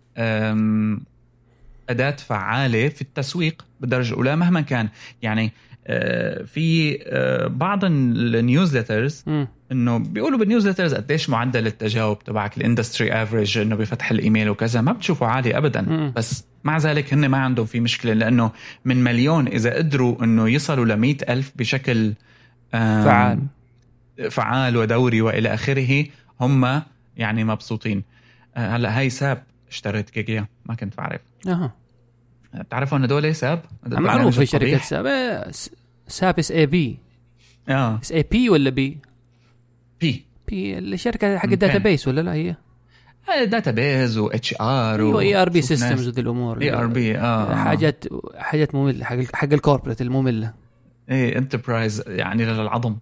أداة 1.89 2.15
فعالة 2.15 2.89
في 2.89 3.01
التسويق 3.01 3.65
بالدرجة 3.81 4.09
الأولى 4.09 4.35
مهما 4.35 4.61
كان. 4.61 4.89
يعني 5.21 5.51
آه، 5.87 6.43
في 6.43 6.97
آه، 7.03 7.47
بعض 7.47 7.85
ال 7.85 7.97
newsletters 7.97 9.23
إنه 9.71 9.97
بيقولوا 9.97 10.39
بال 10.39 10.47
newsletters 10.47 10.93
قديش 10.93 11.29
معدل 11.29 11.67
التجاوب 11.67 12.23
تبعك 12.23 12.57
ال 12.57 12.63
industry 12.63 13.13
average 13.13 13.57
إنه 13.57 13.75
بفتح 13.75 14.11
الإيميل 14.11 14.49
وكذا. 14.49 14.81
ما 14.81 14.91
بتشوفه 14.91 15.25
عالي 15.25 15.57
ابدا. 15.57 16.11
بس 16.15 16.43
مع 16.63 16.77
ذلك 16.77 17.13
هن 17.13 17.25
ما 17.25 17.37
عندهم 17.37 17.65
في 17.65 17.79
مشكلة 17.79 18.13
لأنه 18.13 18.51
من 18.85 19.03
مليون 19.03 19.47
إذا 19.47 19.75
قدروا 19.75 20.23
إنه 20.23 20.49
يصلوا 20.49 20.85
ل 20.85 21.15
ألف 21.29 21.51
بشكل 21.55 22.13
فعال. 22.71 23.39
فعال 24.29 24.77
ودوري 24.77 25.21
وإلى 25.21 25.53
آخره 25.53 26.05
هم 26.41 26.81
يعني 27.17 27.43
مبسوطين. 27.43 28.03
آه، 28.55 28.75
هلأ 28.75 28.99
هاي 28.99 29.09
SAP 29.09 29.43
اشتريت 29.69 30.13
جيجيا 30.13 30.47
ما 30.65 30.75
كنت 30.75 30.97
بعرف. 30.97 31.21
أها. 31.47 31.71
بتعرفوا 32.53 32.97
ان 32.97 33.03
هدول 33.03 33.35
ساب؟ 33.35 33.61
معروف 33.87 34.39
في 34.39 34.45
شركه 34.45 34.77
ساب. 34.77 35.05
إيه، 35.05 35.51
ساب 36.07 36.39
إس 36.39 36.51
اي 36.51 36.65
بي. 36.65 36.97
آه. 37.69 37.99
إس 38.03 38.11
اي 38.11 38.25
بي 38.31 38.49
ولا 38.49 38.69
بي؟ 38.69 38.97
بي 40.11 40.25
بي 40.47 40.77
الشركة 40.77 41.37
حق 41.37 41.49
الداتا 41.49 41.77
بيس 41.77 42.07
ولا 42.07 42.21
لا؟ 42.21 42.33
هي؟ 42.33 42.55
داتا 43.45 43.71
بيز 43.71 44.17
و 44.17 44.27
اتش 44.27 44.55
ار 44.61 44.99
أيوه 44.99 45.19
اي 45.19 45.35
ار 45.35 45.49
بي 45.49 45.61
سيستمز 45.61 46.07
وذي 46.07 46.21
الأمور. 46.21 46.61
اي 46.61 46.73
ار 46.73 46.87
بي 46.87 47.17
آه. 47.17 47.55
حاجات 47.55 48.05
حاجات 48.35 48.75
مملة 48.75 49.05
حق 49.05 49.17
حق 49.33 49.53
الكوربريت 49.53 50.01
المملة. 50.01 50.53
إيه 51.09 51.37
انتربرايز 51.37 52.03
يعني 52.07 52.45
للعظم 52.45 52.95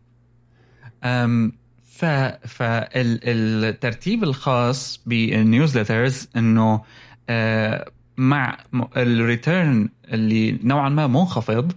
أم 1.03 1.51
ف 1.85 2.05
فالترتيب 2.45 4.23
الخاص 4.23 5.01
بالنيوزلترز 5.05 6.29
إنه 6.35 6.81
آه 7.29 7.91
مع 8.17 8.57
ال 8.97 9.10
return 9.10 9.89
اللي 10.13 10.59
نوعا 10.63 10.89
ما 10.89 11.07
منخفض 11.07 11.71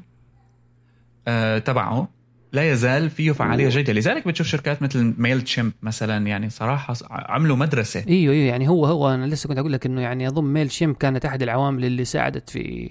آه 1.29 1.59
تبعه 1.59 2.09
لا 2.53 2.73
يزال 2.73 3.11
فيه 3.11 3.33
فعالية 3.33 3.69
جيدة. 3.69 3.93
لذلك 3.93 4.29
بتشوف 4.29 4.47
شركات 4.47 4.83
مثل 4.83 5.15
Mailchimp 5.19 5.73
مثلا 5.83 6.27
يعني 6.27 6.51
صراحة 6.51 6.95
عملوا 7.11 7.57
مدرسة. 7.57 8.05
إيوه 8.09 8.35
إيوه 8.35 8.47
يعني 8.47 8.69
هو 8.69 8.87
هو 8.87 9.15
أنا 9.15 9.27
لسه 9.27 9.49
كنت 9.49 9.59
أقول 9.59 9.73
لك 9.73 9.87
إنه 9.87 10.01
يعني 10.01 10.29
اظن 10.29 10.45
Mailchimp 10.45 10.97
كانت 10.97 11.25
أحد 11.25 11.43
العوامل 11.43 11.85
اللي 11.85 12.05
ساعدت 12.05 12.51
في 12.51 12.91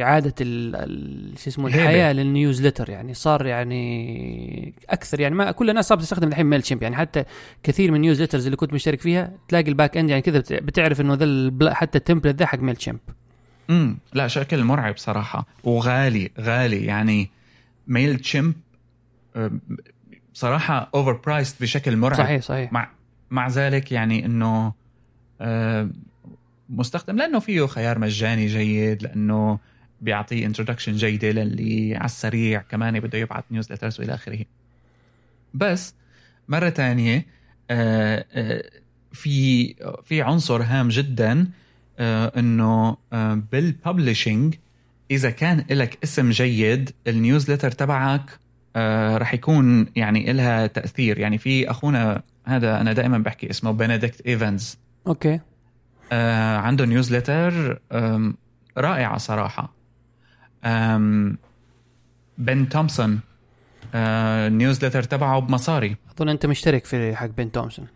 إعادة 0.00 0.34
شو 1.36 1.50
اسمه 1.50 1.66
الحياة 1.66 2.12
لل 2.12 2.24
newsletter. 2.24 2.90
يعني 2.90 3.14
صار 3.14 3.46
يعني 3.46 4.74
أكثر 4.90 5.20
يعني 5.20 5.34
ما 5.34 5.50
كل 5.50 5.70
الناس 5.70 5.88
صارت 5.88 6.00
تستخدم 6.00 6.28
الحين 6.28 6.46
Mailchimp 6.46 6.82
يعني 6.82 6.96
حتى 6.96 7.24
كثير 7.62 7.90
من 7.90 7.96
ال 7.96 8.00
newsletters 8.00 8.44
اللي 8.44 8.56
كنت 8.56 8.72
مشترك 8.72 9.00
فيها 9.00 9.32
تلاقي 9.48 9.68
ال 9.68 9.74
back 9.74 9.96
end 9.96 10.10
يعني 10.10 10.22
كذا 10.22 10.42
بتعرف 10.50 11.00
إنه 11.00 11.18
ذا 11.62 11.74
حتى 11.74 11.98
ال 11.98 12.02
template 12.02 12.36
ذا 12.36 12.46
حق 12.46 12.58
Mailchimp 12.58 12.98
امم 13.70 13.98
لا 14.12 14.28
شكل 14.28 14.64
مرعب 14.64 14.96
صراحة. 14.96 15.46
وغالي 15.64 16.30
غالي. 16.40 16.84
يعني 16.84 17.30
Mailchimp 17.88 18.54
صراحة 20.32 20.90
overpriced 20.94 21.62
بشكل 21.62 21.96
مرعب. 21.96 22.18
صحيح 22.18 22.42
صحيح. 22.42 22.72
مع 22.72 22.90
مع 23.30 23.48
ذلك 23.48 23.92
يعني 23.92 24.26
إنه 24.26 24.72
مستخدم 26.70 27.16
لأنه 27.16 27.38
فيه 27.38 27.66
خيار 27.66 27.98
مجاني 27.98 28.46
جيد 28.46 29.02
لأنه 29.02 29.58
بيعطيه 30.00 30.46
introduction 30.46 30.92
جيدة 30.92 31.30
للي 31.30 31.96
على 31.96 32.04
السريع 32.04 32.60
كمان 32.60 33.00
بده 33.00 33.18
يبعث 33.18 33.44
newsletters 33.50 34.00
وإلى 34.00 34.14
آخره. 34.14 34.44
بس 35.54 35.94
مرة 36.48 36.70
ثانية 36.70 37.26
آه، 37.70 38.26
آه، 38.32 38.70
في 39.12 39.74
في 40.04 40.22
عنصر 40.22 40.62
هام 40.62 40.88
جدا 40.88 41.48
آه، 41.98 42.32
إنه 42.38 42.96
بال 43.52 43.69
publishing 43.69 44.54
إذا 45.10 45.30
كان 45.30 45.64
لك 45.70 45.98
اسم 46.04 46.30
جيد 46.30 46.90
ال 47.06 47.12
newsletter 47.12 47.70
تبعك 47.70 48.38
رح 49.16 49.34
يكون 49.34 49.86
يعني 49.96 50.32
لها 50.32 50.66
تأثير. 50.66 51.18
يعني 51.18 51.38
في 51.38 51.70
أخونا 51.70 52.22
هذا 52.44 52.80
أنا 52.80 52.92
دائما 52.92 53.18
بحكي 53.18 53.50
اسمه 53.50 53.70
Benedict 53.70 54.26
Evans 54.26 54.78
okay. 55.06 55.40
عنده 56.12 56.84
newsletter 56.84 57.80
رائعة 58.78 59.18
صراحة. 59.18 59.74
Ben 62.38 62.68
Thompson 62.68 63.20
ال 63.94 64.04
newsletter 64.04 65.02
تبعه 65.02 65.38
بمصاري. 65.40 65.96
أظن 66.16 66.28
أنت 66.28 66.46
مشترك 66.46 66.84
في 66.84 67.16
حق 67.16 67.26
Ben 67.26 67.52
Thompson 67.52 67.86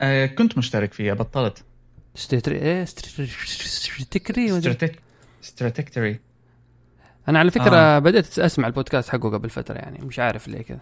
آه 0.00 0.26
كنت 0.26 0.58
مشترك 0.58 0.92
فيها 0.92 1.14
بطلت. 1.14 1.64
ستري 2.14 2.56
إيه 2.56 2.84
Stratechery 2.84 4.60
Stratechery 5.40 6.20
أنا 7.28 7.38
على 7.38 7.50
فكرة 7.50 7.76
آه. 7.76 7.98
بدأت 7.98 8.38
أسمع 8.38 8.66
البودكاست 8.66 9.08
حقه 9.08 9.30
قبل 9.30 9.50
فترة 9.50 9.74
يعني 9.74 9.98
مش 10.04 10.18
عارف 10.18 10.48
ليه 10.48 10.62
كذا. 10.62 10.80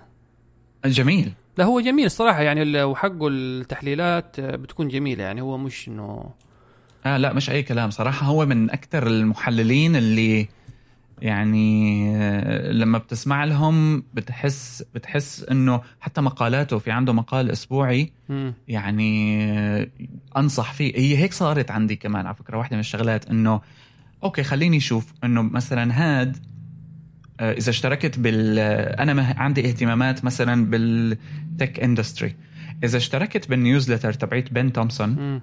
جميل. 0.85 1.33
لا 1.59 1.65
هو 1.65 1.81
جميل 1.81 2.07
الصراحة 2.07 2.43
يعني 2.43 2.83
وحقه 2.85 3.29
التحليلات 3.29 4.41
بتكون 4.41 4.89
جميلة 4.89 5.25
يعني 5.25 5.41
هو 5.41 5.59
مش 5.59 5.89
إنه 5.89 6.31
آه 7.07 7.17
لا 7.17 7.33
مش 7.33 7.51
أي 7.51 7.63
كلام 7.63 7.91
صراحة. 7.91 8.27
هو 8.27 8.47
من 8.47 8.71
أكثر 8.71 9.07
المحللين 9.07 9.97
اللي 9.97 10.49
يعني 11.23 12.11
آه، 12.17 12.73
لما 12.73 12.99
بتسمع 12.99 13.45
لهم 13.45 14.03
بتحس 14.15 14.85
بتحس 14.95 15.45
إنه 15.51 15.81
حتى 16.01 16.21
مقالاته 16.21 16.79
في 16.79 16.91
عنده 16.91 17.13
مقال 17.13 17.51
أسبوعي 17.51 18.13
يعني 18.69 19.45
آه، 19.53 19.89
أنصح 20.37 20.73
فيه. 20.73 20.97
هي 20.97 21.17
هيك 21.17 21.33
صارت 21.33 21.71
عندي 21.71 21.97
كمان 21.97 22.27
على 22.27 22.35
فكرة 22.37 22.59
واحدة 22.59 22.77
من 22.77 22.81
الشغلات 22.81 23.31
إنه 23.31 23.61
okay 24.25 24.43
خليني 24.43 24.77
أشوف 24.77 25.13
إنه 25.25 25.43
مثلا 25.43 25.93
هاد 25.95 26.37
آه، 27.41 27.53
إذا 27.53 27.71
اشتركت 27.71 28.19
بال 28.19 28.59
أنا 28.99 29.35
عندي 29.37 29.69
اهتمامات 29.69 30.25
مثلا 30.25 30.67
بال 30.67 31.05
tech 31.05 31.81
industry 31.81 32.37
إذا 32.85 32.97
اشتركت 32.97 33.51
بال 33.51 33.61
newsletter 33.61 34.13
تبعت 34.13 34.53
Ben 34.53 34.73
Thompson 34.73 35.41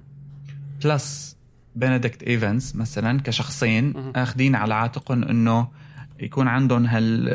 plus 0.84 1.38
Benedict 1.76 2.24
Evans 2.24 2.76
مثلا 2.76 3.22
كشخصين 3.22 4.12
آخذين 4.16 4.56
على 4.56 4.74
عاتقهم 4.74 5.24
إنه 5.24 5.68
يكون 6.20 6.48
عندهم 6.48 6.86
هال 6.86 7.30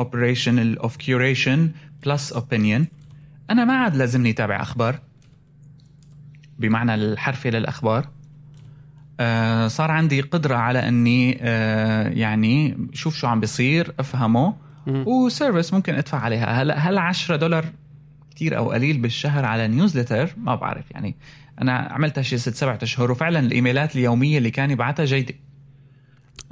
operation 0.00 0.76
of 0.76 0.96
curation 0.96 1.70
plus 2.04 2.32
opinion 2.32 2.86
أنا 3.50 3.64
ما 3.64 3.72
عاد 3.72 3.96
لازمني 3.96 4.30
أتابع 4.30 4.62
أخبار 4.62 5.00
بمعنى 6.58 6.94
الحرفي 6.94 7.50
للأخبار. 7.50 8.08
آه 9.20 9.68
صار 9.68 9.90
عندي 9.90 10.20
قدرة 10.20 10.54
على 10.56 10.88
إني 10.88 11.38
آه 11.40 12.08
يعني 12.08 12.76
شوف 12.92 13.16
شو 13.16 13.26
عم 13.26 13.40
بيصير 13.40 13.94
أفهمه. 13.98 14.54
مم. 14.86 15.04
و 15.08 15.16
service 15.16 15.74
ممكن 15.74 15.94
أدفع 15.94 16.18
عليها. 16.18 16.62
هلا 16.62 16.78
هل 16.78 16.98
10 16.98 17.36
دولار 17.36 17.64
كتير 18.30 18.56
أو 18.56 18.70
قليل 18.70 18.98
بالشهر 18.98 19.44
على 19.44 19.68
نيوزلتر 19.68 20.34
ما 20.36 20.54
بعرف. 20.54 20.90
يعني 20.90 21.16
أنا 21.62 21.72
عملتها 21.72 22.22
شي 22.22 22.38
ست 22.38 22.54
سبعة 22.54 22.78
أشهر 22.82 23.10
وفعلا 23.10 23.38
الإيميلات 23.38 23.96
اليومية 23.96 24.38
اللي 24.38 24.50
كان 24.50 24.70
يبعتها 24.70 25.04
جيدة. 25.04 25.34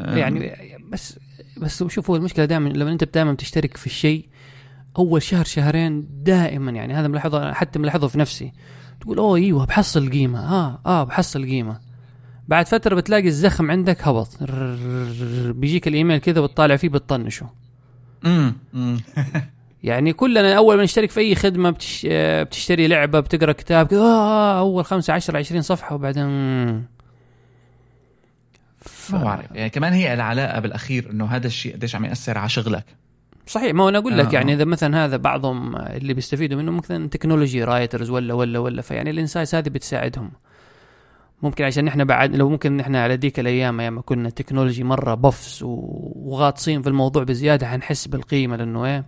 آم، 0.00 0.18
يعني 0.18 0.52
بس 0.92 1.18
بس 1.60 1.84
شوف 1.84 2.10
هو 2.10 2.16
المشكلة 2.16 2.44
دائما 2.44 2.68
لما 2.68 2.92
أنت 2.92 3.04
دائما 3.14 3.34
تشترك 3.34 3.76
في 3.76 3.86
الشيء 3.86 4.28
أول 4.98 5.22
شهر 5.22 5.44
شهرين 5.44 6.06
دائما 6.22 6.70
يعني 6.70 6.94
هذا 6.94 7.08
ملاحظة 7.08 7.52
حتى 7.52 7.78
ملاحظة 7.78 8.08
في 8.08 8.18
نفسي. 8.18 8.52
تقول 9.00 9.18
أوه 9.18 9.36
إيوه 9.36 9.66
بحصل 9.66 10.10
قيمة. 10.10 10.38
آه 10.38 10.80
آه 10.86 11.04
بحصل 11.04 11.44
قيمة. 11.46 11.87
بعد 12.48 12.68
فترة 12.68 12.94
بتلاقي 12.94 13.28
الزخم 13.28 13.70
عندك 13.70 14.08
هبط. 14.08 14.28
بيجيك 15.52 15.88
الإيميل 15.88 16.18
كذا 16.18 16.40
بتطالع 16.40 16.76
فيه 16.76 16.88
بتطنشه. 16.88 17.46
امم 18.26 18.54
يعني 19.82 20.12
كلنا 20.12 20.56
أول 20.56 20.76
ما 20.76 20.82
نشترك 20.82 21.10
في 21.10 21.20
أي 21.20 21.34
خدمة 21.34 21.70
بتش... 21.70 22.06
آه، 22.10 22.42
بتشتري 22.42 22.86
لعبة 22.86 23.20
بتقرأ 23.20 23.52
كتاب 23.52 23.86
كذا 23.86 24.00
آه 24.00 24.58
أول 24.58 24.84
خمسة 24.84 25.12
عشر 25.12 25.36
عشرين 25.36 25.62
صفحة 25.62 25.94
وبعدين 25.94 26.26
ف... 28.78 29.14
ما 29.14 29.24
بعرف 29.24 29.46
يعني 29.54 29.70
كمان 29.70 29.92
هي 29.92 30.14
العلاقة 30.14 30.60
بالأخير 30.60 31.10
إنه 31.10 31.24
هذا 31.26 31.46
الشيء 31.46 31.74
قديش 31.74 31.96
عم 31.96 32.04
يأثر 32.04 32.38
على 32.38 32.48
شغلك. 32.48 32.84
صحيح 33.46 33.74
ما 33.74 33.88
أنا 33.88 33.98
أقول 33.98 34.18
لك 34.18 34.26
آه. 34.26 34.32
يعني 34.32 34.54
إذا 34.54 34.64
مثلا 34.64 35.04
هذا 35.04 35.16
بعضهم 35.16 35.76
اللي 35.76 36.14
بيستفيدوا 36.14 36.62
منه 36.62 36.72
مثلا 36.72 37.08
technology 37.08 37.64
writers 37.64 38.10
ولا 38.10 38.34
ولا 38.34 38.58
ولا 38.58 38.82
فيعني 38.82 39.10
ال 39.10 39.15
insights 39.15 39.54
هذه 39.54 39.68
بتساعدهم. 39.68 40.30
ممكن 41.42 41.64
عشان 41.64 41.84
نحن 41.84 42.04
بعد 42.04 42.36
لو 42.36 42.48
ممكن 42.48 42.76
نحن 42.76 42.96
على 42.96 43.16
ديك 43.16 43.40
الأيام 43.40 43.80
أيام 43.80 43.94
ما 43.94 44.00
كنا 44.00 44.30
technology 44.30 44.84
مرة 44.84 45.14
بفس 45.14 45.62
وغاطسين 45.62 46.82
في 46.82 46.88
الموضوع 46.88 47.24
بزيادة 47.24 47.66
حنحس 47.66 48.08
بالقيمة 48.08 48.56
لأنه 48.56 48.86
إيه؟ 48.86 49.04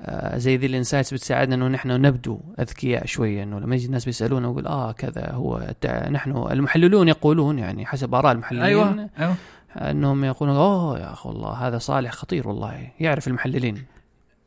آه 0.00 0.38
زي 0.38 0.56
ذي 0.56 0.66
ال 0.66 0.71
insights 0.71 1.14
بتساعدنا 1.14 1.54
إنه 1.54 1.68
نحن 1.68 1.88
نبدو 1.88 2.40
أذكياء 2.60 3.06
شوية 3.06 3.42
إنه 3.42 3.60
لما 3.60 3.74
يجي 3.74 3.86
الناس 3.86 4.04
بيسألونا 4.04 4.48
نقول 4.48 4.66
آه 4.66 4.92
كذا 4.92 5.30
هو 5.32 5.74
نحن 6.10 6.30
المحللون 6.50 7.08
يقولون 7.08 7.58
يعني 7.58 7.86
حسب 7.86 8.14
آراء 8.14 8.32
المحللين 8.32 8.64
أيوه 8.64 9.08
أيوه. 9.18 9.34
إنهم 9.76 10.24
يقولون 10.24 10.56
oh 10.56 10.98
يا 10.98 11.12
أخي 11.12 11.28
والله 11.28 11.52
هذا 11.52 11.78
صالح 11.78 12.12
خطير 12.12 12.48
والله 12.48 12.88
يعرف 13.00 13.28
المحللين. 13.28 13.84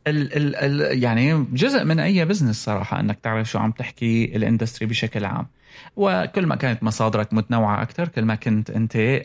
ال 0.08 0.38
ال 0.38 0.56
ال 0.56 1.04
يعني 1.04 1.46
جزء 1.54 1.84
من 1.84 2.00
أي 2.00 2.26
business 2.26 2.64
صراحة 2.64 3.00
إنك 3.00 3.20
تعرف 3.20 3.50
شو 3.50 3.60
عم 3.60 3.72
تحكي 3.72 4.36
ال 4.36 4.41
industry 4.41 4.86
بشكل 4.86 5.26
عام. 5.26 5.48
وكل 5.96 6.46
ما 6.46 6.56
كانت 6.56 6.84
مصادرك 6.84 7.34
متنوعة 7.34 7.82
أكثر 7.82 8.08
كل 8.08 8.26
ما 8.26 8.36
كنت 8.36 8.70
أنت 8.70 9.22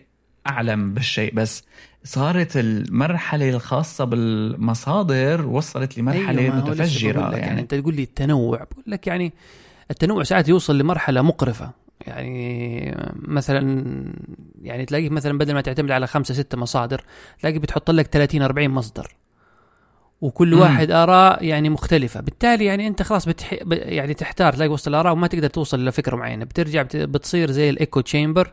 أعلم 0.46 0.94
بالشيء. 0.94 1.34
بس 1.34 1.64
صارت 2.04 2.56
المرحلة 2.56 3.48
الخاصة 3.50 4.04
بالمصادر 4.04 5.46
وصلت 5.46 5.98
لمرحلة 5.98 6.42
أيوة، 6.42 6.56
متفجرة 6.56 7.20
يعني 7.20 7.36
يعني. 7.36 7.60
أنت 7.60 7.74
تقول 7.74 7.94
لي 7.94 8.02
التنوع. 8.02 8.58
بقول 8.70 8.84
لك 8.86 9.06
يعني 9.06 9.32
التنوع 9.90 10.22
ساعات 10.22 10.48
يوصل 10.48 10.78
لمرحلة 10.78 11.22
مقرفة. 11.22 11.70
يعني 12.06 12.96
مثلا 13.14 13.84
يعني 14.62 14.84
تلاقيه 14.84 15.10
مثلا 15.10 15.38
بدل 15.38 15.54
ما 15.54 15.60
تعتمد 15.60 15.90
على 15.90 16.06
خمسة 16.06 16.34
ستة 16.34 16.58
مصادر 16.58 17.04
تلاقي 17.40 17.58
بتحط 17.58 17.90
لك 17.90 18.06
30 18.06 18.42
40 18.42 18.70
مصدر. 18.70 19.16
وكل. 20.20 20.54
واحد 20.54 20.90
آراء 20.90 21.44
يعني 21.44 21.68
مختلفة. 21.68 22.20
بالتالي 22.20 22.64
يعني 22.64 22.86
أنت 22.86 23.02
خلاص 23.02 23.28
بتح... 23.28 23.54
يعني 23.70 24.14
تحتار 24.14 24.52
تلاقي 24.52 24.68
وسط 24.68 24.88
الآراء 24.88 25.12
وما 25.12 25.26
تقدر 25.26 25.48
توصل 25.48 25.84
لفكره 25.84 26.16
معينة. 26.16 26.44
بترجع 26.44 26.82
بت... 26.82 26.96
بتصير 26.96 27.50
زي 27.50 27.70
الإيكو 27.70 28.00
تشامبر. 28.00 28.52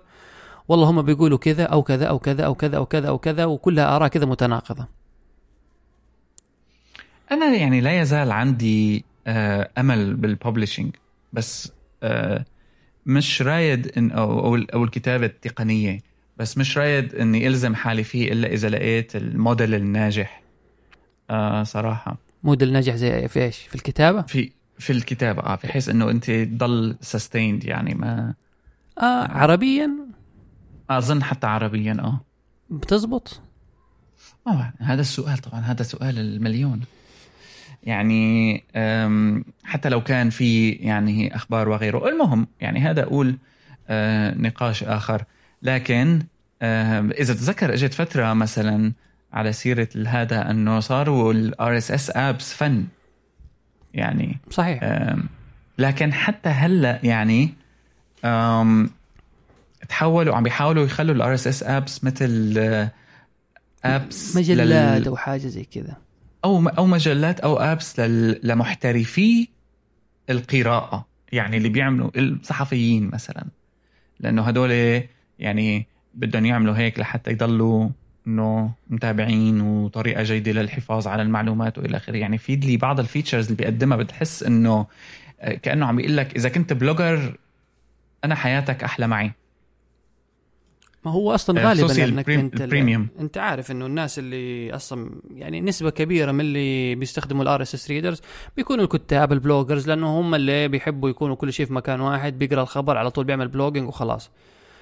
والله 0.67 0.89
هم 0.89 1.01
بيقولوا 1.01 1.37
كذا 1.37 1.63
أو 1.63 1.83
كذا 1.83 2.05
أو 2.05 2.19
كذا 2.19 2.43
أو 2.45 2.55
كذا 2.55 2.77
أو 2.77 2.85
كذا 2.85 3.07
أو 3.07 3.17
كذا 3.17 3.45
وكلها 3.45 3.95
آراء 3.95 4.07
كذا 4.07 4.25
متناقضة. 4.25 4.87
أنا 7.31 7.55
يعني 7.55 7.81
لا 7.81 8.01
يزال 8.01 8.31
عندي 8.31 9.05
آه 9.27 9.69
أمل 9.77 10.13
بال 10.13 10.27
publishing 10.27 10.95
بس 11.33 11.71
آه 12.03 12.45
مش 13.05 13.41
رايد 13.41 13.91
ان 13.97 14.11
أو 14.11 14.39
أو, 14.39 14.55
أو 14.55 14.83
الكتابة 14.83 15.25
التقنية 15.25 15.99
بس 16.37 16.57
مش 16.57 16.77
رايد 16.77 17.15
إني 17.15 17.47
إلزم 17.47 17.75
حالي 17.75 18.03
فيه 18.03 18.31
إلا 18.31 18.47
إذا 18.47 18.69
لقيت 18.69 19.15
الموديل 19.15 19.75
الناجح. 19.75 20.44
آه 21.29 21.63
صراحة. 21.63 22.17
موديل 22.43 22.73
نجح 22.73 22.95
زي 22.95 23.27
في 23.27 23.43
إيش؟ 23.43 23.57
في 23.57 23.75
الكتابة؟ 23.75 24.21
في 24.21 24.51
في 24.79 24.93
الكتابة 24.93 25.41
آه 25.41 25.55
بحيث 25.55 25.89
إنه 25.89 26.09
أنت 26.09 26.31
تضل 26.31 26.95
sustained 27.01 27.63
يعني 27.63 27.93
ما 27.93 28.33
آه 28.99 29.31
عربيا. 29.31 29.91
أظن 30.89 31.23
حتى 31.23 31.47
عربيا 31.47 31.97
آه. 31.99 32.21
بتزبط؟ 32.69 33.41
بعرف. 34.45 34.73
هذا 34.79 35.01
السؤال 35.01 35.37
طبعا 35.37 35.59
هذا 35.59 35.83
سؤال 35.83 36.19
المليون. 36.19 36.81
يعني 37.83 38.63
حتى 39.63 39.89
لو 39.89 40.03
كان 40.03 40.29
في 40.29 40.69
يعني 40.69 41.35
أخبار 41.35 41.69
وغيره. 41.69 42.09
المهم 42.09 42.47
يعني 42.61 42.79
هذا 42.79 43.03
أقول 43.03 43.37
آه، 43.87 44.33
نقاش 44.37 44.83
آخر. 44.83 45.23
لكن 45.61 46.23
آه، 46.61 46.99
إذا 46.99 47.33
تذكر 47.33 47.73
اجت 47.73 47.93
فترة 47.93 48.33
مثلا 48.33 48.93
على 49.35 49.53
سيرة 49.53 49.89
هذا 50.07 50.51
أنه 50.51 50.79
صاروا 50.79 51.33
ال 51.33 51.77
RSS 51.77 52.11
apps 52.15 52.53
fun. 52.53 52.85
يعني 53.93 54.37
صحيح. 54.49 54.79
لكن 55.77 56.13
حتى 56.13 56.49
هلأ 56.49 56.99
يعني 57.03 57.53
تحولوا 59.89 60.35
عم 60.35 60.43
بيحاولوا 60.43 60.85
يخلوا 60.85 61.15
ال 61.15 61.33
RSS 61.33 61.63
apps 61.63 62.03
مثل 62.03 62.57
apps 63.85 64.37
مجلات 64.37 65.07
أو 65.07 65.17
حاجة 65.17 65.47
زي 65.47 65.63
كذا. 65.63 65.97
أو 66.45 66.67
أو 66.67 66.85
مجلات 66.85 67.39
أو 67.39 67.57
apps 67.57 67.99
لل... 67.99 68.39
لمحترفي 68.43 69.47
القراءة. 70.29 71.05
يعني 71.31 71.57
اللي 71.57 71.69
بيعملوا 71.69 72.11
الصحفيين 72.15 73.09
مثلا. 73.13 73.45
لأنه 74.19 74.41
هدول 74.41 75.01
يعني 75.39 75.87
بدهم 76.13 76.45
يعملوا 76.45 76.77
هيك 76.77 76.99
لحتى 76.99 77.31
يضلوا 77.31 77.89
إنه 78.27 78.71
متابعين 78.89 79.61
وطريقة 79.61 80.23
جيدة 80.23 80.51
للحفاظ 80.51 81.07
على 81.07 81.21
المعلومات 81.21 81.77
وإلى 81.77 81.97
آخره. 81.97 82.17
يعني 82.17 82.37
في 82.37 82.55
لي 82.55 82.77
بعض 82.77 82.99
ال 82.99 83.05
features 83.05 83.45
اللي 83.45 83.55
بيقدمها 83.57 83.97
بتحس 83.97 84.43
إنه 84.43 84.85
آه، 85.39 85.53
كأنه 85.53 85.85
عم 85.85 85.95
بيقول 85.95 86.17
لك 86.17 86.35
إذا 86.35 86.49
كنت 86.49 86.73
blogger 86.73 87.37
أنا 88.23 88.35
حياتك 88.35 88.83
أحلى 88.83 89.07
معي. 89.07 89.31
ما 91.05 91.11
هو 91.11 91.35
أصلا 91.35 91.59
غالبا 91.61 91.83
خصوصي 91.87 92.03
انك 92.05 92.19
ال 92.29 92.31
prem- 92.31 92.39
أنت 92.39 92.61
ال 92.61 92.66
premium. 92.66 93.07
أنت 93.19 93.37
عارف 93.37 93.71
إنه 93.71 93.85
الناس 93.85 94.19
اللي 94.19 94.75
أصلا 94.75 95.11
يعني 95.35 95.61
نسبة 95.61 95.89
كبيرة 95.89 96.31
من 96.31 96.39
اللي 96.41 96.95
بيستخدموا 96.95 97.43
ال 97.43 97.61
RSS 97.61 97.89
readers 97.91 98.21
بيكونوا 98.57 98.83
الكتاب 98.83 99.33
ال 99.33 99.39
bloggers 99.39 99.87
لأنه 99.87 100.19
هم 100.19 100.35
اللي 100.35 100.67
بيحبوا 100.67 101.09
يكونوا 101.09 101.35
كل 101.35 101.53
شيء 101.53 101.65
في 101.65 101.73
مكان 101.73 102.01
واحد 102.01 102.39
بيقرأ 102.39 102.61
الخبر 102.61 102.97
على 102.97 103.11
طول 103.11 103.25
بيعمل 103.25 103.47
blogging 103.47 103.87
وخلاص. 103.87 104.31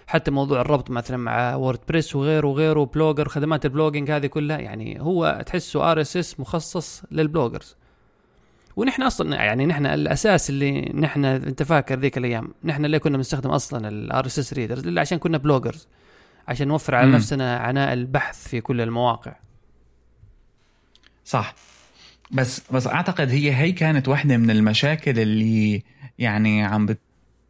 حتى 0.07 0.31
موضوع 0.31 0.61
الربط 0.61 0.91
مثلا 0.91 1.17
مع 1.17 1.55
WordPress 1.55 2.15
وغيره 2.15 2.47
وغيره 2.47 2.85
Blogger 2.85 3.27
خدمات 3.29 3.65
ال 3.65 3.70
blogging 3.70 4.11
هذه 4.11 4.25
كلها 4.25 4.57
يعني 4.59 5.01
هو 5.01 5.43
تحسه 5.45 5.91
RSS 5.91 6.39
مخصص 6.39 7.03
لل 7.11 7.23
bloggers. 7.23 7.75
ونحن 8.75 9.01
أصلا 9.01 9.35
يعني 9.35 9.65
نحن 9.65 9.85
الأساس 9.85 10.49
اللي 10.49 10.81
نحن 10.81 11.25
أنت 11.25 11.63
فاكر 11.63 11.99
ذيك 11.99 12.17
الأيام 12.17 12.53
نحن 12.63 12.85
ليه 12.85 12.97
كنا 12.97 13.17
بنستخدم 13.17 13.49
أصلا 13.49 13.87
ال 13.87 14.25
RSS 14.25 14.53
readers 14.53 14.87
الا 14.87 15.01
عشان 15.01 15.17
كنا 15.17 15.37
bloggers 15.37 15.87
عشان 16.47 16.67
نوفر 16.67 16.95
على 16.95 17.07
مم. 17.07 17.15
نفسنا 17.15 17.57
عناء 17.57 17.93
البحث 17.93 18.47
في 18.47 18.61
كل 18.61 18.81
المواقع. 18.81 19.35
صح. 21.25 21.55
بس 22.31 22.71
بس 22.71 22.87
أعتقد 22.87 23.29
هي 23.29 23.55
هي 23.55 23.71
كانت 23.71 24.07
واحدة 24.07 24.37
من 24.37 24.51
المشاكل 24.51 25.19
اللي 25.19 25.83
يعني 26.19 26.63
عم 26.63 26.85
بت- 26.85 26.99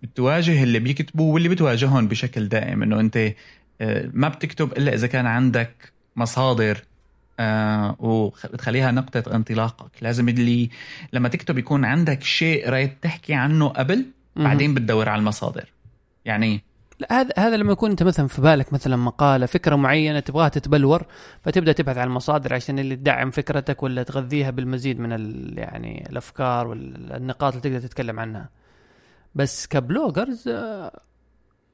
بتواجه 0.04 0.64
اللي 0.64 0.80
بيكتبوا 0.80 1.34
واللي 1.34 1.50
بتواجههم 1.50 2.08
بشكل 2.08 2.48
دائم 2.48 2.84
إنه 2.84 3.00
أنت 3.00 3.34
آه، 3.82 4.10
ما 4.14 4.28
بتكتب 4.28 4.72
إلا 4.72 4.94
إذا 4.94 5.08
كان 5.08 5.26
عندك 5.26 5.94
مصادر 6.16 6.84
آه 7.40 7.96
وبتخليها 8.00 8.92
نقطة 8.92 9.36
انطلاقك. 9.36 9.92
لازم 10.02 10.30
اللي 10.30 10.70
لما 11.14 11.30
تكتب 11.30 11.58
يكون 11.58 11.86
عندك 11.86 12.24
شيء 12.24 12.70
رايد 12.70 12.90
تحكي 13.02 13.34
عنه 13.34 13.68
قبل. 13.68 14.06
بعدين 14.36 14.74
بتدور 14.74 15.10
على 15.10 15.20
المصادر. 15.20 15.74
يعني 16.26 16.62
لا 17.00 17.22
هذا 17.22 17.34
هذا 17.38 17.58
لما 17.58 17.72
يكون 17.72 17.90
أنت 17.90 18.04
مثلا 18.04 18.28
في 18.28 18.42
بالك 18.42 18.74
مثلا 18.74 18.96
مقالة 18.96 19.46
فكرة 19.46 19.76
معينة 19.76 20.20
تبغاها 20.20 20.50
تتبلور 20.50 21.06
فتبدأ 21.44 21.72
تبحث 21.72 21.98
عن 21.98 22.08
المصادر 22.08 22.54
عشان 22.54 22.80
اللي 22.80 22.96
تدعم 22.96 23.32
فكرتك 23.32 23.84
ولا 23.84 24.04
تغذيها 24.04 24.50
بالمزيد 24.50 25.00
من 25.00 25.12
يعني 25.58 26.08
الأفكار 26.10 26.68
والنقاط 26.68 27.56
اللي 27.56 27.70
تقدر 27.70 27.88
تتكلم 27.88 28.20
عنها. 28.20 28.50
بس 29.36 29.68
ك 29.68 29.77
bloggers 29.77 30.50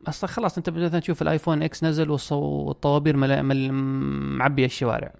أصلا 0.07 0.29
خلاص 0.29 0.57
أنت 0.57 0.69
مثلا 0.69 0.99
تشوف 0.99 1.21
ال 1.21 1.27
iPhone 1.27 1.63
X 1.63 1.83
نزل 1.83 2.09
والطوابير 2.31 3.17
ملا- 3.17 3.41
مل- 3.41 3.71
معبية 4.37 4.65
الشوارع. 4.65 5.13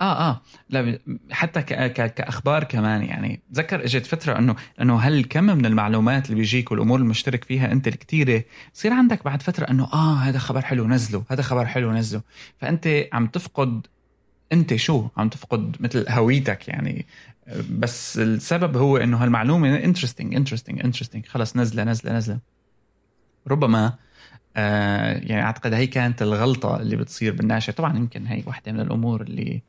آه 0.00 0.30
آه. 0.30 0.40
لا 0.70 0.98
حتى 1.30 1.62
ك 1.62 1.72
ك 1.74 2.14
كأخبار 2.14 2.64
كمان 2.64 3.02
يعني. 3.02 3.42
تذكر 3.52 3.84
إجت 3.84 4.06
فترة 4.06 4.38
انه 4.38 4.56
إنه 4.80 4.96
هالكم 4.96 5.44
من 5.44 5.66
المعلومات 5.66 6.24
اللي 6.26 6.36
بيجيك 6.36 6.70
والأمور 6.72 6.98
المشترك 7.00 7.44
فيها 7.44 7.72
أنت 7.72 7.88
الكثيره 7.88 8.44
بصير 8.74 8.92
عندك 8.92 9.24
بعد 9.24 9.42
فترة 9.42 9.64
إنه 9.70 9.84
آه 9.92 10.14
هذا 10.16 10.38
خبر 10.38 10.60
حلو 10.62 10.86
نزله 10.88 11.24
هذا 11.30 11.42
خبر 11.42 11.66
حلو 11.66 11.92
نزله. 11.92 12.22
فأنت 12.58 12.88
عم 13.12 13.26
تفقد 13.26 13.86
انت 14.52 14.74
شو 14.74 15.08
عم 15.16 15.28
تفقد 15.28 15.76
مثل 15.80 16.04
هويتك 16.08 16.68
يعني؟ 16.68 17.06
بس 17.70 18.18
السبب 18.18 18.76
هو 18.76 18.96
إنه 18.96 19.16
هالمعلومة 19.16 19.76
interesting 19.76 20.34
interesting 20.34 20.80
interesting 20.84 21.26
خلص 21.26 21.56
نزلة 21.56 21.84
نزلة 21.84 22.12
نزلة. 22.12 22.38
ربما 23.48 23.94
آه 24.56 25.12
يعني 25.12 25.42
أعتقد 25.42 25.72
هي 25.72 25.86
كانت 25.86 26.22
الغلطة 26.22 26.76
اللي 26.76 26.96
بتصير 26.96 27.32
بالناشر 27.32 27.72
طبعا 27.72 27.96
يمكن 27.96 28.26
هي 28.26 28.42
واحدة 28.46 28.72
من 28.72 28.80
الأمور 28.80 29.22
اللي 29.22 29.62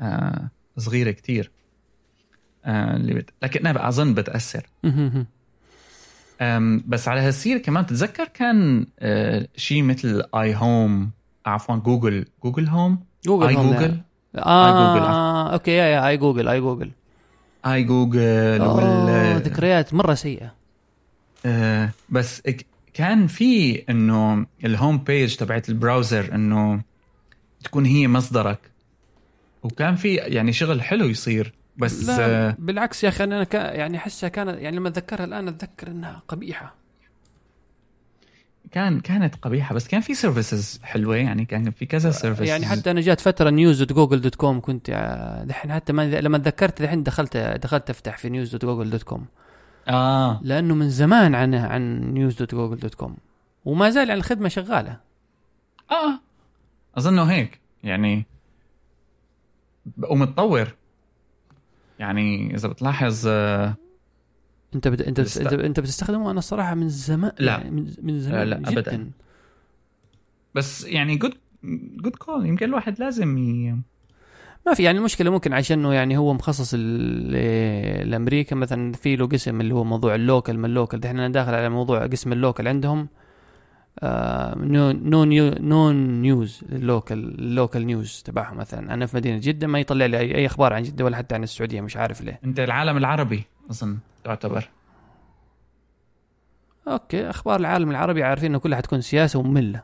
آه 0.00 0.48
صغيرة 0.76 1.10
كتير. 1.10 1.50
آه 2.64 2.96
اللي 2.96 3.14
بت... 3.14 3.30
لكنها 3.42 3.72
بقى 3.72 3.88
اظن 3.88 4.14
بتاثر 4.14 4.66
بس 6.86 7.08
على 7.08 7.20
هالسيرة 7.20 7.58
كمان 7.58 7.86
تتذكر 7.86 8.24
كان 8.28 8.86
آه 8.98 9.48
شيء 9.56 9.82
مثل 9.82 10.22
iHome 10.34 11.10
عفوا 11.46 11.76
Google 11.76 12.24
Google 12.44 12.68
Home 12.68 13.04
Google 13.26 13.46
iGoogle؟ 13.46 14.00
آه 14.36 14.66
iGoogle 14.66 15.06
آه. 15.06 15.52
okay 15.52 15.70
يا 15.70 15.84
يا 15.84 16.08
iGoogle 16.08 16.48
iGoogle. 16.48 16.90
iGoogle 17.66 18.62
وال 18.62 19.40
ذكريات 19.42 19.94
مرة 19.94 20.14
سيئة. 20.14 20.54
آه 21.46 21.90
بس 22.08 22.42
كان 22.94 23.26
في 23.26 23.82
إنه 23.90 24.46
ال 24.64 24.71
home 24.71 24.98
page 24.98 25.36
تبعت 25.36 25.68
ال 25.68 25.76
browser 25.76 26.34
إنه 26.34 26.82
تكون 27.64 27.84
هي 27.86 28.08
مصدرك. 28.08 28.58
وكان 29.62 29.96
في 29.96 30.14
يعني 30.14 30.52
شغل 30.52 30.82
حلو 30.82 31.06
يصير 31.06 31.52
بس 31.76 32.08
لا 32.08 32.48
آه 32.48 32.56
بالعكس 32.58 33.04
يا 33.04 33.08
أخي 33.08 33.24
أنا 33.24 33.46
يعني 33.52 33.96
احسها 33.96 34.28
كانت 34.28 34.58
يعني 34.58 34.76
لما 34.76 34.88
أتذكرها 34.88 35.24
الآن 35.24 35.48
أتذكر 35.48 35.88
إنها 35.88 36.22
قبيحة. 36.28 36.74
كان 38.74 39.00
كانت 39.00 39.34
قبيحة 39.42 39.74
بس 39.74 39.88
كان 39.88 40.00
في 40.00 40.14
services 40.14 40.80
حلوة 40.82 41.16
يعني 41.16 41.44
كان 41.44 41.70
في 41.70 41.86
كذا 41.86 42.10
service 42.10 42.48
يعني 42.48 42.66
حتى 42.66 42.90
أنا 42.90 43.00
جات 43.00 43.20
فترة 43.20 43.50
news 43.50 43.82
dot 43.82 43.92
Google 43.92 44.20
dot 44.20 44.34
com 44.34 44.60
كنت 44.60 44.90
آه، 44.90 45.44
دحين 45.44 45.72
حتى 45.72 45.92
ما 45.92 46.20
لما 46.20 46.38
تذكرت 46.38 46.82
دحين 46.82 47.02
دخلت 47.02 47.36
دخلت 47.36 47.90
أفتح 47.90 48.18
في 48.18 48.28
news 48.28 48.52
dot 48.52 48.64
Google 48.64 48.90
dot 48.90 49.02
com 49.02 49.26
آه. 49.88 50.40
لأنه 50.42 50.74
من 50.74 50.90
زمان 50.90 51.34
عن 51.34 51.54
عن 51.54 52.00
news 52.14 52.34
dot 52.34 52.54
Google 52.54 52.76
dot 52.76 52.94
com 52.94 53.16
وما 53.64 53.90
زال 53.90 54.08
يعني 54.08 54.20
الخدمة 54.20 54.48
شغالة. 54.48 55.00
آه. 55.90 56.20
اظنه 56.98 57.22
هيك 57.22 57.60
يعني 57.84 58.26
ومتطور. 60.10 60.74
يعني 61.98 62.54
إذا 62.54 62.68
بتلاحظ 62.68 63.26
آه 63.26 63.74
انت 64.74 64.88
بت... 64.88 65.02
انت 65.02 65.20
بست... 65.20 65.52
انت 65.52 65.80
بتستخدمه؟ 65.80 66.30
أنا 66.30 66.38
الصراحة 66.38 66.74
من 66.74 66.88
زمان 66.88 67.32
لا. 67.38 67.52
يعني 67.52 67.70
من 68.02 68.20
زمان 68.20 68.48
لا, 68.48 68.54
لا 68.54 68.70
جدا. 68.70 68.78
ابدا 68.80 69.10
بس 70.54 70.84
يعني 70.84 71.16
good 71.16 71.34
good 71.96 72.16
cool 72.16 72.46
يمكن 72.46 72.66
الواحد 72.66 72.98
لازم 73.00 73.38
ي... 73.38 73.76
ما 74.66 74.74
في 74.74 74.82
يعني 74.82 74.98
المشكلة 74.98 75.30
ممكن 75.30 75.52
عشانه 75.52 75.94
يعني 75.94 76.16
هو 76.16 76.34
مخصص 76.34 76.74
لأمريكا 76.74 78.56
مثلا 78.56 78.92
في 78.92 79.16
له 79.16 79.26
قسم 79.26 79.60
اللي 79.60 79.74
هو 79.74 79.84
موضوع 79.84 80.14
ال 80.14 80.21
local 80.21 80.58
من 80.58 80.64
ال 80.64 80.70
local 80.70 81.00
دحين 81.00 81.18
أنا 81.18 81.28
داخل 81.28 81.54
على 81.54 81.68
موضوع 81.68 82.06
قسم 82.06 82.32
ال 82.32 82.38
local 82.38 82.68
عندهم 82.68 83.08
آه 84.00 84.54
no 84.58 85.24
new 85.24 85.50
non 85.60 86.22
news 86.22 86.60
ال 86.72 86.80
local 86.80 87.18
ال 87.18 87.29
local 87.29 87.84
news 87.86 88.22
تبعهم 88.24 88.56
مثلا. 88.56 88.94
أنا 88.94 89.06
في 89.06 89.16
مدينة 89.16 89.38
جدة 89.38 89.66
ما 89.66 89.80
يطلع 89.80 90.06
لي 90.06 90.18
اي, 90.18 90.46
أخبار 90.46 90.72
عن 90.72 90.82
جدة 90.82 91.04
ولا 91.04 91.16
حتى 91.16 91.34
عن 91.34 91.42
السعودية 91.42 91.80
مش 91.80 91.96
عارف 91.96 92.20
ليه. 92.20 92.40
أنت 92.44 92.60
العالم 92.60 92.96
العربي 92.96 93.44
اظن 93.70 93.98
تعتبر. 94.24 94.68
okay 96.88 97.30
أخبار 97.30 97.60
العالم 97.60 97.90
العربي 97.90 98.22
عارفين 98.22 98.50
إنه 98.50 98.58
كلها 98.58 98.78
حتكون 98.78 99.00
سياسة 99.00 99.38
ومملة. 99.38 99.82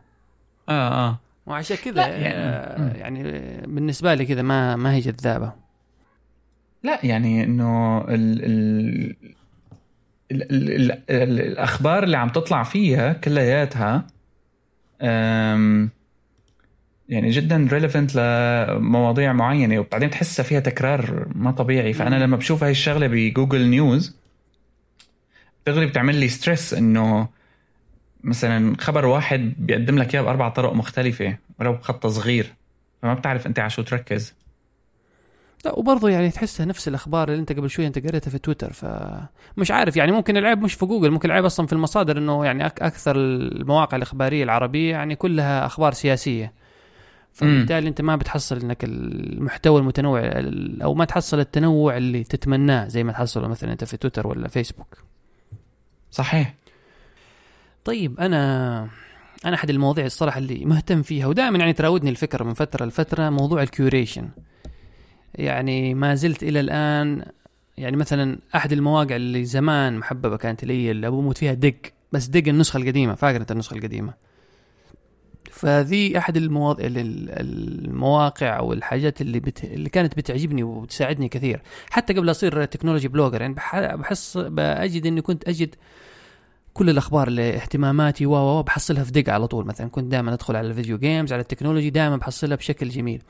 آه 0.69 1.09
آه. 1.09 1.19
وعشان 1.47 1.77
كذا 1.77 2.07
يعني, 2.07 2.35
آه 2.35 2.93
يعني 2.97 3.23
بالنسبة 3.67 4.15
لي 4.15 4.27
كذا 4.27 4.43
ما 4.43 4.77
ما 4.77 4.95
هي 4.95 5.01
جذابة. 5.01 5.53
لا 6.83 7.07
يعني 7.07 7.45
إنه 7.45 7.99
ال 7.99 8.45
ال 8.45 9.17
ال 10.33 10.43
ال 10.53 10.93
ال 11.11 11.41
الأخبار 11.41 12.03
اللي 12.05 12.17
عم 12.17 12.29
تطلع 12.29 12.63
فيها 12.63 13.13
كلياتها 13.13 14.07
يعني 17.09 17.31
جدا 17.31 17.69
relevant 17.73 18.17
لمواضيع 18.17 19.33
معينة 19.33 19.79
وبعدين 19.79 20.11
تحسها 20.11 20.43
فيها 20.43 20.61
تكرار 20.61 21.27
ما 21.35 21.51
طبيعي. 21.51 21.93
فأنا 21.93 22.25
لما 22.25 22.37
بشوف 22.37 22.63
هاي 22.63 22.71
الشغلة 22.71 23.07
ب 23.07 23.15
Google 23.15 23.67
News 23.67 24.20
دغري 25.67 25.87
بتعمل 25.87 26.17
لي 26.17 26.29
stress 26.29 26.75
إنه 26.75 27.29
مثلا 28.25 28.77
خبر 28.81 29.07
واحد 29.07 29.55
بيقدم 29.59 29.99
لك 29.99 30.15
إياه 30.15 30.23
بأربع 30.23 30.49
طرق 30.49 30.73
مختلفة 30.73 31.37
ولو 31.61 31.73
بخط 31.73 32.07
صغير 32.07 32.55
فما 33.03 33.15
بتعرف 33.15 33.47
أنت 33.47 33.59
على 33.59 33.71
شو 33.71 33.83
تركز. 33.83 34.35
لا 35.65 35.79
وبرضه 35.79 36.09
يعني 36.09 36.31
تحسها 36.31 36.67
نفس 36.67 36.89
الأخبار 36.89 37.29
اللي 37.29 37.41
أنت 37.41 37.53
قبل 37.53 37.71
شوي 37.71 37.87
أنت 37.87 38.07
قريتها 38.07 38.31
في 38.31 38.39
تويتر 38.39 38.73
فمش 38.73 39.71
عارف 39.71 39.97
يعني 39.97 40.13
ممكن 40.13 40.37
العيب 40.37 40.63
مش 40.63 40.75
في 40.75 40.87
جوجل 40.87 41.11
ممكن 41.11 41.31
العيب 41.31 41.45
أصلا 41.45 41.67
في 41.67 41.73
المصادر 41.73 42.19
إنه 42.19 42.45
يعني 42.45 42.67
أكثر 42.67 43.17
المواقع 43.17 43.97
الإخبارية 43.97 44.45
العربية 44.45 44.91
يعني 44.91 45.17
كلها 45.17 45.67
أخبار 45.67 45.93
سياسية. 45.93 46.53
فبالتالي 47.33 47.89
أنت 47.89 48.01
ما 48.01 48.17
بتحصل 48.17 48.61
إنك 48.61 48.85
المحتوى 48.85 49.81
المتنوع 49.81 50.23
أو 50.83 50.95
ما 50.95 51.05
تحصل 51.05 51.41
التنوع 51.41 51.97
اللي 51.97 52.25
تتمناه 52.25 52.89
زي 52.89 53.05
ما 53.05 53.13
تحصله 53.13 53.49
مثلا 53.49 53.73
أنت 53.73 53.85
في 53.85 53.97
تويتر 53.97 54.27
ولا 54.27 54.49
فيسبوك. 54.49 55.10
صحيح. 56.11 56.55
طيب 57.85 58.21
أنا 58.21 58.89
أنا 59.45 59.55
أحد 59.55 59.71
المواضيع 59.71 60.07
الصراحة 60.07 60.39
اللي 60.39 60.65
مهتم 60.65 61.03
فيها 61.03 61.27
ودائما 61.27 61.59
يعني 61.59 61.73
تراودني 61.73 62.11
الفكرة 62.11 62.45
من 62.45 62.55
فترة 62.55 62.85
لفترة 62.85 63.31
موضوع 63.31 63.63
ال 63.63 63.69
curation. 63.69 64.29
يعني 65.35 65.95
ما 65.95 66.15
زلت 66.15 66.43
إلى 66.43 66.61
الآن 66.61 67.25
يعني 67.79 67.97
مثلا 67.97 68.39
أحد 68.55 68.73
المواقع 68.73 69.17
اللي 69.17 69.45
زمان 69.45 69.99
محببة 69.99 70.37
كانت 70.37 70.65
لي 70.65 70.91
اللي 70.91 71.07
أبو 71.07 71.21
موت 71.21 71.39
فيها 71.39 71.55
Digg 71.55 71.77
بس 72.13 72.27
Digg 72.27 72.49
النسخة 72.49 72.77
القديمة 72.77 73.15
فاكر 73.15 73.41
أنت 73.41 73.53
النسخة 73.53 73.75
القديمة؟ 73.77 74.15
فذي 75.61 76.19
أحد 76.19 76.37
المواضيع 76.37 76.87
المواقع 76.91 78.59
أو 78.59 78.73
الحاجات 78.73 79.21
اللي 79.21 79.41
بت... 79.41 79.65
اللي 79.65 79.89
كانت 79.89 80.17
بتعجبني 80.17 80.63
وتساعدني 80.63 81.29
كثير. 81.29 81.63
حتى 81.91 82.13
قبل 82.13 82.31
أصير 82.31 82.65
technology 82.65 83.09
blogger 83.09 83.41
يعني 83.41 83.55
بحس 83.97 84.39
بجد 84.39 85.07
إني 85.07 85.23
كنت 85.23 85.49
أجد 85.49 85.75
كل 86.73 86.91
الأخبار 86.91 87.29
اللي 87.29 87.55
اهتماماتي 87.55 88.27
و 88.27 88.63
بحصلها 88.63 89.05
في 89.05 89.11
دقة 89.13 89.33
على 89.33 89.47
طول. 89.47 89.67
مثلا 89.67 89.89
كنت 89.89 90.11
دائما 90.11 90.35
أدخل 90.35 90.57
على 90.57 90.69
ال 90.69 90.74
video 90.74 90.99
games 90.99 91.33
على 91.33 91.43
ال 91.43 91.47
technology 91.47 91.91
دائما 91.91 92.17
بحصلها 92.17 92.57
بشكل 92.57 92.89
جميل. 92.89 93.23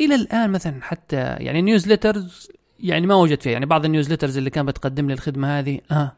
إلى 0.00 0.14
الآن 0.14 0.50
مثلا 0.50 0.82
حتى 0.82 1.16
يعني 1.16 1.62
newsletters 1.62 2.48
يعني 2.80 3.06
ما 3.06 3.14
وجدت 3.14 3.42
فيها. 3.42 3.52
يعني 3.52 3.66
بعض 3.66 3.84
ال 3.84 3.89
newsletters 3.89 4.38
اللي 4.38 4.50
كانت 4.50 4.68
بتقدم 4.68 5.06
لي 5.06 5.12
الخدمة 5.12 5.58
هذه 5.58 5.80
آه 5.90 6.12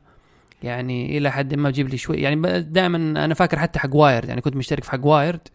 يعني 0.62 1.18
إلى 1.18 1.32
حد 1.32 1.54
ما 1.54 1.70
بجيب 1.70 1.88
لي 1.88 1.96
شوي. 1.96 2.16
يعني 2.16 2.60
دائما 2.62 2.96
أنا 3.24 3.34
فاكر 3.34 3.58
حتى 3.58 3.78
حق 3.78 3.96
وايرد 3.96 4.28
يعني 4.28 4.40
كنت 4.40 4.56
مشترك 4.56 4.84
في 4.84 4.90
حق 4.90 5.06
وايرد 5.06 5.48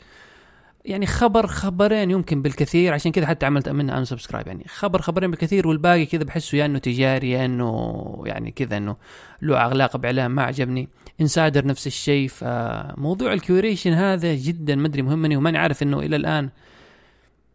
يعني 0.85 1.05
خبر 1.05 1.47
خبرين 1.47 2.11
يمكن 2.11 2.41
بالكثير 2.41 2.93
عشان 2.93 3.11
كذا 3.11 3.27
حتى 3.27 3.45
عملت 3.45 3.69
منها 3.69 3.97
unsubscribe 3.97 4.47
يعني 4.47 4.65
خبر 4.67 5.01
خبرين 5.01 5.31
بالكثير 5.31 5.67
والباقي 5.67 6.05
كذا 6.05 6.23
بحسه 6.23 6.57
يا 6.57 6.65
إنه 6.65 6.79
تجاري 6.79 7.31
يا 7.31 7.45
إنه 7.45 8.23
يعني 8.25 8.51
كذا 8.51 8.77
إنه 8.77 8.95
له 9.41 9.57
علاقه 9.57 9.99
باعلام 9.99 10.31
ما 10.35 10.43
عجبني. 10.43 10.89
Insider 11.21 11.67
نفس 11.67 11.87
الشيء. 11.87 12.27
فموضوع 12.29 13.33
ال 13.33 13.40
curation 13.40 13.93
هذا 13.93 14.35
جدا 14.35 14.75
مدري 14.75 15.01
مهمني 15.01 15.37
وماني 15.37 15.57
عارف 15.57 15.83
إنه 15.83 15.99
إلى 15.99 16.15
الآن 16.15 16.49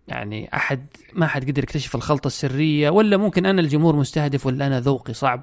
يعني 0.09 0.55
أحد 0.55 0.87
ما 1.13 1.27
حد 1.27 1.51
قدر 1.51 1.63
يكتشف 1.63 1.95
الخلطة 1.95 2.27
السرية 2.27 2.91
ولا 2.91 3.17
ممكن 3.17 3.47
أنا 3.47 3.61
الجمهور 3.61 3.97
مستهدف 3.97 4.47
ولا 4.47 4.67
أنا 4.67 4.81
ذوقي 4.81 5.15
صعب. 5.15 5.43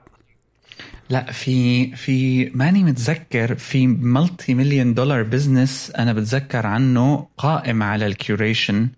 لا 1.09 1.31
في 1.31 1.87
في 1.95 2.45
ماني 2.49 2.83
متذكر 2.83 3.55
في 3.55 3.87
multi-million 3.87 4.93
dollar 4.93 5.23
business 5.23 5.91
أنا 5.97 6.13
بتذكر 6.13 6.67
عنه 6.67 7.27
قائم 7.37 7.83
على 7.83 8.05
ال 8.05 8.15
curation 8.15 8.89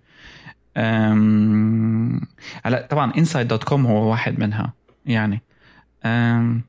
هلا 2.65 2.87
طبعا 2.89 3.13
Inside.com 3.17 3.85
هو 3.85 4.11
واحد 4.11 4.39
منها 4.39 4.73
يعني. 5.05 5.41
أم 6.05 6.61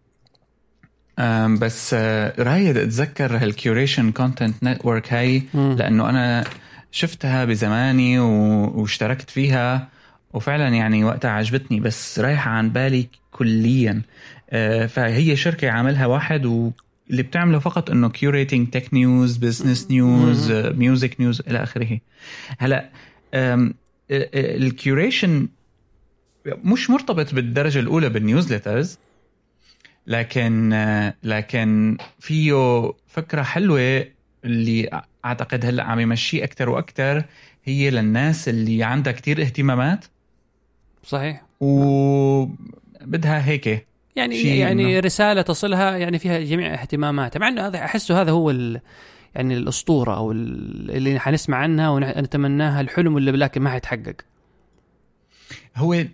أم 1.18 1.58
بس 1.58 1.94
آه، 1.94 2.42
رايد 2.42 2.76
أتذكر 2.76 3.36
هال 3.36 3.51
curation 3.51 4.12
content 4.12 4.64
network 4.64 5.12
هاي 5.12 5.42
لأنه 5.54 6.10
أنا 6.10 6.44
شفتها 6.92 7.44
بزماني 7.44 8.18
واشتركت 8.18 9.30
فيها 9.30 9.88
وفعلا 10.32 10.68
يعني 10.68 11.04
وقتها 11.04 11.30
عجبتني 11.30 11.80
بس 11.80 12.18
رايحة 12.18 12.50
عن 12.50 12.70
بالي 12.70 13.08
كليا. 13.30 14.02
فهي 14.88 15.36
شركة 15.36 15.70
عاملها 15.70 16.06
واحد 16.06 16.46
و 16.46 16.70
اللي 17.10 17.22
بتعمله 17.22 17.58
فقط 17.58 17.90
إنه 17.90 18.08
curating 18.08 18.70
tech 18.70 18.94
news 18.94 19.36
business 19.36 19.90
news 19.90 20.52
music 20.52 21.20
news 21.20 21.40
إلى 21.40 21.62
آخره. 21.62 21.98
هلا 22.58 22.90
ال 24.10 24.26
curation 24.26 25.48
مش 26.46 26.90
مرتبط 26.90 27.34
بالدرجة 27.34 27.78
الأولى 27.78 28.08
بال 28.08 28.22
newsletters 28.22 28.98
لكن 30.06 30.74
لكن 31.22 31.96
فيه 32.20 32.92
فكرة 33.08 33.42
حلوة 33.42 34.04
اللي 34.44 35.02
أعتقد 35.24 35.64
هلأ 35.64 35.82
عم 35.82 36.00
يمشيه 36.00 36.44
أكثر 36.44 36.68
وأكثر 36.68 37.24
هي 37.64 37.90
للناس 37.90 38.48
اللي 38.48 38.82
عندها 38.82 39.12
كتير 39.12 39.42
اهتمامات. 39.42 40.04
صحيح. 41.04 41.42
وبدها 41.60 43.46
هيك 43.46 43.86
يعني 44.16 44.58
يعني 44.58 45.00
إنه- 45.00 45.04
رسالة 45.04 45.42
تصلها 45.42 45.96
يعني 45.96 46.18
فيها 46.18 46.40
جميع 46.40 46.74
اهتماماتها. 46.74 47.40
مع 47.40 47.48
إنه 47.48 47.66
هذا 47.66 47.78
أحسه 47.78 48.20
هذا 48.22 48.30
هو 48.30 48.50
ال 48.50 48.80
يعني 49.34 49.54
الأسطورة 49.54 50.16
أو 50.16 50.32
ال- 50.32 50.90
اللي 50.90 51.18
حنسمع 51.20 51.56
عنها 51.56 51.90
ونتمناها 51.90 52.80
الحلم 52.80 53.16
اللي 53.16 53.30
لكن 53.30 53.62
ما 53.62 53.70
حيتحقق. 53.70 54.14
هو 55.76 56.04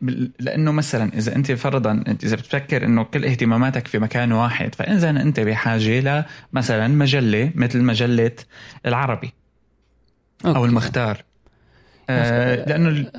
لأنه 0.40 0.72
مثلا 0.72 1.10
إذا 1.14 1.36
أنت 1.36 1.52
فرضا 1.52 1.92
أنت 2.08 2.24
إذا 2.24 2.36
بتفكر 2.36 2.84
إنه 2.84 3.02
كل 3.02 3.24
اهتماماتك 3.24 3.86
في 3.86 3.98
مكان 3.98 4.32
واحد 4.32 4.74
فاذا 4.74 5.10
أنت 5.10 5.40
بحاجة 5.40 6.24
لمثلا 6.52 6.88
مجلة 6.88 7.50
مثل 7.54 7.82
مجلة 7.82 8.32
العربي 8.86 9.32
أو 10.44 10.50
أوكي. 10.56 10.68
المختار. 10.68 11.22
آه 12.10 12.64
لأنه 12.64 13.10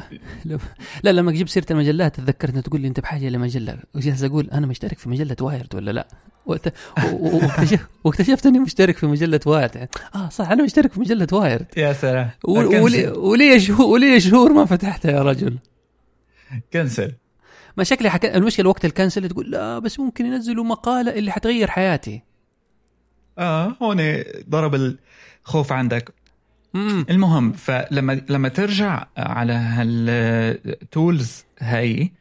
لا 1.03 1.09
لما 1.09 1.31
جبت 1.31 1.49
سيرة 1.49 1.65
المجلات 1.71 2.15
تذكرت 2.15 2.57
تقول 2.57 2.81
لي 2.81 2.87
أنت 2.87 2.99
بحاجة 2.99 3.29
لمجله 3.29 3.77
وجالس 3.95 4.23
أقول 4.23 4.49
أنا 4.49 4.67
مشترك 4.67 4.97
في 4.97 5.09
مجلة 5.09 5.35
وايرد 5.41 5.75
ولا 5.75 5.91
لا؟ 5.91 6.07
واكتشفت 8.03 8.45
أني 8.45 8.59
مشترك 8.59 8.97
في 8.97 9.05
مجلة 9.05 9.39
وايرد. 9.45 9.89
آه 10.15 10.29
صح 10.29 10.49
أنا 10.49 10.63
مشترك 10.63 10.91
في 10.91 10.99
مجلة 10.99 11.27
وايرد. 11.31 11.65
يا 11.77 11.93
سلام. 11.93 12.29
ولي 12.43 13.07
ولي 13.07 13.59
شهور 13.59 13.87
ولي 13.87 14.19
شهور 14.19 14.53
ما 14.53 14.65
فتحتها 14.65 15.11
يا 15.11 15.21
رجل. 15.21 15.57
cancel. 16.73 17.13
ما 17.77 17.83
شكلي 17.83 18.09
حك... 18.09 18.25
المشكلة 18.25 18.69
وقت 18.69 18.85
ال 18.85 18.92
cancel 18.92 19.29
تقول 19.29 19.51
لا 19.51 19.79
بس 19.79 19.99
ممكن 19.99 20.25
ينزلوا 20.25 20.63
مقالة 20.63 21.11
اللي 21.11 21.31
حتغير 21.31 21.69
حياتي. 21.69 22.23
آه 23.37 23.75
هون 23.81 24.23
ضرب 24.49 24.95
الخوف 25.45 25.71
عندك. 25.71 26.13
المهم 26.75 27.51
فلما 27.51 28.21
لما 28.29 28.49
ترجع 28.49 29.05
على 29.17 29.53
هال 29.53 30.08
tools 30.08 31.45
هاي 31.59 32.11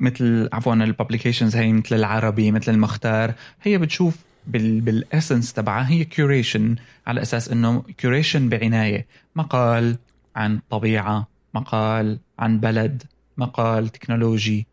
مثل 0.00 0.48
عفوا 0.52 0.74
ال 0.74 0.80
publications 0.80 1.56
هي 1.56 1.72
مثل 1.72 1.96
العربي 1.96 2.50
مثل 2.50 2.72
المختار 2.72 3.34
هي 3.62 3.78
بتشوف 3.78 4.16
بال 4.46 4.80
بال 4.80 4.96
essence 4.96 5.52
تبعها 5.52 5.88
هي 5.88 6.04
curation 6.04 6.76
على 7.06 7.22
أساس 7.22 7.48
إنه 7.48 7.82
curation 7.98 8.48
بعناية. 8.48 9.06
مقال 9.36 9.96
عن 10.36 10.60
طبيعة 10.70 11.28
مقال 11.54 12.18
عن 12.38 12.60
بلد 12.60 13.02
مقال 13.36 13.88
تكنولوجي 13.88 14.66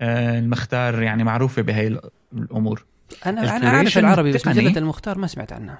آه، 0.00 0.38
المختار 0.38 1.02
يعني 1.02 1.24
معروفة 1.24 1.62
بهي 1.62 2.00
الأمور. 2.32 2.84
أنا 3.26 3.56
أنا 3.56 3.66
أعرف 3.68 3.98
العربي 3.98 4.32
بس. 4.32 4.46
مجلة 4.46 4.78
المختار 4.78 5.18
ما 5.18 5.26
سمعت 5.26 5.52
عنها. 5.52 5.78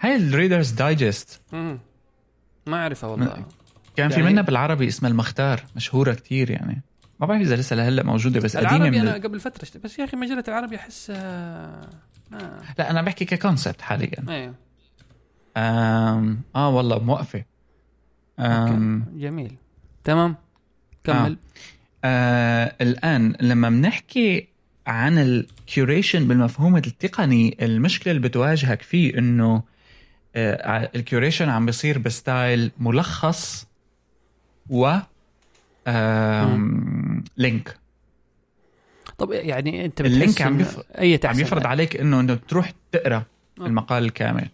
هاي 0.00 0.16
ال 0.16 0.22
Reader's 0.22 0.70
Digest 0.70 1.40
ما 2.66 2.76
أعرفها 2.76 3.10
والله. 3.10 3.44
كان 3.96 4.08
في 4.08 4.14
يعني- 4.20 4.30
منها 4.32 4.42
بالعربي 4.42 4.88
اسمها 4.88 5.10
المختار 5.10 5.64
مشهورة 5.76 6.14
كتير 6.14 6.50
يعني. 6.50 6.82
ما 7.20 7.26
بعرف 7.26 7.40
إذا 7.42 7.56
لسه 7.56 7.76
لهلأ 7.76 8.02
موجودة 8.02 8.40
بس 8.40 8.56
قديمة 8.56 8.76
العربي 8.76 9.00
من 9.00 9.08
أنا. 9.08 9.14
قبل 9.24 9.40
فترة 9.40 9.80
بس 9.84 9.98
يا 9.98 10.04
أخي 10.04 10.16
مجلة 10.16 10.44
العربي 10.48 10.76
احسها 10.76 11.80
آه. 12.32 12.60
لا 12.78 12.90
أنا 12.90 13.02
بحكي 13.02 13.24
ككونسبت 13.24 13.80
حاليا. 13.80 14.24
أيوه 14.28 14.54
آم... 15.56 16.40
آه 16.56 16.68
والله 16.68 16.98
موقفة. 16.98 17.44
آم... 18.38 19.04
جميل. 19.16 19.54
تمام. 20.04 20.36
كمل. 21.04 21.36
آه. 22.04 22.74
الآن 22.80 23.34
لما 23.40 23.70
بنحكي 23.70 24.48
عن 24.86 25.18
الكيوريشن 25.18 26.28
بالمفهوم 26.28 26.76
التقني 26.76 27.56
المشكلة 27.62 28.12
اللي 28.16 28.28
بتواجهك 28.28 28.82
فيه 28.82 29.18
إنه 29.18 29.54
آه 29.54 29.62
ال 30.36 30.48
curation 30.48 31.48
عم 31.48 31.66
بيصير 31.66 31.98
ب 31.98 32.10
style 32.10 32.70
ملخص 32.78 33.66
و. 34.70 34.96
link 37.36 37.76
طب 39.18 39.32
يعني 39.32 39.84
انت 39.84 40.00
ال 40.00 40.08
link 40.08 40.42
عم 40.42 40.66
أي 40.98 41.20
عم 41.24 41.40
يفرض 41.40 41.66
عليك 41.66 41.96
إنه 41.96 42.20
إنه 42.20 42.34
تروح 42.34 42.72
تقرأ 42.92 43.24
آه. 43.60 43.66
المقال 43.66 44.04
الكامل 44.04 44.48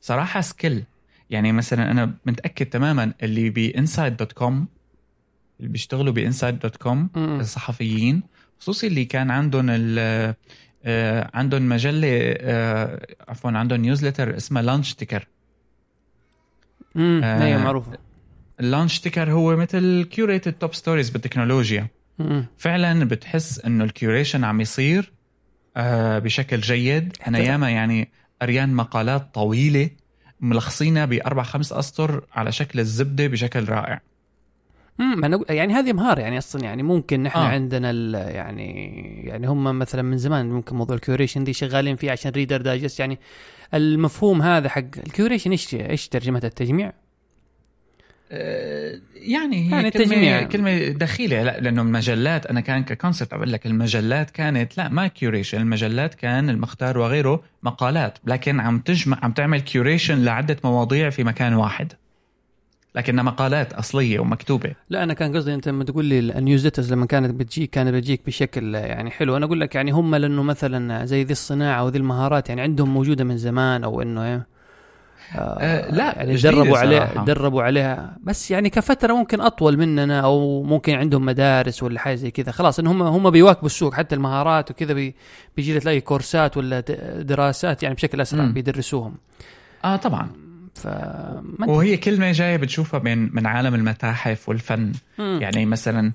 صراحة 0.00 0.40
skill 0.40 0.84
يعني 1.30 1.52
مثلا 1.52 1.90
أنا 1.90 2.14
متأكد 2.26 2.66
تماما 2.66 3.12
اللي 3.22 3.50
ب 3.50 4.16
Inside.com 4.16 4.66
اللي 5.60 5.72
بيشتغلوا 5.72 6.12
ب 6.12 6.58
Inside.com. 6.58 7.08
الصحفيين 7.16 8.22
خصوصي 8.60 8.86
اللي 8.86 9.04
كان 9.04 9.30
عندهم 9.30 9.70
ال 9.70 9.96
آه، 9.98 10.34
عندهم 11.34 11.68
مجلة 11.68 12.08
آه، 12.38 13.06
عفوا 13.28 13.50
عندهم 13.50 13.80
newsletter 13.80 14.36
اسمها 14.36 14.62
LaunchTicker 14.62 15.26
امم 16.96 17.24
آه. 17.24 17.44
أيوه 17.44 17.62
معروفة. 17.62 17.98
ال 18.60 19.00
LaunchTicker 19.00 19.32
هو 19.32 19.56
مثل 19.56 20.08
curated 20.10 20.52
top 20.52 20.74
stories 20.74 21.10
بالتكنولوجيا. 21.10 21.86
مم. 22.18 22.46
فعلا 22.58 23.04
بتحس 23.04 23.60
إنه 23.60 23.84
ال 23.84 23.91
curation 23.91 24.44
عم 24.44 24.60
يصير 24.60 25.12
آه 25.76 26.18
بشكل 26.18 26.60
جيد. 26.60 27.16
أنا 27.26 27.38
ياما 27.38 27.70
يعني 27.70 28.08
قريان 28.42 28.74
مقالات 28.74 29.34
طويلة 29.34 29.90
ملخصينها 30.40 31.04
بأربع 31.04 31.42
خمس 31.42 31.72
أسطر 31.72 32.24
على 32.32 32.52
شكل 32.52 32.80
الزبدة 32.80 33.26
بشكل 33.26 33.68
رائع. 33.68 34.00
امم 35.00 35.24
أنا 35.24 35.38
أقول- 35.38 35.50
يعني 35.50 35.72
هذه 35.74 35.92
مهارة 35.92 36.20
يعني 36.20 36.38
أصلا 36.38 36.64
يعني 36.64 36.82
ممكن 36.82 37.22
نحن 37.22 37.38
آه. 37.38 37.48
عندنا 37.48 37.90
يعني 38.30 38.94
يعني 39.24 39.46
هم 39.48 39.78
مثلا 39.78 40.02
من 40.02 40.18
زمان 40.18 40.50
ممكن 40.50 40.76
موضوع 40.76 40.96
ال 40.96 41.01
curation 41.01 41.44
دي 41.44 41.52
شغالين 41.52 41.96
فيه 41.96 42.10
عشان 42.10 42.30
Reader 42.32 42.60
Digest 42.62 43.00
يعني 43.00 43.18
المفهوم 43.74 44.42
هذا 44.42 44.68
حق 44.68 44.80
ال 45.06 45.11
curation 45.11 45.50
إيش 45.50 45.74
إيش 45.74 46.08
ترجمتها 46.08 46.48
التجميع؟ 46.48 46.92
آه 48.32 49.00
يعني 49.14 49.56
هي 49.56 49.70
يعني 49.70 49.76
يعني 49.76 49.90
كلمه 49.90 50.04
تجميع. 50.06 50.42
كلمة 50.42 50.88
دخيلة 50.88 51.42
لا 51.42 51.60
لأنه 51.60 51.82
المجلات 51.82 52.46
أنا 52.46 52.60
كان 52.60 52.84
ك 52.84 52.90
concept 52.90 53.32
أقول 53.32 53.52
لك 53.52 53.66
المجلات 53.66 54.30
كانت 54.30 54.78
لا 54.78 54.88
ما 54.88 55.06
curation 55.06 55.60
المجلات 55.60 56.14
كان 56.14 56.50
المختار 56.50 56.98
وغيره 56.98 57.42
مقالات 57.62 58.18
لكن 58.24 58.60
عم 58.60 58.78
تجمع 58.78 59.18
عم 59.22 59.32
تعمل 59.32 59.60
curation 59.60 60.24
لعدة 60.24 60.56
مواضيع 60.64 61.10
في 61.10 61.24
مكان 61.24 61.54
واحد 61.54 61.92
لكنها 62.94 63.22
مقالات 63.24 63.72
أصلية 63.72 64.18
ومكتوبة. 64.18 64.72
لا 64.90 65.02
أنا 65.02 65.14
كان 65.14 65.36
قصدي 65.36 65.54
أنت 65.54 65.68
لما 65.68 65.84
تقول 65.84 66.04
لي 66.04 66.18
ال 66.18 66.24
newsletters 66.24 66.92
لما 66.92 67.06
كانت 67.06 67.34
بتجيك 67.34 67.70
كانت 67.70 67.94
بتجيك 67.94 68.20
بشكل 68.26 68.74
يعني 68.74 69.10
حلو. 69.10 69.36
أنا 69.36 69.46
أقول 69.46 69.60
لك 69.60 69.74
يعني 69.74 69.90
هم 69.90 70.14
لأنه 70.14 70.42
مثلا 70.42 71.04
زي 71.04 71.24
ذي 71.24 71.32
الصناعة 71.32 71.84
وذي 71.84 71.98
المهارات 71.98 72.48
يعني 72.48 72.60
عندهم 72.60 72.94
موجودة 72.94 73.24
من 73.24 73.36
زمان 73.36 73.84
أو 73.84 74.02
إنه 74.02 74.24
إيه 74.24 74.46
آه 75.36 75.38
آه، 75.38 75.90
لا، 75.90 76.04
يعني 76.16 76.36
دربوا 76.36 76.78
عليها. 76.78 77.24
دربوا 77.24 77.62
عليها. 77.62 78.16
بس 78.22 78.50
يعني 78.50 78.70
كفترة 78.70 79.12
ممكن 79.12 79.40
أطول 79.40 79.76
مننا 79.78 80.20
أو 80.20 80.62
ممكن 80.62 80.94
عندهم 80.94 81.24
مدارس 81.24 81.82
ولا 81.82 81.98
حاجة 82.00 82.14
زي 82.14 82.30
كذا. 82.30 82.52
خلاص 82.52 82.78
إن 82.78 82.86
هم 82.86 83.02
هم 83.02 83.30
بيواكبوا 83.30 83.66
السوق. 83.66 83.94
حتى 83.94 84.14
المهارات 84.14 84.70
وكذا 84.70 84.92
بي 84.92 85.14
بيجي 85.56 85.80
تلاقي 85.80 86.00
كورسات 86.00 86.56
ولا 86.56 86.80
دراسات 87.20 87.82
يعني 87.82 87.94
بشكل 87.94 88.20
أسرع 88.20 88.44
مم. 88.44 88.52
بيدرسوهم. 88.52 89.14
آه 89.84 89.96
طبعا. 89.96 90.43
فما 90.74 91.66
وهي 91.66 91.96
كلمة 91.96 92.32
جاية 92.32 92.56
بتشوفها 92.56 93.00
من 93.00 93.34
من 93.34 93.46
عالم 93.46 93.74
المتاحف 93.74 94.48
والفن. 94.48 94.92
مم. 95.18 95.38
يعني 95.42 95.66
مثلا 95.66 96.12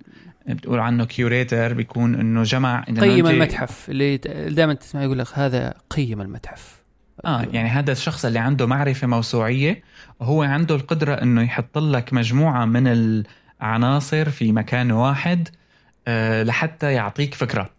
بتقول 0.47 0.79
عنه 0.79 1.05
curator 1.05 1.73
بيكون 1.73 2.15
إنه 2.15 2.43
جمع 2.43 2.85
إنه 2.89 3.01
قيم 3.01 3.27
المتحف. 3.27 3.89
اللي 3.89 4.17
دائما 4.49 4.73
تسمع 4.73 5.03
يقول 5.03 5.19
لك 5.19 5.27
هذا 5.33 5.73
قيم 5.89 6.21
المتحف. 6.21 6.79
آه 7.25 7.41
يعني 7.53 7.69
هذا 7.69 7.91
الشخص 7.91 8.25
اللي 8.25 8.39
عنده 8.39 8.65
معرفة 8.65 9.07
موسوعية 9.07 9.83
وهو 10.19 10.43
عنده 10.43 10.75
القدرة 10.75 11.13
إنه 11.13 11.41
يحط 11.41 11.77
لك 11.77 12.13
مجموعة 12.13 12.65
من 12.65 12.87
العناصر 13.61 14.29
في 14.29 14.51
مكان 14.51 14.91
واحد 14.91 15.47
آه 16.07 16.43
لحتى 16.43 16.93
يعطيك 16.93 17.33
فكرة. 17.33 17.78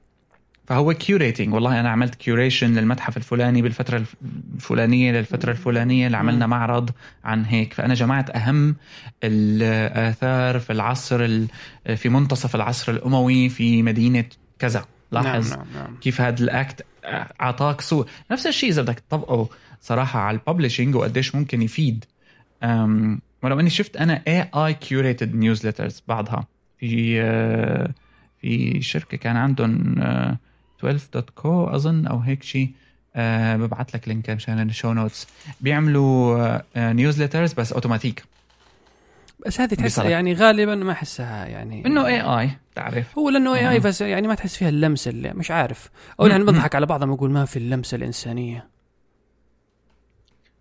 فهو 0.71 0.93
curating 0.95 1.55
والله 1.55 1.81
أنا 1.81 1.91
عملت 1.91 2.15
curation 2.15 2.75
للمتحف 2.75 3.17
الفلاني 3.17 3.63
بالفترة 3.63 3.97
الف- 3.97 4.15
الفلانية 4.55 5.13
للفترة 5.13 5.51
الفلانية 5.51 6.07
اللي 6.07 6.17
عملنا 6.17 6.47
معرض 6.47 6.91
عن 7.25 7.45
هيك. 7.45 7.73
فأنا 7.75 7.95
جمعت 7.95 8.31
أهم 8.37 8.77
الآثار 9.25 10.59
في 10.61 10.73
العصر 10.73 11.25
ال- 11.25 11.49
في 11.97 12.09
منتصف 12.09 12.55
العصر 12.55 12.93
الأموي 12.93 13.49
في 13.49 13.83
مدينة 13.83 14.25
كذا. 14.59 14.85
لاحظ 15.13 15.51
نعم 15.51 15.59
نعم 15.59 15.67
نعم. 15.75 15.97
كيف 16.01 16.21
هذا 16.21 16.43
ال 16.45 16.55
act 16.55 16.85
أعطاك 17.41 17.81
صور 17.81 18.07
نفس 18.31 18.47
الشيء 18.47 18.71
إذا 18.71 18.83
بدك 18.83 18.99
تطبقه 19.09 19.49
صراحة 19.81 20.21
على 20.21 20.39
ال 20.47 20.51
publishing 20.51 20.95
وقديش 20.95 21.35
ممكن 21.35 21.63
يفيد. 21.63 22.05
ولو 23.43 23.61
إني 23.61 23.71
شفت 23.71 23.97
أنا 23.97 24.23
AI 24.29 24.49
curated 24.55 25.35
newsletters 25.35 26.03
بعضها. 26.09 26.47
في 26.79 27.21
آه، 27.23 27.91
في 28.41 28.83
شركة 28.83 29.17
كان 29.17 29.37
عندهم 29.37 29.95
12 30.81 31.09
dot 31.15 31.31
co 31.31 31.65
أظن 31.65 32.07
أو 32.07 32.19
هيك 32.19 32.43
شيء 32.43 32.71
أه 33.15 33.57
ببعث 33.57 33.95
لك 33.95 34.09
link 34.09 34.31
مشان 34.31 34.61
ال 34.61 34.67
show 34.67 34.93
notes 34.93 35.27
بيعملوا 35.61 36.59
newsletters 36.77 37.53
بس 37.53 37.73
اوتوماتيك 37.73 38.25
بس 39.47 39.61
هذه 39.61 39.75
تحس. 39.75 39.99
يعني 39.99 40.35
غالبا 40.35 40.75
ما 40.75 40.93
أحسها 40.93 41.47
يعني. 41.47 41.87
إنه 41.87 42.07
AI 42.07 42.51
تعرف. 42.75 43.19
هو 43.19 43.31
لأنه 43.31 43.55
AI 43.55 43.77
آه. 43.77 43.79
بس 43.79 44.01
يعني 44.01 44.29
ما 44.29 44.35
تحس 44.35 44.57
فيها 44.57 44.69
اللمسة 44.69 45.11
اللي 45.11 45.33
مش 45.35 45.51
عارف. 45.51 45.91
أو 46.21 46.27
نحن 46.27 46.45
بنضحك 46.45 46.75
على 46.75 46.87
بعضنا 46.87 47.07
بنقول 47.07 47.31
ما 47.31 47.45
في 47.45 47.57
اللمسة 47.57 47.97
الإنسانية. 47.97 48.69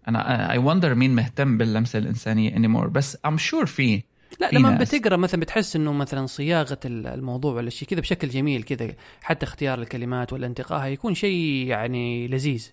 أنا 0.07 0.51
I 0.51 0.57
wonder 0.57 0.95
مين 0.95 1.15
مهتم 1.15 1.57
باللمسة 1.57 1.99
الإنسانية 1.99 2.55
anymore 2.55 2.87
بس 2.87 3.17
I'm 3.25 3.37
sure 3.37 3.65
في 3.65 4.01
لا 4.39 4.49
لما 4.53 4.69
ناس. 4.69 4.95
بتقرأ 4.95 5.17
مثلا 5.17 5.39
بتحس 5.41 5.75
إنه 5.75 5.93
مثلا 5.93 6.25
صياغة 6.25 6.79
ال- 6.85 7.07
الموضوع 7.07 7.53
ولا 7.53 7.69
شيء 7.69 7.87
كذا 7.87 7.99
بشكل 7.99 8.29
جميل 8.29 8.63
كذا 8.63 8.93
حتى 9.21 9.45
اختيار 9.45 9.81
الكلمات 9.81 10.33
ولا 10.33 10.47
انتقائها 10.47 10.85
يكون 10.87 11.13
شيء 11.13 11.67
يعني 11.67 12.27
لذيذ. 12.27 12.67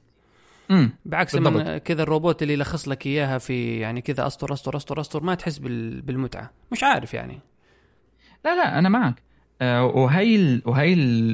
امم 0.70 0.90
بعكس. 1.04 1.34
لما 1.34 1.78
كذا 1.78 2.02
الروبوت 2.02 2.42
اللي 2.42 2.52
يلخص 2.54 2.88
لك 2.88 3.06
إياها 3.06 3.38
في 3.38 3.78
يعني 3.78 4.00
كذا 4.00 4.26
أسطر 4.26 4.52
أسطر 4.52 4.76
أسطر 4.76 5.00
أسطر 5.00 5.22
ما 5.22 5.34
تحس 5.34 5.58
بال- 5.58 6.00
بالمتعة. 6.02 6.50
مش 6.72 6.84
عارف 6.84 7.14
يعني. 7.14 7.38
لا 8.44 8.54
لا 8.56 8.78
أنا 8.78 8.88
معك. 8.88 9.22
آه 9.62 9.84
وهي 9.84 10.36
ال 10.36 10.62
وهي 10.64 10.92
ال 10.92 11.30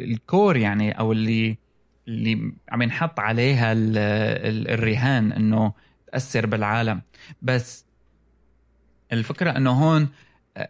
ال 0.00 0.12
الكور 0.12 0.56
يعني 0.56 0.98
أو 0.98 1.12
اللي 1.12 1.58
اللي 2.08 2.52
عم 2.68 2.82
ينحط 2.82 3.20
عليها 3.20 3.72
ال 3.72 3.96
ال 3.98 4.68
الرهان 4.70 5.32
إنه 5.32 5.72
تأثر 6.12 6.46
بالعالم. 6.46 7.02
بس 7.42 7.83
الفكرة 9.18 9.50
إنه 9.50 9.70
هون 9.70 10.08
آه، 10.56 10.68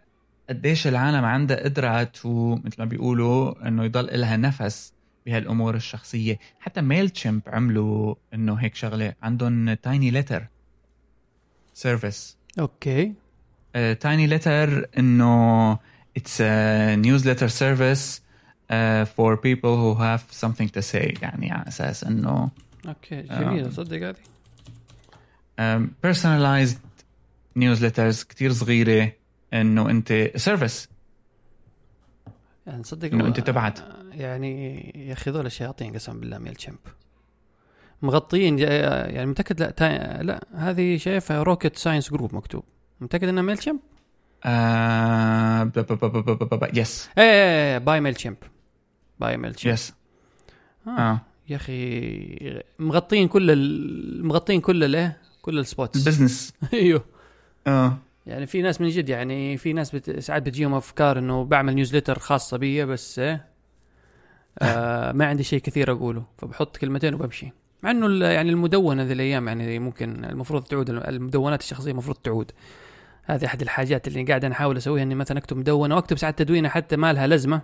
قديش 0.49 0.87
العالم 0.87 1.25
عندها 1.25 1.63
قدرة 1.63 2.03
to 2.03 2.55
مثل 2.55 2.75
ما 2.79 2.85
بيقولوا 2.85 3.67
إنه 3.67 3.83
يضل 3.85 4.19
لها 4.21 4.37
نفس 4.37 4.93
بهالأمور 5.25 5.75
الشخصية. 5.75 6.39
حتى 6.59 6.81
MailChimp 6.81 7.41
عملوا 7.47 8.15
إنه 8.33 8.53
هيك 8.53 8.75
شغلة 8.75 9.13
عندهم 9.23 9.73
TinyLetter 9.73 10.47
service 11.73 12.37
okay. 12.59 13.13
TinyLetter 13.99 14.89
إنه 14.97 15.75
it's 16.19 16.39
a 16.39 16.95
newsletter 16.95 17.49
service 17.49 18.21
uh, 18.69 19.05
for 19.15 19.37
people 19.37 19.75
who 19.77 19.95
have 19.95 20.23
something 20.31 20.69
to 20.69 20.81
say 20.81 21.21
يعني 21.21 21.51
على 21.51 21.67
أساس 21.67 22.03
إنه 22.03 22.49
okay 22.87 23.19
آه. 23.31 23.41
جميل 23.41 23.73
صدق 23.73 24.07
هذه. 24.07 24.15
personalized 26.05 26.77
newsletters 27.59 28.23
كتير 28.27 28.53
صغيرة 28.53 29.11
إنه 29.53 29.89
أنت 29.89 30.31
service 30.35 30.89
يعني 32.67 32.83
صدق 32.83 33.11
إنه 33.13 33.23
هو- 33.23 33.27
أنت 33.27 33.39
تبعت. 33.39 33.79
يعني 34.11 34.81
يا 35.07 35.13
أخي 35.13 35.31
ذول 35.31 35.45
الشياطين 35.45 35.93
قسم 35.93 36.19
بالله 36.19 36.37
MailChimp 36.37 36.77
مغطين 38.01 38.55
جا- 38.55 39.05
يعني 39.07 39.25
متأكد 39.25 39.59
لا 39.59 39.69
تا... 39.71 40.23
لا 40.23 40.43
هذه 40.53 40.97
شايفها 40.97 41.43
Rocket 41.43 41.77
Science 41.77 42.11
Group 42.11 42.35
مكتوب. 42.35 42.63
متأكد 43.01 43.27
إنها 43.27 43.43
MailChimp؟ 43.43 43.79
yes 46.77 47.09
إيه 47.17 47.77
by 47.77 48.01
MailChimp 48.01 48.37
by 49.19 49.37
MailChimp 49.37 49.73
yes 49.73 49.93
آه. 50.87 50.89
آه. 50.89 51.21
يا 51.49 51.55
أخي 51.55 52.61
مغطين 52.79 53.27
كل 53.27 53.51
ال... 53.51 54.25
مغطين 54.25 54.61
كل 54.61 54.83
الايه 54.83 55.17
كل 55.41 55.59
ال 55.59 55.66
spots 55.66 55.99
ال 56.07 56.12
business 56.12 56.53
أيوه. 56.73 57.05
آه. 57.67 57.97
يعني 58.25 58.45
في 58.45 58.61
ناس 58.61 58.81
من 58.81 58.89
جد 58.89 59.09
يعني 59.09 59.57
في 59.57 59.73
ناس 59.73 59.95
بت... 59.95 60.19
ساعات 60.19 60.43
بتجيهم 60.43 60.73
أفكار 60.73 61.19
إنه 61.19 61.43
بعمل 61.43 61.75
newsletter 61.75 62.19
خاصة 62.19 62.57
بي 62.57 62.85
بس 62.85 63.19
إيه، 63.19 63.45
آه 64.59 65.11
ما 65.11 65.25
عندي 65.25 65.43
شيء 65.43 65.59
كثير 65.59 65.91
أقوله. 65.91 66.23
فبحط 66.37 66.77
كلمتين 66.77 67.13
وبمشي. 67.13 67.51
مع 67.83 67.91
إنه 67.91 68.25
يعني 68.25 68.49
المدونة 68.49 69.03
ذي 69.03 69.13
الأيام 69.13 69.47
يعني 69.47 69.79
ممكن 69.79 70.25
المفروض 70.25 70.63
تعود 70.63 70.89
المدونات 70.89 71.61
الشخصية 71.61 71.91
المفروض 71.91 72.17
تعود. 72.17 72.51
هذه 73.23 73.45
أحد 73.45 73.61
الحاجات 73.61 74.07
اللي 74.07 74.23
قاعد 74.23 74.45
أنا 74.45 74.53
أحاول 74.53 74.77
أسويها 74.77 75.03
إني 75.03 75.15
مثلا 75.15 75.37
أكتب 75.37 75.57
مدونة 75.57 75.95
وأكتب 75.95 76.17
ساعات 76.17 76.39
تدوينة 76.39 76.69
حتى 76.69 76.95
ما 76.95 77.13
لها 77.13 77.27
لازمة. 77.27 77.61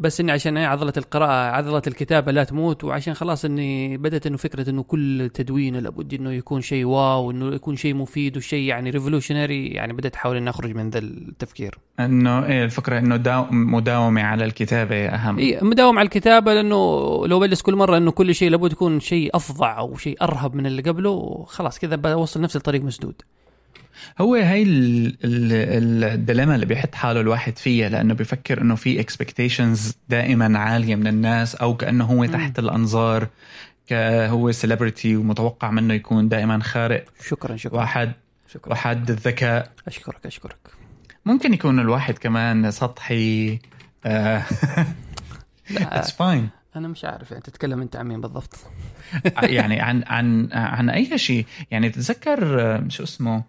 بس 0.00 0.20
إني 0.20 0.32
عشان 0.32 0.56
إيه 0.56 0.66
عضلة 0.66 0.92
القراءة 0.96 1.56
عضلة 1.56 1.82
الكتابة 1.86 2.32
لا 2.32 2.44
تموت 2.44 2.84
وعشان 2.84 3.14
خلاص 3.14 3.44
إني 3.44 3.96
بدأت 3.96 4.26
إنه 4.26 4.36
فكرة 4.36 4.70
إنه 4.70 4.82
كل 4.82 5.30
تدوين 5.34 5.76
لابد 5.76 6.14
إنه 6.14 6.32
يكون 6.32 6.60
شيء 6.60 6.84
wow 6.84 7.30
إنه 7.30 7.54
يكون 7.54 7.76
شيء 7.76 7.94
مفيد 7.94 8.36
وشيء 8.36 8.68
يعني 8.68 8.90
revolutionary 8.90 9.68
يعني 9.68 9.92
بدأت 9.92 10.14
أحاول 10.14 10.36
إني 10.36 10.50
أخرج 10.50 10.74
من 10.76 10.90
ذا 10.90 10.98
التفكير. 10.98 11.78
إنه 12.00 12.46
إيه 12.46 12.64
الفكرة 12.64 12.98
إنه 12.98 13.16
داو 13.16 13.46
مداومة 13.50 14.22
على 14.22 14.44
الكتابة 14.44 15.06
أهم. 15.06 15.38
اي 15.38 15.58
مداوم 15.62 15.98
على 15.98 16.06
الكتابة 16.06 16.54
لأنه 16.54 16.76
لو 17.26 17.40
بجلس 17.40 17.62
كل 17.62 17.76
مرة 17.76 17.96
إنه 17.96 18.10
كل 18.10 18.34
شيء 18.34 18.50
لابد 18.50 18.72
يكون 18.72 19.00
شيء 19.00 19.30
أفظع 19.36 19.78
أو 19.78 19.96
شيء 19.96 20.16
أرهب 20.22 20.54
من 20.54 20.66
اللي 20.66 20.82
قبله 20.82 21.44
خلاص 21.48 21.78
كذا 21.78 21.96
بوصل 21.96 22.40
نفس 22.40 22.56
الطريق 22.56 22.82
مسدود. 22.82 23.22
هو 24.20 24.34
هي 24.34 24.62
ال- 24.62 25.16
ال- 25.24 26.04
ال 26.04 26.10
dilemma 26.10 26.54
اللي 26.54 26.66
بيحط 26.66 26.94
حاله 26.94 27.20
الواحد 27.20 27.58
فيها 27.58 27.88
لأنه 27.88 28.14
بيفكر 28.14 28.60
إنه 28.62 28.74
في 28.74 29.00
expectations 29.00 29.96
دائما 30.08 30.58
عالية 30.58 30.96
من 30.96 31.06
الناس 31.06 31.54
أو 31.54 31.76
كأنه 31.76 32.04
هو 32.04 32.24
تحت 32.26 32.58
الأنظار 32.58 33.28
كهو 33.86 34.52
celebrity 34.52 35.16
ومتوقع 35.16 35.70
منه 35.70 35.94
يكون 35.94 36.28
دائما 36.28 36.62
خارق. 36.62 37.04
شكرا 37.26 37.56
شكرا. 37.56 37.76
واحد 37.78 38.12
شكرا. 38.52 38.70
واحد 38.70 39.10
الذكاء. 39.10 39.72
أشكرك 39.86 40.26
أشكرك. 40.26 40.56
ممكن 41.24 41.54
يكون 41.54 41.80
الواحد 41.80 42.18
كمان 42.18 42.70
سطحي 42.70 43.58
آه، 44.06 44.42
it's 45.76 46.10
fine 46.10 46.48
أنا 46.76 46.88
مش 46.88 47.04
عارف 47.04 47.30
يعني 47.30 47.42
تتكلم 47.42 47.80
أنت 47.82 47.96
عن 47.96 48.06
مين 48.08 48.20
بالضبط؟ 48.20 48.56
يعني 49.42 49.80
عن 49.80 50.02
عن 50.06 50.48
عن 50.52 50.90
أي 50.90 51.18
شيء. 51.18 51.46
يعني 51.70 51.90
تتذكر 51.90 52.60
آه، 52.60 52.84
شو 52.88 53.02
اسمه؟ 53.02 53.34
آه، 53.36 53.44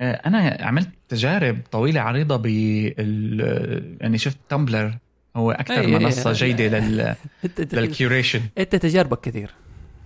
أنا 0.00 0.56
عملت 0.60 0.88
تجارب 1.08 1.58
طويلة 1.72 2.00
عريضة 2.00 2.36
بال 2.36 3.96
يعني 4.00 4.18
شفت 4.18 4.38
Tumblr 4.48 4.94
هو 5.36 5.50
أكثر 5.50 5.82
أي- 5.82 5.86
أي- 5.86 5.88
منصة 6.02 6.32
أي- 6.32 6.36
جيدة 6.36 6.78
لل 6.78 7.00
أنت 7.44 7.60
انت, 7.60 7.74
لل 7.74 7.87
curation 7.87 8.40
أنت 8.58 8.76
تجاربك 8.76 9.20
كثير. 9.20 9.50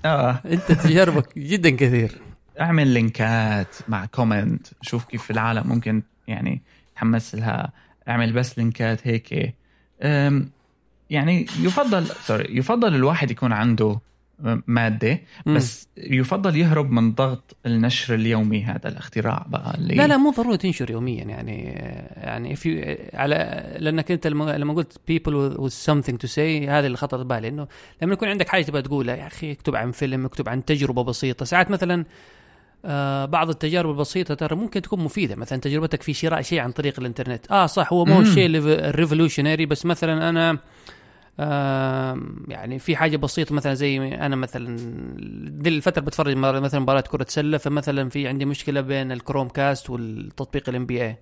آه. 0.05 0.41
أنت 0.47 0.73
تجاربك 0.73 1.39
جدا 1.53 1.71
كثير. 1.71 2.13
أعمل 2.61 2.87
لينكات 2.89 3.77
مع 3.89 4.07
comment 4.07 4.67
شوف 4.83 5.05
كيف 5.05 5.31
العالم 5.31 5.69
ممكن 5.69 6.03
يعني 6.29 6.63
تحمس 6.97 7.35
لها. 7.35 7.73
أعمل 8.09 8.33
بس 8.33 8.59
لينكات 8.59 9.07
هيك. 9.07 9.55
يعني 11.11 11.47
يفضل 11.61 12.07
sorry 12.07 12.57
يفضل 12.59 12.95
الواحد 12.95 13.31
يكون 13.31 13.53
عنده 13.53 13.99
مادة. 14.67 15.21
بس 15.47 15.89
يفضل 15.97 16.57
يهرب 16.57 16.91
من 16.91 17.13
ضغط 17.13 17.57
النشر 17.67 18.15
اليومي 18.15 18.65
هذا 18.65 18.89
الاختراع 18.89 19.47
بقى 19.49 19.75
اللي 19.75 19.95
لا 19.95 20.07
لا 20.07 20.17
مو 20.17 20.31
ضروري 20.31 20.57
تنشر 20.57 20.91
يوميا 20.91 21.25
يعني 21.25 21.63
يعني 22.17 22.57
you 22.57 22.67
على 23.15 23.67
لأنك 23.79 24.11
أنت 24.11 24.27
لما 24.27 24.73
قلت 24.73 24.93
people 25.11 25.59
with 25.59 25.73
something 25.91 26.17
to 26.27 26.33
say 26.35 26.69
هذا 26.69 26.87
اللي 26.87 26.97
خطر 26.97 27.23
بالي 27.23 27.49
إنه 27.49 27.67
لما 28.03 28.13
يكون 28.13 28.29
عندك 28.29 28.49
حاجة 28.49 28.63
تبغى 28.63 28.83
تقولها 28.83 29.17
يا 29.17 29.27
أخي 29.27 29.53
اكتب 29.53 29.77
عن 29.77 29.91
فيلم 29.91 30.25
اكتب 30.25 30.49
عن 30.49 30.65
تجربة 30.65 31.05
بسيطة 31.05 31.45
ساعات 31.45 31.71
مثلا 31.71 32.05
آه 32.85 33.25
بعض 33.25 33.49
التجارب 33.49 33.91
البسيطة 33.91 34.35
ترى 34.35 34.57
ممكن 34.57 34.83
تكون 34.83 35.01
مفيدة 35.01 35.37
مثلا 35.37 35.59
تجربتك 35.61 36.03
في 36.03 36.15
شراء 36.15 36.43
شيء 36.43 36.59
عن 36.61 36.73
طريق 36.73 37.01
الإنترنت 37.01 37.51
آه 37.51 37.67
صح 37.67 37.93
هو 37.93 38.05
مو. 38.05 38.21
الشيء 38.21 38.47
ال 38.47 38.55
revolutionary 38.55 39.67
بس 39.67 39.87
مثلا 39.87 40.29
أنا 40.29 40.51
آه 40.51 40.59
يعني 42.49 42.79
في 42.79 42.97
حاجة 42.97 43.17
بسيطة 43.17 43.55
مثلا 43.55 43.75
زي 43.75 44.15
أنا 44.15 44.37
مثلا 44.37 44.77
دي 45.49 45.69
الفترة 45.69 46.03
بتفرج 46.03 46.37
مثلا 46.37 46.81
مباراة 46.81 47.01
كرة 47.01 47.27
سلة 47.29 47.59
فمثلا 47.59 48.09
في 48.09 48.29
عندي 48.29 48.45
مشكلة 48.45 48.81
بين 48.81 49.13
ال 49.13 49.49
Chromecast 49.49 49.91
والتطبيق 49.91 50.69
ال 50.69 50.87
NBA 50.87 51.17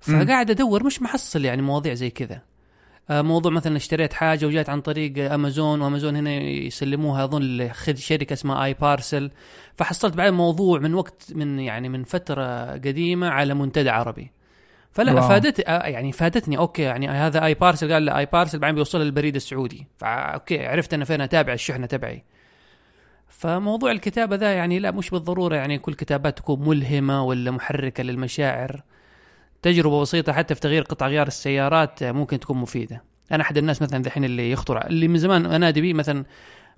فقاعد 0.00 0.50
أدور 0.50 0.84
مش 0.84 1.02
محصل 1.02 1.44
يعني 1.44 1.62
مواضيع 1.62 1.94
زي 1.94 2.10
كذا. 2.10 2.42
آه، 3.10 3.22
موضوع 3.22 3.52
مثلا 3.52 3.76
اشتريت 3.76 4.12
حاجة 4.12 4.46
وجات 4.46 4.68
عن 4.68 4.80
طريق 4.80 5.32
أمازون 5.32 5.80
وأمازون 5.80 6.16
هنا 6.16 6.30
يسلموها 6.40 7.24
أظن 7.24 7.70
شركة 7.94 8.32
اسمها 8.32 8.64
i-parcel 8.64 9.30
فحصلت 9.76 10.16
بعد 10.16 10.32
موضوع 10.32 10.78
من 10.78 10.94
وقت 10.94 11.32
من 11.34 11.60
يعني 11.60 11.88
من 11.88 12.04
فترة 12.04 12.70
قديمة 12.72 13.28
على 13.28 13.54
منتدى 13.54 13.90
عربي. 13.90 14.30
فلا 14.96 15.12
wow. 15.12 15.28
فادت 15.28 15.60
آه، 15.60 15.86
يعني 15.86 16.12
فادتني. 16.12 16.58
okay 16.58 16.82
يعني 16.82 17.08
هذا 17.08 17.44
i-parcel 17.44 17.92
قال 17.92 18.04
لا 18.04 18.18
i-parcel 18.18 18.58
بعدين 18.58 18.74
بيوصلها 18.74 19.04
للبريد 19.04 19.34
السعودي. 19.34 19.86
فا 19.98 20.06
okay 20.08 20.66
عرفت 20.66 20.94
أنا 20.94 21.04
فين 21.04 21.20
أتابع 21.20 21.52
الشحنة 21.52 21.86
تبعي. 21.86 22.24
فموضوع 23.28 23.90
الكتابة 23.90 24.36
ذا 24.36 24.52
يعني 24.52 24.78
لا 24.78 24.90
مش 24.90 25.10
بالضرورة 25.10 25.56
يعني 25.56 25.78
كل 25.78 25.94
كتابات 25.94 26.38
تكون 26.38 26.68
ملهمة 26.68 27.24
ولا 27.24 27.50
محركة 27.50 28.02
للمشاعر. 28.02 28.82
تجربة 29.62 30.00
بسيطة 30.00 30.32
حتى 30.32 30.54
في 30.54 30.60
تغيير 30.60 30.82
قطع 30.82 31.06
غيار 31.08 31.26
السيارات 31.26 32.04
ممكن 32.04 32.40
تكون 32.40 32.56
مفيدة. 32.56 33.02
أنا 33.32 33.42
أحد 33.42 33.58
الناس 33.58 33.82
مثلا 33.82 34.02
ذحين 34.02 34.24
اللي 34.24 34.50
يخطر 34.50 34.86
اللي 34.86 35.08
من 35.08 35.18
زمان 35.18 35.46
انادي 35.46 35.80
بيه 35.80 35.94
مثلا 35.94 36.24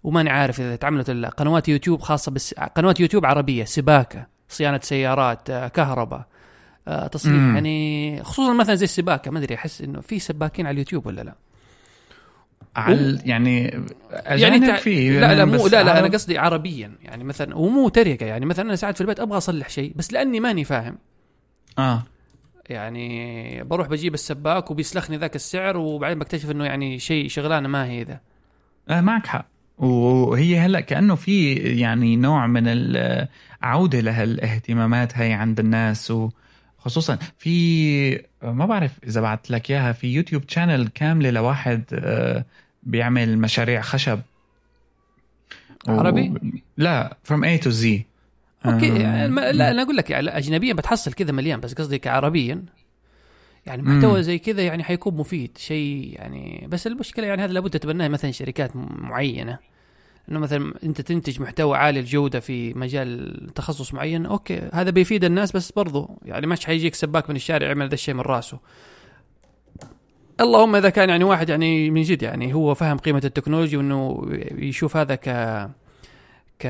وماني 0.02 0.30
عارف 0.30 0.60
إذا 0.60 0.76
تعملت 0.76 1.10
ولا 1.10 1.20
لا، 1.20 1.28
قنوات 1.28 1.68
يوتيوب 1.68 2.00
خاصة 2.00 2.32
بس 2.32 2.54
قنوات 2.54 3.00
يوتيوب 3.00 3.26
عربية 3.26 3.64
سباكة 3.64 4.26
صيانة 4.48 4.80
سيارات 4.82 5.50
آه، 5.50 5.68
كهرباء. 5.68 6.26
آه، 6.89 7.07
تصليح 7.07 7.34
مم. 7.34 7.55
يعني 7.55 8.20
خصوصا 8.24 8.53
مثلا 8.53 8.74
زي 8.74 8.84
السباكة 8.84 9.30
ما 9.30 9.39
أدري 9.39 9.55
أحس 9.55 9.82
إنه 9.82 10.01
في 10.01 10.18
سباكين 10.18 10.66
على 10.66 10.72
اليوتيوب 10.74 11.07
ولا 11.07 11.20
لا؟ 11.22 11.34
على 12.76 13.18
يعني 13.24 13.84
يعني 14.26 14.66
تع- 14.66 14.76
فيه 14.76 15.20
لا 15.20 15.34
لا 15.34 15.45
بس 15.45 15.61
مو 15.61 15.66
لا 15.66 15.82
لا 15.82 15.99
أنا 15.99 16.09
قصدي 16.09 16.39
عربيا. 16.39 16.93
يعني 17.03 17.24
مثلا 17.24 17.57
ومو 17.57 17.89
تريقة 17.89 18.26
يعني 18.26 18.47
مثلا 18.47 18.64
أنا 18.66 18.76
ساعات 18.76 18.95
في 18.95 19.01
البيت 19.01 19.20
أبغى 19.20 19.36
أصلح 19.39 19.68
شيء 19.68 19.93
بس 19.97 20.12
لأني 20.12 20.41
ماني 20.41 20.64
فاهم. 20.64 20.99
آه. 21.78 22.03
يعني 22.68 23.64
بروح 23.64 23.89
بجيب 23.89 24.14
السباك 24.14 24.70
وبيسلخني 24.70 25.16
ذاك 25.16 25.36
السعر 25.36 25.76
وبعدين 25.76 26.18
بكتشف 26.18 26.51
إنه 26.51 26.64
يعني 26.64 26.99
شيء 26.99 27.28
شغلانة 27.28 27.68
ما 27.68 27.86
هي 27.86 28.03
ذا. 28.03 28.20
آه 28.89 29.01
معك 29.01 29.26
حق. 29.26 29.47
وهي 29.78 30.59
هلأ 30.59 30.80
كأنه 30.80 31.14
في 31.14 31.53
يعني 31.55 32.16
نوع 32.16 32.47
من 32.47 32.62
العوده 32.68 34.01
لهالاهتمامات 34.01 35.18
هاي 35.18 35.32
عند 35.32 35.61
الناس 35.61 36.12
وخصوصا 36.78 37.18
في 37.38 38.24
ما 38.42 38.66
بعرف 38.66 38.92
إذا 39.04 39.20
بعت 39.20 39.50
لك 39.50 39.70
إياها 39.70 39.92
في 39.92 40.06
YouTube 40.06 40.42
channel 40.48 40.88
كاملة 40.88 41.30
لواحد 41.30 41.82
آه، 41.92 42.44
بيعمل 42.82 43.38
مشاريع 43.38 43.80
خشب. 43.80 44.20
عربي؟ 45.88 46.34
لا 46.76 47.16
from 47.28 47.40
A 47.44 47.64
to 47.64 47.70
Z. 47.70 47.86
okay 48.66 48.98
يعني 48.98 49.28
لا 49.52 49.70
أنا 49.70 49.82
أقول 49.82 49.96
لك 49.96 50.10
يعني 50.10 50.28
اجنبيا 50.28 50.72
بتحصل 50.72 51.12
كذا 51.12 51.32
مليان 51.32 51.60
بس 51.60 51.74
قصدي 51.74 51.98
كعربيا. 51.98 52.64
يعني 53.66 53.82
محتوى 53.82 54.16
مم. 54.16 54.22
زي 54.22 54.38
كذا 54.38 54.62
يعني 54.62 54.84
حيكون 54.84 55.16
مفيد 55.16 55.58
شيء 55.58 56.12
يعني 56.14 56.66
بس 56.68 56.86
المشكلة 56.86 57.26
يعني 57.26 57.44
هذا 57.44 57.52
لابد 57.52 57.70
تتبناه 57.70 58.08
مثلا 58.08 58.30
شركات 58.30 58.70
معينة. 58.76 59.58
إنه 60.30 60.38
مثلا 60.38 60.74
أنت 60.84 61.00
تنتج 61.00 61.40
محتوى 61.40 61.76
عالي 61.76 62.00
الجوده 62.00 62.40
في 62.40 62.74
مجال 62.74 63.36
تخصص 63.54 63.94
معين 63.94 64.26
okay 64.26 64.68
هذا 64.72 64.90
بيفيد 64.90 65.24
الناس 65.24 65.52
بس 65.52 65.72
برضو 65.72 66.18
يعني 66.24 66.46
مش 66.46 66.66
حيجيك 66.66 66.94
سباك 66.94 67.30
من 67.30 67.36
الشارع 67.36 67.66
يعمل 67.66 67.88
ذا 67.88 67.94
الشيء 67.94 68.14
من 68.14 68.20
راسه. 68.20 68.58
اللهم 70.40 70.76
إذا 70.76 70.90
كان 70.90 71.08
يعني 71.08 71.24
واحد 71.24 71.48
يعني 71.48 71.90
من 71.90 72.02
جد 72.02 72.22
يعني 72.22 72.54
هو 72.54 72.74
فهم 72.74 72.98
قيمة 72.98 73.22
التكنولوجيا 73.24 73.78
وإنه 73.78 74.28
يشوف 74.52 74.96
هذا 74.96 75.14
ك 75.14 75.28
ك 76.58 76.64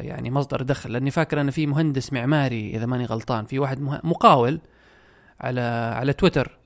يعني 0.00 0.30
مصدر 0.30 0.62
دخل. 0.62 0.92
لأني 0.92 1.10
فاكر 1.10 1.40
أنا 1.40 1.50
في 1.50 1.66
مهندس 1.66 2.12
معماري 2.12 2.76
إذا 2.76 2.86
ماني 2.86 3.04
غلطان 3.04 3.44
في 3.44 3.58
واحد 3.58 3.80
مقاول 4.04 4.60
على 5.40 5.60
على 5.96 6.12
تويتر. 6.12 6.59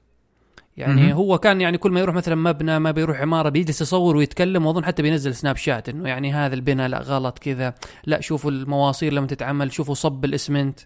يعني 0.77 1.03
مهم. 1.03 1.13
هو 1.13 1.39
كان 1.39 1.61
يعني 1.61 1.79
كل 1.79 1.91
ما 1.91 2.01
يروح 2.01 2.15
مثلا 2.15 2.35
مبنى 2.35 2.79
ما 2.79 2.91
بيروح 2.91 3.21
عمارة 3.21 3.49
بيجلس 3.49 3.81
يصور 3.81 4.17
ويتكلم 4.17 4.67
وأظن 4.67 4.85
حتى 4.85 5.03
بينزل 5.03 5.35
سناب 5.35 5.57
شات 5.57 5.89
إنه 5.89 6.09
يعني 6.09 6.33
هذا 6.33 6.55
البناء 6.55 6.89
لا 6.89 6.99
غلط 6.99 7.39
كذا 7.39 7.75
لا 8.07 8.21
شوفوا 8.21 8.51
المواصير 8.51 9.13
لما 9.13 9.27
تتعمل 9.27 9.73
شوفوا 9.73 9.95
صب 9.95 10.25
الاسمنت. 10.25 10.81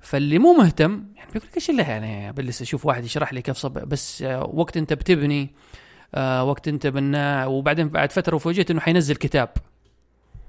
فاللي 0.00 0.38
مو 0.38 0.52
مهتم 0.52 1.04
يعني 1.16 1.30
بيقول 1.32 1.48
لك 1.48 1.56
إيش 1.56 1.70
اللي 1.70 1.82
يعني 1.82 2.32
بجلس 2.32 2.62
أشوف 2.62 2.86
واحد 2.86 3.04
يشرح 3.04 3.32
لي 3.32 3.42
كيف 3.42 3.56
صب 3.56 3.72
بس 3.72 4.24
وقت 4.52 4.76
أنت 4.76 4.92
بتبني 4.92 5.50
آه، 6.14 6.44
وقت 6.44 6.68
أنت 6.68 6.86
بناء 6.86 7.50
وبعدين 7.50 7.88
بعد 7.88 8.12
فترة 8.12 8.38
فوجئت 8.38 8.70
إنه 8.70 8.80
حينزل 8.80 9.16
كتاب. 9.16 9.48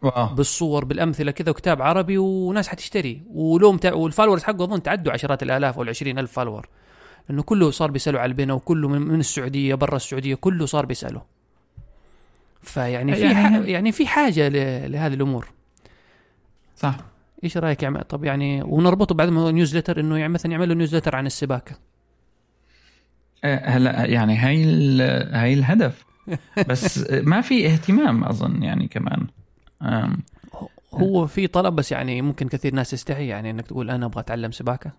wow. 0.01 0.35
بالصور 0.35 0.85
بالأمثلة 0.85 1.31
كذا 1.31 1.49
وكتاب 1.49 1.81
عربي 1.81 2.17
وناس 2.17 2.67
حتشتري. 2.67 3.21
ولو 3.29 3.71
متابع 3.71 3.95
وال 3.95 4.04
followers 4.04 4.43
حقه 4.43 4.63
أظن 4.63 4.83
تعدوا 4.83 5.13
عشرات 5.13 5.43
الآلاف 5.43 5.75
أو 5.75 5.83
العشرين 5.83 6.19
ألف 6.19 6.31
follower. 6.31 6.67
لأنه 7.29 7.43
كله 7.43 7.71
صار 7.71 7.91
بيسألوا 7.91 8.19
على 8.19 8.29
البناء 8.29 8.55
وكله 8.55 8.87
من, 8.87 9.01
من 9.01 9.19
السعودية 9.19 9.75
برا 9.75 9.95
السعودية 9.95 10.35
كله 10.35 10.65
صار 10.65 10.85
بيساله 10.85 11.21
فيعني 12.61 13.15
في. 13.15 13.21
يعني- 13.21 13.71
يعني 13.71 13.91
في 13.91 14.07
حاجة 14.07 14.49
ل... 14.49 14.91
لهذه 14.91 15.13
الأمور. 15.13 15.47
صح. 16.75 16.97
إيش 17.43 17.57
رأيك 17.57 17.83
يا 17.83 17.87
عم 17.87 18.01
طب 18.01 18.23
يعني 18.23 18.61
ونربطه 18.63 19.15
بعد 19.15 19.29
ما 19.29 19.51
newsletter 19.51 19.99
إنه 19.99 20.17
يعني 20.17 20.33
مثلا 20.33 20.51
يعمل 20.51 20.69
له 20.69 20.75
newsletter 20.75 21.15
عن 21.15 21.25
السباكة. 21.25 21.75
آه، 23.43 23.69
هلا 23.69 24.05
يعني 24.05 24.37
هاي 24.37 24.63
ال- 24.63 25.35
هاي 25.35 25.53
الهدف. 25.53 26.05
بس 26.69 27.09
ما 27.11 27.41
في 27.41 27.67
اهتمام 27.67 28.23
أظن 28.23 28.63
يعني 28.63 28.87
كمان. 28.87 29.27
هو 30.93 31.27
في 31.27 31.47
طلب 31.47 31.75
بس 31.75 31.91
يعني 31.91 32.21
ممكن 32.21 32.47
كثير 32.47 32.73
ناس 32.75 32.89
تستحي 32.91 33.27
يعني 33.27 33.49
إنك 33.51 33.67
تقول 33.67 33.89
أنا 33.91 34.05
أبغى 34.05 34.19
أتعلم 34.19 34.51
سباكة. 34.51 34.91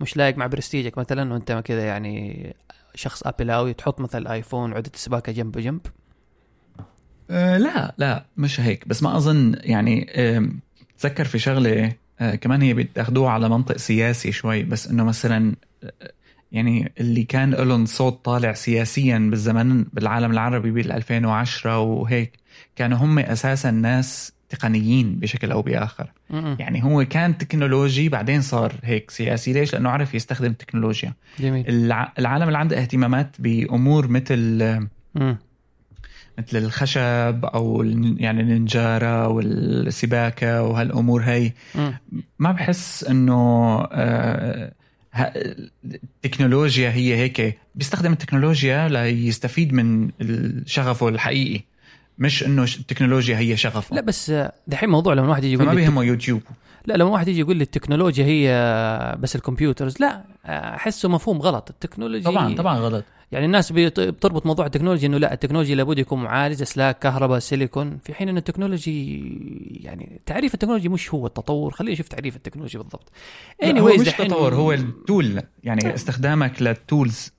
مش 0.00 0.16
لايق 0.16 0.36
مع 0.36 0.46
برستيجك 0.46 0.98
مثلا 0.98 1.32
وأنت 1.32 1.52
كذا 1.52 1.86
يعني 1.86 2.56
شخص 2.94 3.22
Apple 3.22 3.59
اوي 3.59 3.74
تحط 3.74 4.00
مثلا 4.00 4.32
iPhone 4.32 4.72
وعدة 4.72 4.90
السباكه 4.94 5.32
جنب 5.32 5.52
بجنب 5.52 5.80
آه، 7.30 7.58
لا 7.58 7.94
لا 7.98 8.24
مش 8.36 8.60
هيك 8.60 8.88
بس 8.88 9.02
ما 9.02 9.16
أظن 9.16 9.54
يعني 9.60 10.06
تذكر 10.98 11.24
في 11.24 11.38
شغلة 11.38 11.92
آه، 12.20 12.34
كمان 12.34 12.62
هي 12.62 12.74
بتاخدوها 12.74 13.30
على 13.30 13.48
منطق 13.48 13.76
سياسي 13.76 14.32
شوي 14.32 14.62
بس 14.62 14.86
إنه 14.86 15.04
مثلا 15.04 15.54
آه، 15.84 16.12
يعني 16.52 16.92
اللي 17.00 17.24
كان 17.24 17.50
لهم 17.50 17.86
صوت 17.86 18.24
طالع 18.24 18.52
سياسيا 18.52 19.18
بالزمن 19.18 19.84
بالعالم 19.84 20.30
العربي 20.30 20.70
بال 20.70 20.92
2010 20.92 21.78
وهيك 21.78 22.38
كانوا 22.76 22.98
هم 22.98 23.18
أساسا 23.18 23.70
ناس 23.70 24.32
تقنيين 24.48 25.18
بشكل 25.18 25.52
أو 25.52 25.62
بآخر. 25.62 26.12
يعني 26.30 26.84
هو 26.84 27.04
كان 27.04 27.38
تكنولوجي 27.38 28.08
بعدين 28.08 28.40
صار 28.42 28.72
هيك 28.84 29.10
سياسي. 29.10 29.52
ليش؟ 29.52 29.72
لأنه 29.72 29.90
عرف 29.90 30.14
يستخدم 30.14 30.50
التكنولوجيا 30.50 31.12
جميل. 31.40 31.64
الع- 31.68 32.12
العالم 32.18 32.46
اللي 32.46 32.58
عنده 32.58 32.78
اهتمامات 32.80 33.36
بأمور 33.38 34.08
مثل 34.08 34.62
م. 35.14 35.34
مثل 36.38 36.56
الخشب 36.58 37.44
أو 37.44 37.82
يعني 38.16 38.40
النجارة 38.40 39.28
والسباكة 39.28 40.62
وهالأمور 40.62 41.22
هي. 41.22 41.52
م. 41.74 41.90
ما 42.38 42.52
بحس 42.52 43.04
إنه 43.04 43.78
آه، 43.92 44.72
التكنولوجيا 46.24 46.90
هي 46.90 47.16
هيك. 47.16 47.58
بيستخدم 47.74 48.12
التكنولوجيا 48.12 48.88
ليستفيد 48.88 49.72
من 49.72 50.10
شغفه 50.66 51.08
الحقيقي. 51.08 51.60
مش 52.18 52.44
إنه 52.44 52.62
التكنولوجيا 52.62 53.38
هي 53.38 53.56
شغفه. 53.56 53.96
لا 53.96 54.00
بس 54.00 54.32
دحين 54.66 54.88
موضوع 54.88 55.14
لما 55.14 55.28
واحد 55.28 55.44
يجي 55.44 55.54
يقول 55.54 55.68
لي 55.68 55.74
بيهمه 55.74 56.04
يوتيوب. 56.04 56.42
لا 56.86 56.94
لما 56.94 57.10
واحد 57.10 57.28
يجي 57.28 57.40
يقول 57.40 57.56
لي 57.56 57.62
التكنولوجيا 57.64 58.24
هي 58.24 59.16
بس 59.20 59.36
ال 59.36 59.42
computers 59.42 60.00
لا 60.00 60.24
أحسه 60.46 61.08
مفهوم 61.08 61.38
غلط. 61.38 61.70
التكنولوجيا 61.70 62.30
طبعا 62.30 62.54
طبعا 62.54 62.78
غلط. 62.78 63.04
يعني 63.32 63.46
الناس 63.46 63.72
بتربط 63.72 64.46
موضوع 64.46 64.66
التكنولوجيا 64.66 65.08
إنه 65.08 65.18
لا 65.18 65.32
التكنولوجيا 65.32 65.74
لابد 65.74 65.98
يكون 65.98 66.22
معالج 66.22 66.62
اسلاك 66.62 66.98
كهرباء 66.98 67.38
سيليكون. 67.38 67.98
في 68.04 68.14
حين 68.14 68.28
إن 68.28 68.36
التكنولوجي 68.36 69.20
يعني 69.80 70.20
تعريف 70.26 70.54
التكنولوجي 70.54 70.88
مش 70.88 71.14
هو 71.14 71.26
التطور. 71.26 71.72
خلينا 71.72 71.92
نشوف 71.92 72.08
تعريف 72.08 72.36
التكنولوجيا 72.36 72.80
بالضبط. 72.80 73.12
anyway 73.64 73.78
هو 73.78 73.96
مش 73.96 74.06
تطور 74.08 74.54
هو 74.54 74.72
التول 74.72 75.42
يعني 75.64 75.94
استخدامك 75.94 76.62
للتولز 76.62 77.32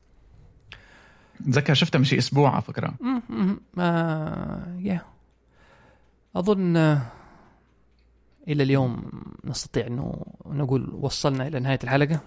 تذكر 1.45 1.73
شفتها 1.73 1.99
من 1.99 2.05
شي 2.05 2.17
أسبوع 2.17 2.51
على 2.51 2.61
فكرة. 2.61 2.93
مم، 3.01 3.21
مم، 3.29 3.59
آه، 3.79 4.77
يا 4.79 5.01
أظن 6.35 6.77
آه، 6.77 7.01
إلى 8.47 8.63
اليوم 8.63 9.11
نستطيع 9.45 9.87
أنه 9.87 10.25
نقول 10.45 10.89
وصلنا 10.93 11.47
إلى 11.47 11.59
نهاية 11.59 11.79
الحلقة. 11.83 12.19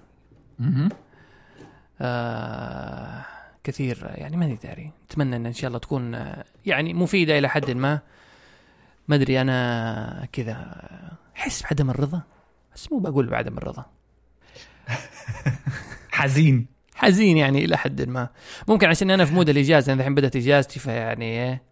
آه 2.00 3.24
كثير 3.64 4.10
يعني 4.14 4.36
ماني 4.36 4.54
داري 4.54 4.90
أتمنى 5.10 5.36
أن 5.36 5.46
إن 5.46 5.52
شاء 5.52 5.68
الله 5.68 5.78
تكون 5.78 6.14
آه، 6.14 6.44
يعني 6.66 6.94
مفيدة 6.94 7.38
إلى 7.38 7.48
حد 7.48 7.70
ما. 7.70 8.00
ما 9.08 9.14
أدري 9.16 9.40
أنا 9.40 10.28
كذا 10.32 10.82
أحس 11.36 11.62
بعدم 11.62 11.90
الرضا. 11.90 12.22
بس 12.74 12.92
مو 12.92 12.98
بقول 12.98 13.26
بعدم 13.26 13.58
الرضا. 13.58 13.84
حزين. 16.10 16.66
حزين 17.02 17.36
يعني 17.36 17.64
إلى 17.64 17.76
حد 17.76 18.02
ما. 18.08 18.28
ممكن 18.68 18.88
عشان 18.88 19.10
أنا 19.10 19.24
في 19.24 19.34
مود 19.34 19.48
الإجازة 19.48 19.92
أنا 19.92 20.00
الحين 20.00 20.14
بدأت 20.14 20.36
إجازتي 20.36 20.80
فيعني 20.80 21.24
إيه 21.24 21.62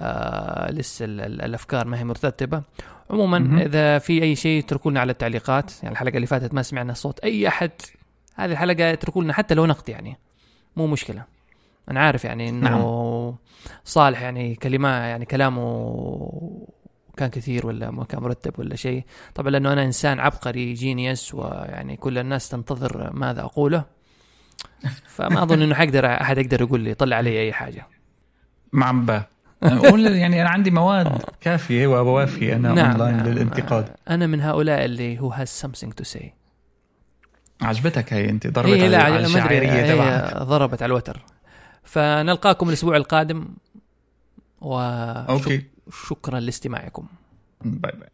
آه 0.00 0.70
لسه 0.72 1.04
ال- 1.04 1.20
ال- 1.20 1.42
الأفكار 1.42 1.86
ما 1.86 1.98
هي 1.98 2.04
مرتبة. 2.04 2.62
عموما. 3.10 3.62
إذا 3.62 3.98
في 3.98 4.22
أي 4.22 4.36
شيء 4.36 4.62
اتركوا 4.64 4.90
لنا 4.90 5.00
على 5.00 5.12
التعليقات 5.12 5.72
يعني 5.82 5.92
الحلقة 5.92 6.16
اللي 6.16 6.26
فاتت 6.26 6.54
ما 6.54 6.62
سمعنا 6.62 6.92
صوت 6.92 7.18
أي 7.20 7.48
أحد 7.48 7.70
هذه 8.34 8.52
الحلقة 8.52 8.92
اتركوا 8.92 9.22
لنا 9.22 9.32
حتى 9.32 9.54
لو 9.54 9.66
نقد 9.66 9.88
يعني 9.88 10.16
مو 10.76 10.86
مشكلة. 10.86 11.24
أنا 11.90 12.00
عارف 12.00 12.24
يعني 12.24 12.48
إنه 12.48 12.70
نعم. 12.70 13.34
صالح 13.84 14.22
يعني 14.22 14.54
كلمة 14.54 14.88
يعني 14.88 15.24
كلامه 15.24 16.66
كان 17.16 17.28
كثير 17.30 17.66
ولا 17.66 17.90
ما 17.90 18.04
كان 18.04 18.22
مرتب 18.22 18.58
ولا 18.58 18.76
شيء. 18.76 19.04
طبعا 19.34 19.50
لأنه 19.50 19.72
أنا 19.72 19.84
إنسان 19.84 20.20
عبقري 20.20 20.72
جينيوس 20.72 21.34
ويعني 21.34 21.96
كل 21.96 22.18
الناس 22.18 22.48
تنتظر 22.48 23.12
ماذا 23.12 23.40
أقوله. 23.40 23.95
فما 25.06 25.42
أظن 25.42 25.62
إنه 25.62 25.74
حقدر 25.74 26.06
أحد 26.06 26.38
يقدر 26.38 26.60
يقول 26.60 26.80
لي 26.80 26.94
طلع 26.94 27.16
علي 27.16 27.40
أي 27.40 27.52
حاجة. 27.52 27.86
معبى 28.72 29.22
قول 29.62 30.06
يعني 30.06 30.42
أنا 30.42 30.50
عندي 30.50 30.70
مواد 30.70 31.22
كافية 31.40 31.86
وبوافي 31.86 32.56
أنا 32.56 32.72
نعم 32.72 32.90
اونلاين 32.90 33.16
نعم. 33.16 33.26
للانتقاد. 33.26 33.88
أنا 34.08 34.26
من 34.26 34.40
هؤلاء 34.40 34.84
اللي 34.84 35.20
هو 35.20 35.32
has 35.32 35.64
something 35.66 35.90
to 36.00 36.16
say. 36.16 36.24
عجبتك 37.62 38.12
هي 38.12 38.30
أنت؟ 38.30 38.46
ضربت 38.46 38.68
هي 38.68 38.82
على 38.82 38.88
لا 38.88 39.02
على 39.02 39.26
الشاعريه 39.26 39.72
هي 39.72 39.94
تبعك. 39.94 40.42
ضربت 40.42 40.82
على 40.82 40.90
الوتر. 40.90 41.24
فنلقاكم 41.82 42.68
الأسبوع 42.68 42.96
القادم 42.96 43.48
okay. 44.62 45.64
وشكرا 45.86 46.40
لاستماعكم. 46.40 47.06
bye 47.64 47.92
bye. 47.92 48.08